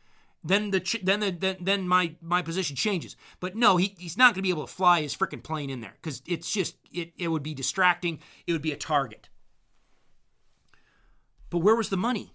[0.45, 3.17] then the then the, then, my my position changes.
[3.41, 5.81] But no, he, he's not going to be able to fly his freaking plane in
[5.81, 8.21] there cuz it's just it it would be distracting.
[8.47, 9.29] It would be a target.
[11.51, 12.35] But where was the money?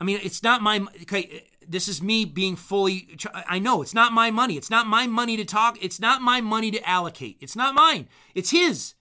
[0.00, 1.46] I mean, it's not my okay.
[1.66, 3.16] This is me being fully.
[3.34, 4.56] I know it's not my money.
[4.56, 5.82] It's not my money to talk.
[5.82, 7.38] It's not my money to allocate.
[7.40, 8.08] It's not mine.
[8.34, 8.94] It's his.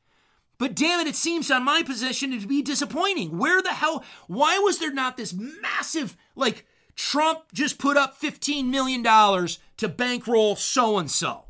[0.58, 3.38] But damn it, it seems on my position to be disappointing.
[3.38, 4.04] Where the hell?
[4.28, 6.66] Why was there not this massive like
[6.96, 11.46] Trump just put up fifteen million dollars to bankroll so and so?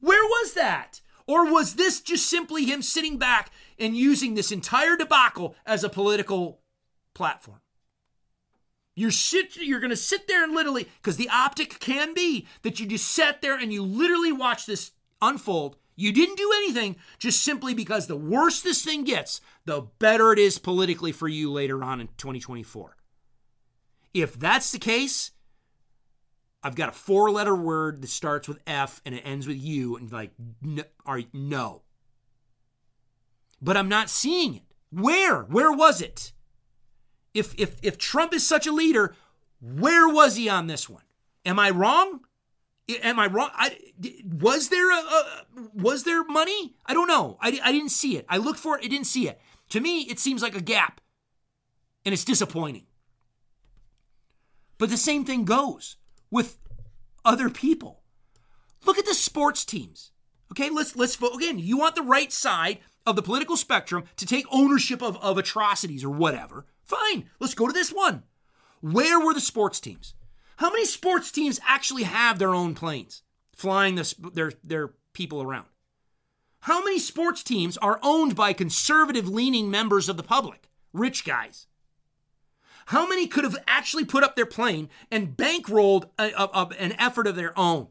[0.00, 1.00] Where was that?
[1.26, 5.88] Or was this just simply him sitting back and using this entire debacle as a
[5.88, 6.60] political
[7.14, 7.60] platform?
[8.94, 12.80] You're sit you're going to sit there and literally cuz the optic can be that
[12.80, 14.90] you just sat there and you literally watch this
[15.22, 15.76] unfold.
[15.94, 20.38] You didn't do anything just simply because the worse this thing gets, the better it
[20.38, 22.96] is politically for you later on in 2024.
[24.14, 25.30] If that's the case,
[26.62, 29.96] I've got a four letter word that starts with F and it ends with U
[29.96, 31.82] and like no, are no.
[33.60, 34.62] But I'm not seeing it.
[34.90, 35.42] Where?
[35.42, 36.32] Where was it?
[37.34, 39.14] if if if Trump is such a leader,
[39.60, 41.02] where was he on this one?
[41.44, 42.20] Am I wrong?
[43.02, 43.50] Am I wrong?
[43.54, 43.76] I,
[44.24, 45.44] was there a, a,
[45.74, 46.74] was there money?
[46.84, 47.38] I don't know.
[47.40, 48.26] I, I didn't see it.
[48.28, 48.84] I looked for it.
[48.84, 49.40] I didn't see it.
[49.70, 51.00] To me, it seems like a gap,
[52.04, 52.86] and it's disappointing.
[54.82, 55.96] But the same thing goes
[56.28, 56.58] with
[57.24, 58.00] other people.
[58.84, 60.10] Look at the sports teams.
[60.50, 61.60] Okay, let's let's again.
[61.60, 66.02] You want the right side of the political spectrum to take ownership of, of atrocities
[66.02, 66.66] or whatever.
[66.82, 68.24] Fine, let's go to this one.
[68.80, 70.14] Where were the sports teams?
[70.56, 73.22] How many sports teams actually have their own planes
[73.54, 75.66] flying the, their, their people around?
[76.62, 81.68] How many sports teams are owned by conservative leaning members of the public, rich guys?
[82.86, 86.92] How many could have actually put up their plane and bankrolled a, a, a, an
[86.98, 87.88] effort of their own?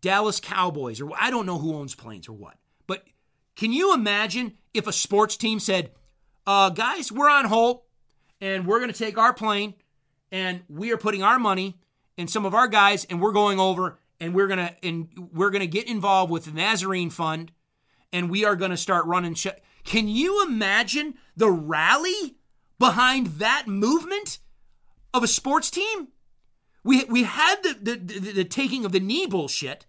[0.00, 2.56] Dallas Cowboys, or I don't know who owns planes or what,
[2.86, 3.04] but
[3.54, 5.90] can you imagine if a sports team said,
[6.46, 7.82] uh, guys, we're on hold
[8.40, 9.74] and we're going to take our plane
[10.32, 11.78] and we are putting our money
[12.16, 15.50] and some of our guys and we're going over and we're going to and we're
[15.50, 17.52] going to get involved with the Nazarene Fund
[18.12, 19.34] and we are going to start running
[19.90, 22.36] Can you imagine the rally
[22.78, 24.38] behind that movement
[25.12, 26.06] of a sports team?
[26.84, 29.86] We we had the the, the, the taking of the knee bullshit,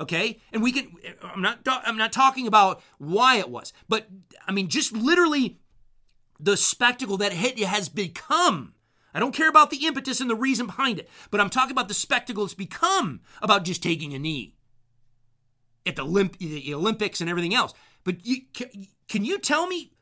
[0.00, 0.40] okay?
[0.52, 4.08] And we can I'm not I'm not talking about why it was, but
[4.44, 5.60] I mean just literally
[6.40, 8.74] the spectacle that it has become.
[9.14, 11.86] I don't care about the impetus and the reason behind it, but I'm talking about
[11.86, 14.56] the spectacle it's become about just taking a knee
[15.86, 17.72] at the, Olymp- the Olympics and everything else.
[18.04, 18.42] But you,
[19.08, 19.94] can you tell me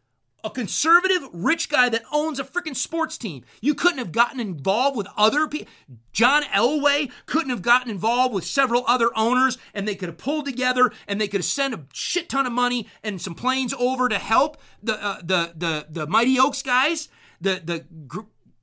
[0.44, 3.44] a conservative rich guy that owns a freaking sports team.
[3.60, 5.72] You couldn't have gotten involved with other people.
[6.12, 10.44] John Elway couldn't have gotten involved with several other owners and they could have pulled
[10.44, 14.08] together and they could have sent a shit ton of money and some planes over
[14.08, 17.08] to help the uh, the the the Mighty Oaks guys,
[17.40, 17.84] the the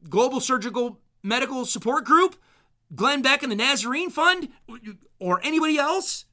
[0.10, 2.36] Global Surgical Medical Support Group,
[2.94, 4.50] Glenn Beck and the Nazarene Fund
[5.18, 6.26] or anybody else.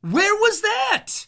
[0.00, 1.26] Where was that?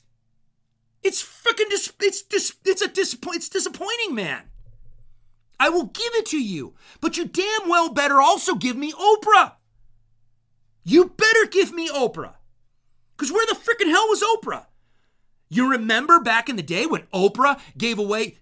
[1.05, 4.45] It's freaking dis- it's dis- it's a disappoint it's disappointing, man.
[5.61, 9.53] I will give it to you, but you damn well better also give me Oprah.
[10.83, 12.35] You better give me Oprah.
[13.19, 14.67] Cuz where the freaking hell was Oprah?
[15.51, 18.39] You remember back in the day when Oprah gave away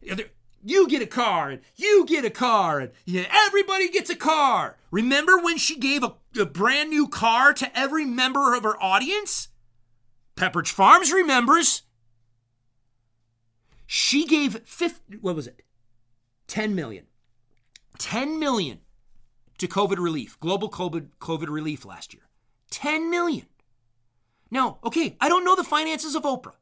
[0.65, 4.77] you get a car and you get a car and yeah, everybody gets a car.
[4.91, 9.49] Remember when she gave a, a brand new car to every member of her audience?
[10.37, 11.83] Pepperidge Farms remembers.
[13.95, 15.61] She gave 50, what was it?
[16.47, 17.05] 10 million.
[17.99, 18.79] 10 million
[19.59, 22.23] to COVID relief, global COVID, COVID relief last year.
[22.71, 23.45] 10 million.
[24.51, 26.55] Now, okay, I don't know the finances of Oprah.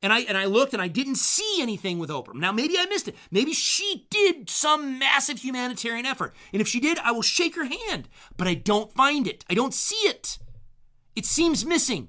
[0.00, 2.34] And I and I looked and I didn't see anything with Oprah.
[2.34, 3.16] Now maybe I missed it.
[3.30, 6.34] Maybe she did some massive humanitarian effort.
[6.54, 8.08] And if she did, I will shake her hand.
[8.38, 9.44] But I don't find it.
[9.50, 10.38] I don't see it.
[11.14, 12.08] It seems missing.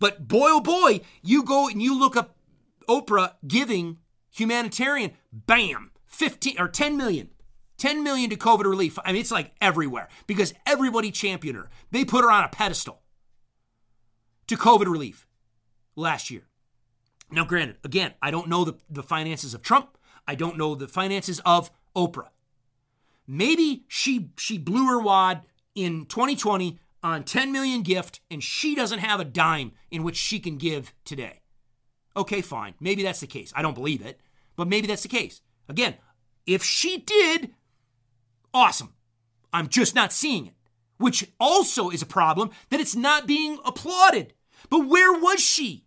[0.00, 2.36] But boy oh boy, you go and you look up
[2.88, 3.98] Oprah giving
[4.30, 7.30] humanitarian, bam, 15 or 10 million.
[7.78, 8.98] 10 million to COVID relief.
[9.04, 11.68] I mean, it's like everywhere because everybody championed her.
[11.90, 13.02] They put her on a pedestal
[14.46, 15.26] to COVID relief
[15.96, 16.42] last year.
[17.30, 19.98] Now, granted, again, I don't know the, the finances of Trump.
[20.28, 22.28] I don't know the finances of Oprah.
[23.26, 25.42] Maybe she she blew her wad
[25.74, 30.38] in 2020 on 10 million gift and she doesn't have a dime in which she
[30.38, 31.41] can give today.
[32.16, 32.74] Okay, fine.
[32.80, 33.52] Maybe that's the case.
[33.56, 34.20] I don't believe it,
[34.56, 35.40] but maybe that's the case.
[35.68, 35.94] Again,
[36.46, 37.50] if she did,
[38.52, 38.92] awesome.
[39.52, 40.54] I'm just not seeing it,
[40.98, 44.34] which also is a problem that it's not being applauded.
[44.70, 45.86] But where was she?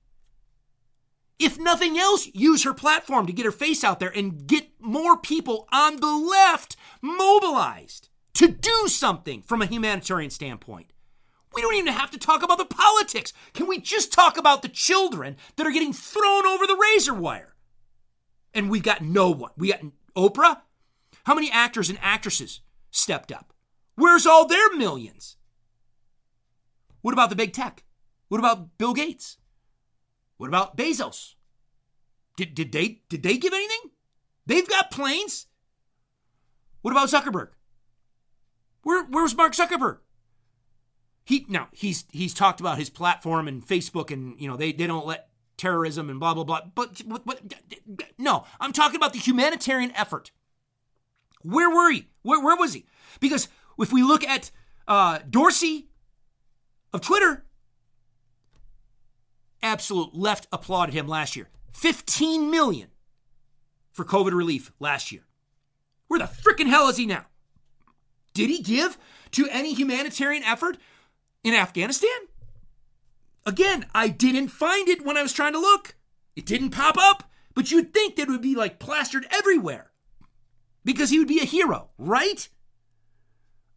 [1.40, 5.18] if nothing else, use her platform to get her face out there and get more
[5.18, 10.92] people on the left mobilized to do something from a humanitarian standpoint.
[11.56, 13.32] We don't even have to talk about the politics.
[13.54, 17.56] Can we just talk about the children that are getting thrown over the razor wire?
[18.54, 19.52] And we got no one.
[19.56, 19.80] We got
[20.18, 20.62] Oprah.
[21.26, 22.60] How many actors and actresses
[22.92, 23.54] stepped up?
[23.96, 25.38] Where's all their millions?
[27.02, 27.86] What about the big tech?
[28.28, 29.38] What about Bill Gates?
[30.38, 31.36] What about Bezos?
[32.36, 33.92] Did, did they did they give anything?
[34.46, 35.48] They've got planes.
[36.82, 37.50] What about Zuckerberg?
[38.84, 40.00] Where where's Mark Zuckerberg?
[41.26, 44.88] He now he's he's talked about his platform and Facebook and you know they, they
[44.88, 45.28] don't let
[45.58, 46.62] terrorism and blah blah blah.
[46.74, 47.42] But, but, but
[48.18, 50.32] no, I'm talking about the humanitarian effort.
[51.42, 52.08] Where were he?
[52.22, 52.86] Where, where was he?
[53.20, 53.48] Because
[53.80, 54.52] if we look at
[54.88, 55.90] uh, Dorsey
[56.94, 57.46] of Twitter,
[59.62, 61.50] absolute left applauded him last year.
[61.74, 62.90] 15 million
[63.92, 65.22] for COVID relief last year.
[66.08, 67.26] Where the freaking hell is he now?
[68.34, 68.98] Did he give
[69.32, 70.78] to any humanitarian effort
[71.46, 72.10] in Afghanistan?
[73.46, 75.96] Again, I didn't find it when I was trying to look.
[76.36, 79.92] It didn't pop up, but you'd think that it would be like plastered everywhere
[80.84, 82.50] because he would be a hero, right?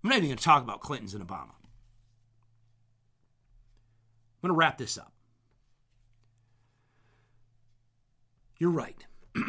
[0.03, 1.53] I'm not even going to talk about Clintons and Obama.
[4.33, 5.13] I'm going to wrap this up.
[8.57, 9.05] You're right.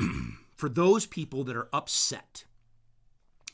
[0.58, 2.44] For those people that are upset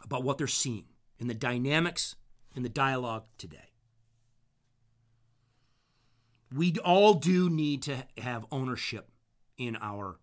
[0.03, 0.85] about what they're seeing
[1.19, 2.15] in the dynamics
[2.55, 3.74] in the dialogue today,
[6.55, 9.09] we all do need to have ownership
[9.57, 10.19] in our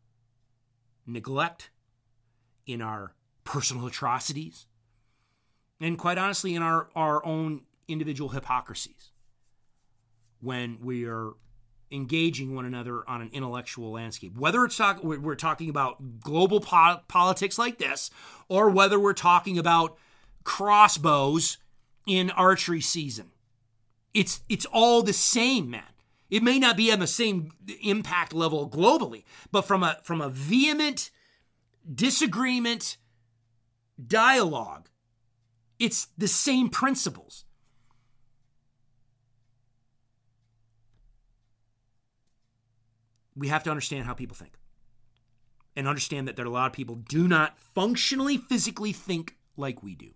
[1.07, 1.71] neglect,
[2.67, 3.15] in our
[3.45, 4.67] personal atrocities,
[5.81, 9.11] and quite honestly, in our, our own individual hypocrisies
[10.41, 11.33] when we are
[11.91, 14.37] engaging one another on an intellectual landscape.
[14.37, 18.11] Whether it's talk, we're talking about global po- politics like this,
[18.49, 19.99] or whether we're talking about
[20.45, 21.59] crossbows
[22.07, 23.31] in archery season,
[24.15, 25.83] it's it's all the same, man.
[26.33, 27.53] It may not be on the same
[27.83, 31.11] impact level globally, but from a from a vehement
[31.95, 32.97] disagreement
[34.05, 34.89] dialogue,
[35.79, 37.45] it's the same principles.
[43.35, 44.53] we have to understand how people think
[45.75, 49.83] and understand that there are a lot of people do not functionally physically think like
[49.83, 50.11] we do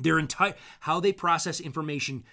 [0.00, 2.24] their entire how they process information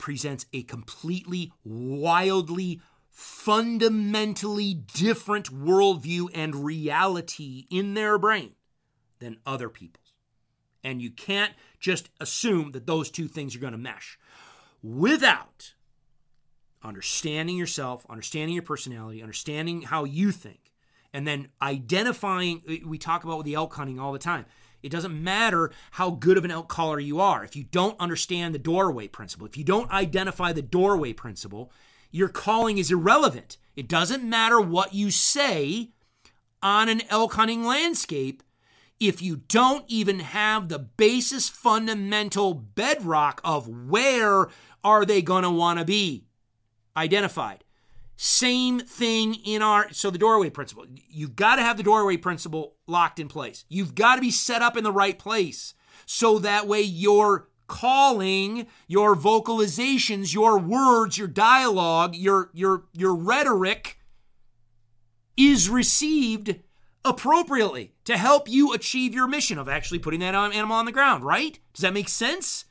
[0.00, 8.54] presents a completely wildly fundamentally different worldview and reality in their brain
[9.20, 10.00] than other people's
[10.82, 14.18] and you can't just assume that those two things are going to mesh
[14.82, 15.74] without
[16.82, 20.72] understanding yourself, understanding your personality, understanding how you think,
[21.12, 22.62] and then identifying.
[22.86, 24.46] We talk about the elk hunting all the time.
[24.82, 27.44] It doesn't matter how good of an elk caller you are.
[27.44, 31.72] If you don't understand the doorway principle, if you don't identify the doorway principle,
[32.10, 33.56] your calling is irrelevant.
[33.76, 35.90] It doesn't matter what you say
[36.62, 38.42] on an elk hunting landscape
[38.98, 44.48] if you don't even have the basis fundamental bedrock of where
[44.84, 46.24] are they going to want to be
[46.96, 47.64] identified.
[48.22, 50.84] Same thing in our so the doorway principle.
[51.08, 53.64] You've got to have the doorway principle locked in place.
[53.70, 55.72] You've got to be set up in the right place
[56.04, 63.98] so that way your calling, your vocalizations, your words, your dialogue, your your your rhetoric
[65.38, 66.56] is received
[67.02, 71.24] appropriately to help you achieve your mission of actually putting that animal on the ground,
[71.24, 71.58] right?
[71.72, 72.66] Does that make sense?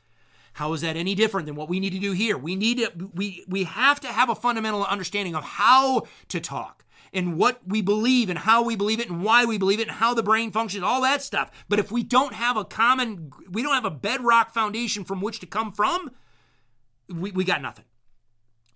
[0.54, 2.36] How is that any different than what we need to do here?
[2.36, 6.84] We need to we we have to have a fundamental understanding of how to talk
[7.12, 9.96] and what we believe and how we believe it and why we believe it and
[9.96, 11.50] how the brain functions, all that stuff.
[11.68, 15.40] But if we don't have a common we don't have a bedrock foundation from which
[15.40, 16.10] to come from,
[17.08, 17.84] we, we got nothing.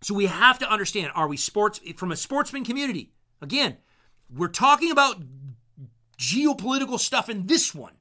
[0.03, 3.13] So we have to understand are we sports from a sportsman community?
[3.41, 3.79] Again,
[4.35, 5.23] we're talking about
[6.19, 7.95] geopolitical stuff in this one.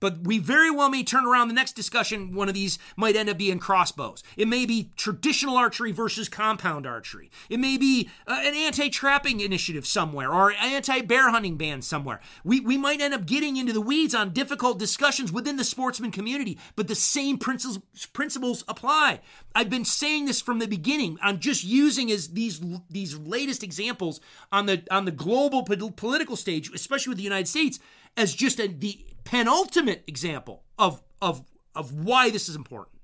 [0.00, 2.34] But we very well may turn around the next discussion.
[2.34, 4.22] One of these might end up being crossbows.
[4.36, 7.30] It may be traditional archery versus compound archery.
[7.48, 12.20] It may be uh, an anti trapping initiative somewhere or anti bear hunting ban somewhere.
[12.44, 16.10] We, we might end up getting into the weeds on difficult discussions within the sportsman
[16.10, 17.78] community, but the same principles,
[18.12, 19.20] principles apply.
[19.54, 21.18] I've been saying this from the beginning.
[21.20, 24.20] I'm just using as these these latest examples
[24.50, 27.78] on the on the global political stage, especially with the United States,
[28.16, 31.44] as just a, the penultimate example of, of,
[31.74, 33.00] of why this is important.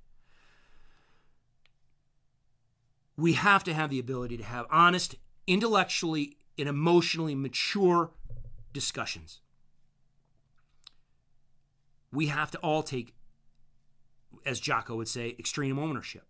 [3.16, 5.16] We have to have the ability to have honest,
[5.46, 8.10] intellectually, and emotionally mature
[8.72, 9.40] discussions.
[12.12, 13.14] We have to all take,
[14.44, 16.24] as Jocko would say, extreme ownership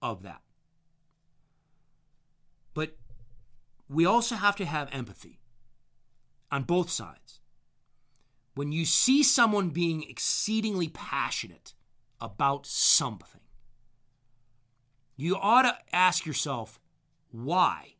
[0.00, 0.40] of that.
[2.74, 2.96] But
[3.88, 5.40] we also have to have empathy
[6.50, 7.40] on both sides
[8.54, 11.74] when you see someone being exceedingly passionate
[12.20, 13.40] about something,
[15.16, 16.80] you ought to ask yourself,
[17.30, 17.94] why?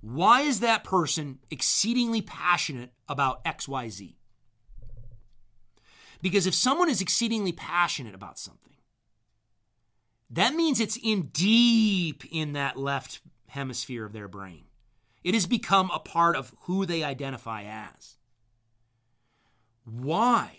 [0.00, 4.14] Why is that person exceedingly passionate about XYZ?
[6.20, 8.74] Because if someone is exceedingly passionate about something,
[10.30, 14.64] that means it's in deep in that left hemisphere of their brain.
[15.24, 18.17] It has become a part of who they identify as.
[19.90, 20.58] Why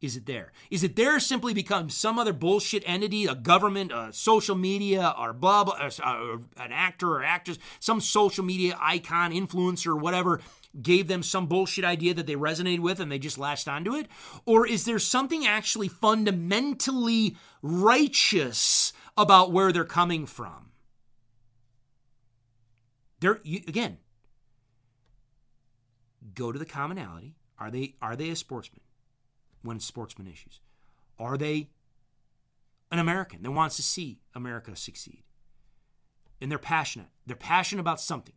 [0.00, 0.52] is it there?
[0.70, 5.32] Is it there simply because some other bullshit entity, a government, a social media, or
[5.32, 10.40] blah, blah, uh, an actor or actress, some social media icon, influencer, whatever,
[10.80, 14.08] gave them some bullshit idea that they resonated with and they just latched onto it?
[14.44, 20.72] Or is there something actually fundamentally righteous about where they're coming from?
[23.20, 23.98] There, you, again,
[26.34, 28.80] go to the commonality are they are they a sportsman
[29.62, 30.60] when it's sportsman issues?
[31.18, 31.70] Are they
[32.90, 35.22] an American that wants to see America succeed?
[36.40, 37.08] And they're passionate.
[37.26, 38.34] They're passionate about something.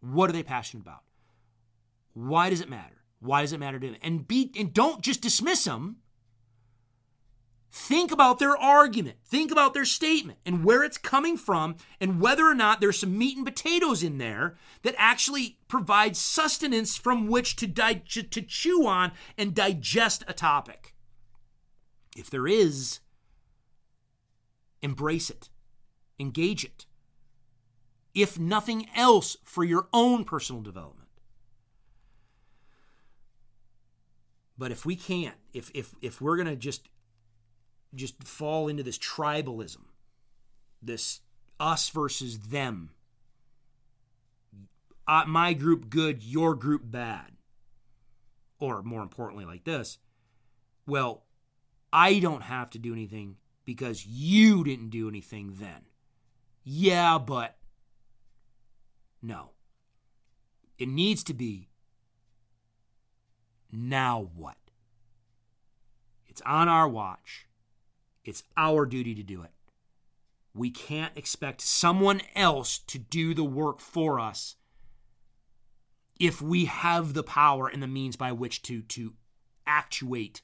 [0.00, 1.02] What are they passionate about?
[2.14, 3.02] Why does it matter?
[3.20, 3.96] Why does it matter to them?
[4.02, 5.96] And be and don't just dismiss them.
[7.78, 9.18] Think about their argument.
[9.26, 13.18] Think about their statement and where it's coming from and whether or not there's some
[13.18, 18.86] meat and potatoes in there that actually provide sustenance from which to, di- to chew
[18.86, 20.94] on and digest a topic.
[22.16, 23.00] If there is,
[24.80, 25.50] embrace it,
[26.18, 26.86] engage it.
[28.14, 31.10] If nothing else, for your own personal development.
[34.56, 36.88] But if we can't, if if if we're gonna just
[37.94, 39.84] just fall into this tribalism,
[40.82, 41.20] this
[41.58, 42.90] us versus them.
[45.08, 47.32] Uh, my group good, your group bad.
[48.58, 49.98] Or more importantly, like this
[50.86, 51.24] well,
[51.92, 55.82] I don't have to do anything because you didn't do anything then.
[56.62, 57.56] Yeah, but
[59.20, 59.50] no.
[60.78, 61.68] It needs to be
[63.72, 64.56] now what?
[66.28, 67.45] It's on our watch.
[68.26, 69.50] It's our duty to do it.
[70.54, 74.56] We can't expect someone else to do the work for us
[76.18, 79.12] if we have the power and the means by which to to
[79.66, 80.42] actuate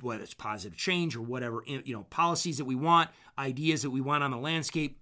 [0.00, 4.00] whether it's positive change or whatever you know policies that we want ideas that we
[4.00, 4.98] want on the landscape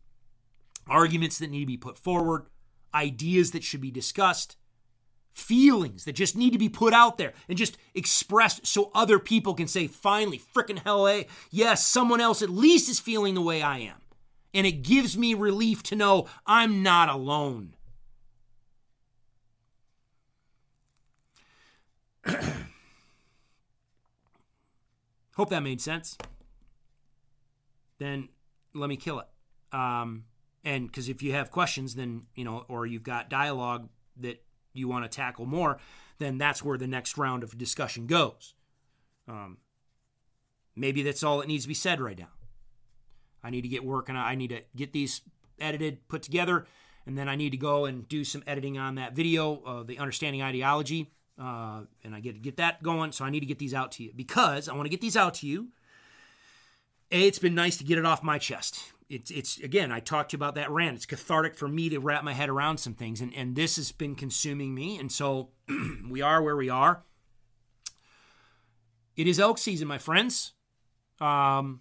[0.89, 2.47] arguments that need to be put forward
[2.95, 4.57] ideas that should be discussed
[5.33, 9.55] feelings that just need to be put out there and just expressed so other people
[9.55, 11.25] can say, finally, frickin' hell, eh?
[11.51, 13.97] Yes, someone else at least is feeling the way I am.
[14.53, 17.75] And it gives me relief to know I'm not alone.
[25.37, 26.19] Hope that made sense.
[27.99, 28.29] Then
[28.75, 29.27] let me kill it.
[29.73, 30.25] Um,
[30.65, 34.43] and because if you have questions, then, you know, or you've got dialogue that
[34.79, 35.79] you want to tackle more,
[36.19, 38.55] then that's where the next round of discussion goes.
[39.29, 39.59] Um,
[40.75, 42.31] maybe that's all that needs to be said right now.
[43.43, 44.17] I need to get working.
[44.17, 45.21] I need to get these
[45.61, 46.67] edited, put together,
[47.07, 49.99] and then I need to go and do some editing on that video, uh, the
[49.99, 53.13] understanding ideology, uh, and I get to get that going.
[53.13, 55.17] So I need to get these out to you because I want to get these
[55.17, 55.69] out to you.
[57.11, 60.31] A, it's been nice to get it off my chest it's it's again i talked
[60.31, 60.97] to you about that rant.
[60.97, 63.93] It's cathartic for me to wrap my head around some things and and this has
[63.93, 65.51] been consuming me and so
[66.09, 67.03] we are where we are.
[69.17, 70.53] It is elk season my friends.
[71.21, 71.81] Um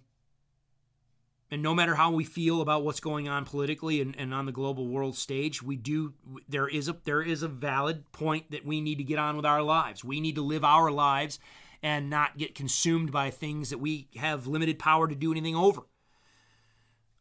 [1.50, 4.52] and no matter how we feel about what's going on politically and, and on the
[4.52, 6.14] global world stage we do
[6.48, 9.46] there is a there is a valid point that we need to get on with
[9.46, 10.02] our lives.
[10.02, 11.38] We need to live our lives
[11.82, 15.82] and not get consumed by things that we have limited power to do anything over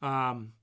[0.01, 0.53] um,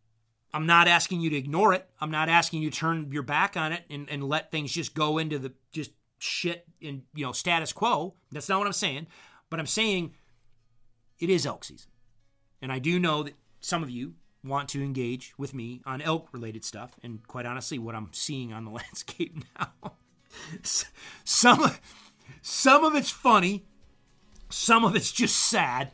[0.52, 1.88] I'm not asking you to ignore it.
[2.00, 4.94] I'm not asking you to turn your back on it and, and let things just
[4.94, 8.14] go into the just shit and you know status quo.
[8.30, 9.08] That's not what I'm saying.
[9.50, 10.14] But I'm saying
[11.18, 11.90] it is elk season.
[12.62, 16.28] And I do know that some of you want to engage with me on elk
[16.32, 16.96] related stuff.
[17.02, 19.92] And quite honestly, what I'm seeing on the landscape now,
[21.24, 21.72] some,
[22.42, 23.64] some of it's funny,
[24.50, 25.90] some of it's just sad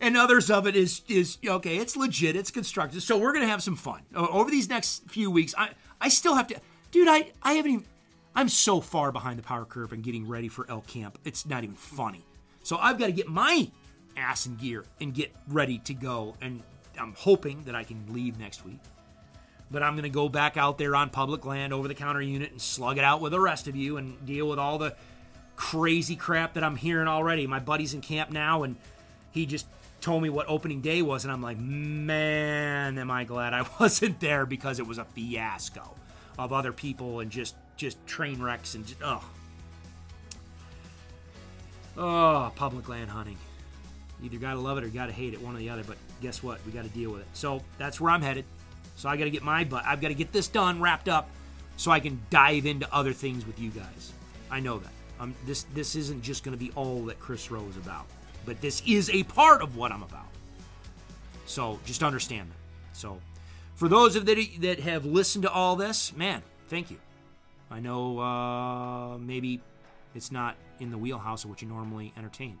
[0.00, 1.78] and others of it is is okay.
[1.78, 2.36] It's legit.
[2.36, 3.02] It's constructive.
[3.02, 5.54] So we're gonna have some fun over these next few weeks.
[5.56, 5.70] I
[6.00, 6.60] I still have to,
[6.90, 7.08] dude.
[7.08, 7.84] I I haven't even.
[8.34, 11.18] I'm so far behind the power curve and getting ready for elk camp.
[11.24, 12.22] It's not even funny.
[12.62, 13.70] So I've got to get my
[14.16, 16.34] ass in gear and get ready to go.
[16.42, 16.62] And
[17.00, 18.80] I'm hoping that I can leave next week.
[19.70, 22.50] But I'm going to go back out there on public land over the counter unit
[22.50, 24.94] and slug it out with the rest of you and deal with all the
[25.56, 27.46] crazy crap that I'm hearing already.
[27.46, 28.76] My buddy's in camp now and
[29.30, 29.66] he just
[30.00, 34.20] told me what opening day was, and I'm like, man, am I glad I wasn't
[34.20, 35.94] there because it was a fiasco
[36.38, 39.22] of other people and just just train wrecks and just, oh,
[41.96, 43.36] oh, public land hunting.
[44.22, 45.84] Either gotta love it or gotta hate it, one or the other.
[45.84, 46.64] But guess what?
[46.64, 47.28] We got to deal with it.
[47.34, 48.44] So that's where I'm headed.
[48.96, 49.84] So I got to get my butt.
[49.84, 51.28] I've got to get this done, wrapped up,
[51.76, 54.12] so I can dive into other things with you guys.
[54.50, 54.92] I know that.
[55.20, 58.06] Um, this this isn't just to be all that Chris Rowe is about
[58.46, 60.28] but this is a part of what I'm about.
[61.44, 62.96] So just understand that.
[62.96, 63.20] So
[63.74, 66.98] for those of that that have listened to all this, man, thank you.
[67.70, 69.60] I know uh, maybe
[70.14, 72.58] it's not in the wheelhouse of what you normally entertain.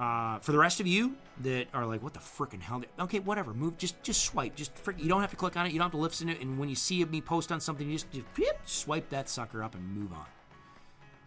[0.00, 2.82] Uh, for the rest of you that are like, what the frickin' hell?
[3.00, 3.52] Okay, whatever.
[3.52, 3.76] Move.
[3.78, 4.54] Just just swipe.
[4.54, 4.96] Just frick.
[4.98, 5.72] You don't have to click on it.
[5.72, 6.40] You don't have to listen to it.
[6.40, 8.24] And when you see me post on something, you just, just
[8.66, 10.26] swipe that sucker up and move on.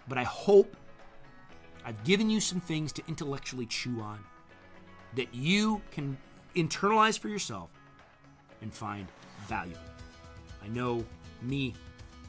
[0.08, 0.76] But I hope
[1.86, 4.20] I've given you some things to intellectually chew on
[5.16, 6.18] that you can
[6.56, 7.70] internalize for yourself
[8.62, 9.08] and find
[9.48, 9.82] valuable.
[10.64, 11.04] I know
[11.42, 11.74] me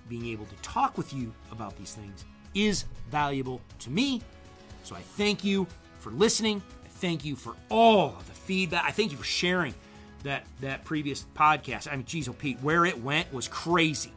[0.09, 2.25] being able to talk with you about these things
[2.55, 4.23] is valuable to me.
[4.83, 5.67] So I thank you
[6.01, 6.63] for listening.
[6.85, 8.85] I thank you for all of the feedback.
[8.85, 9.75] I thank you for sharing
[10.23, 11.89] that that previous podcast.
[11.91, 14.13] I mean, geez, oh Pete, where it went was crazy.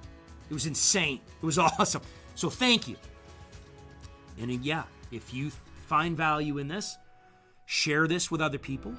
[0.50, 1.20] It was insane.
[1.42, 2.02] It was awesome.
[2.36, 2.96] So thank you.
[4.40, 5.52] And uh, yeah, if you
[5.88, 6.98] find value in this,
[7.66, 8.94] share this with other people.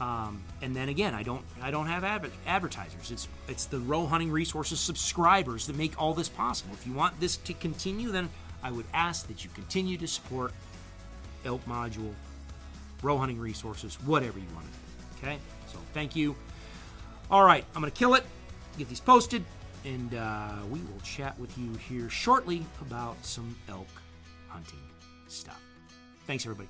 [0.00, 3.10] Um, and then again, I don't I don't have adver- advertisers.
[3.10, 6.74] It's it's the Rowe Hunting Resources subscribers that make all this possible.
[6.74, 8.28] If you want this to continue, then
[8.62, 10.52] I would ask that you continue to support
[11.46, 12.12] Elk Module,
[13.02, 15.26] Rowe Hunting Resources, whatever you want to do.
[15.26, 16.36] Okay, so thank you.
[17.30, 18.24] All right, I'm gonna kill it.
[18.76, 19.42] Get these posted,
[19.86, 23.88] and uh, we will chat with you here shortly about some elk
[24.48, 24.85] hunting
[25.28, 25.60] stuff.
[26.26, 26.68] Thanks, everybody.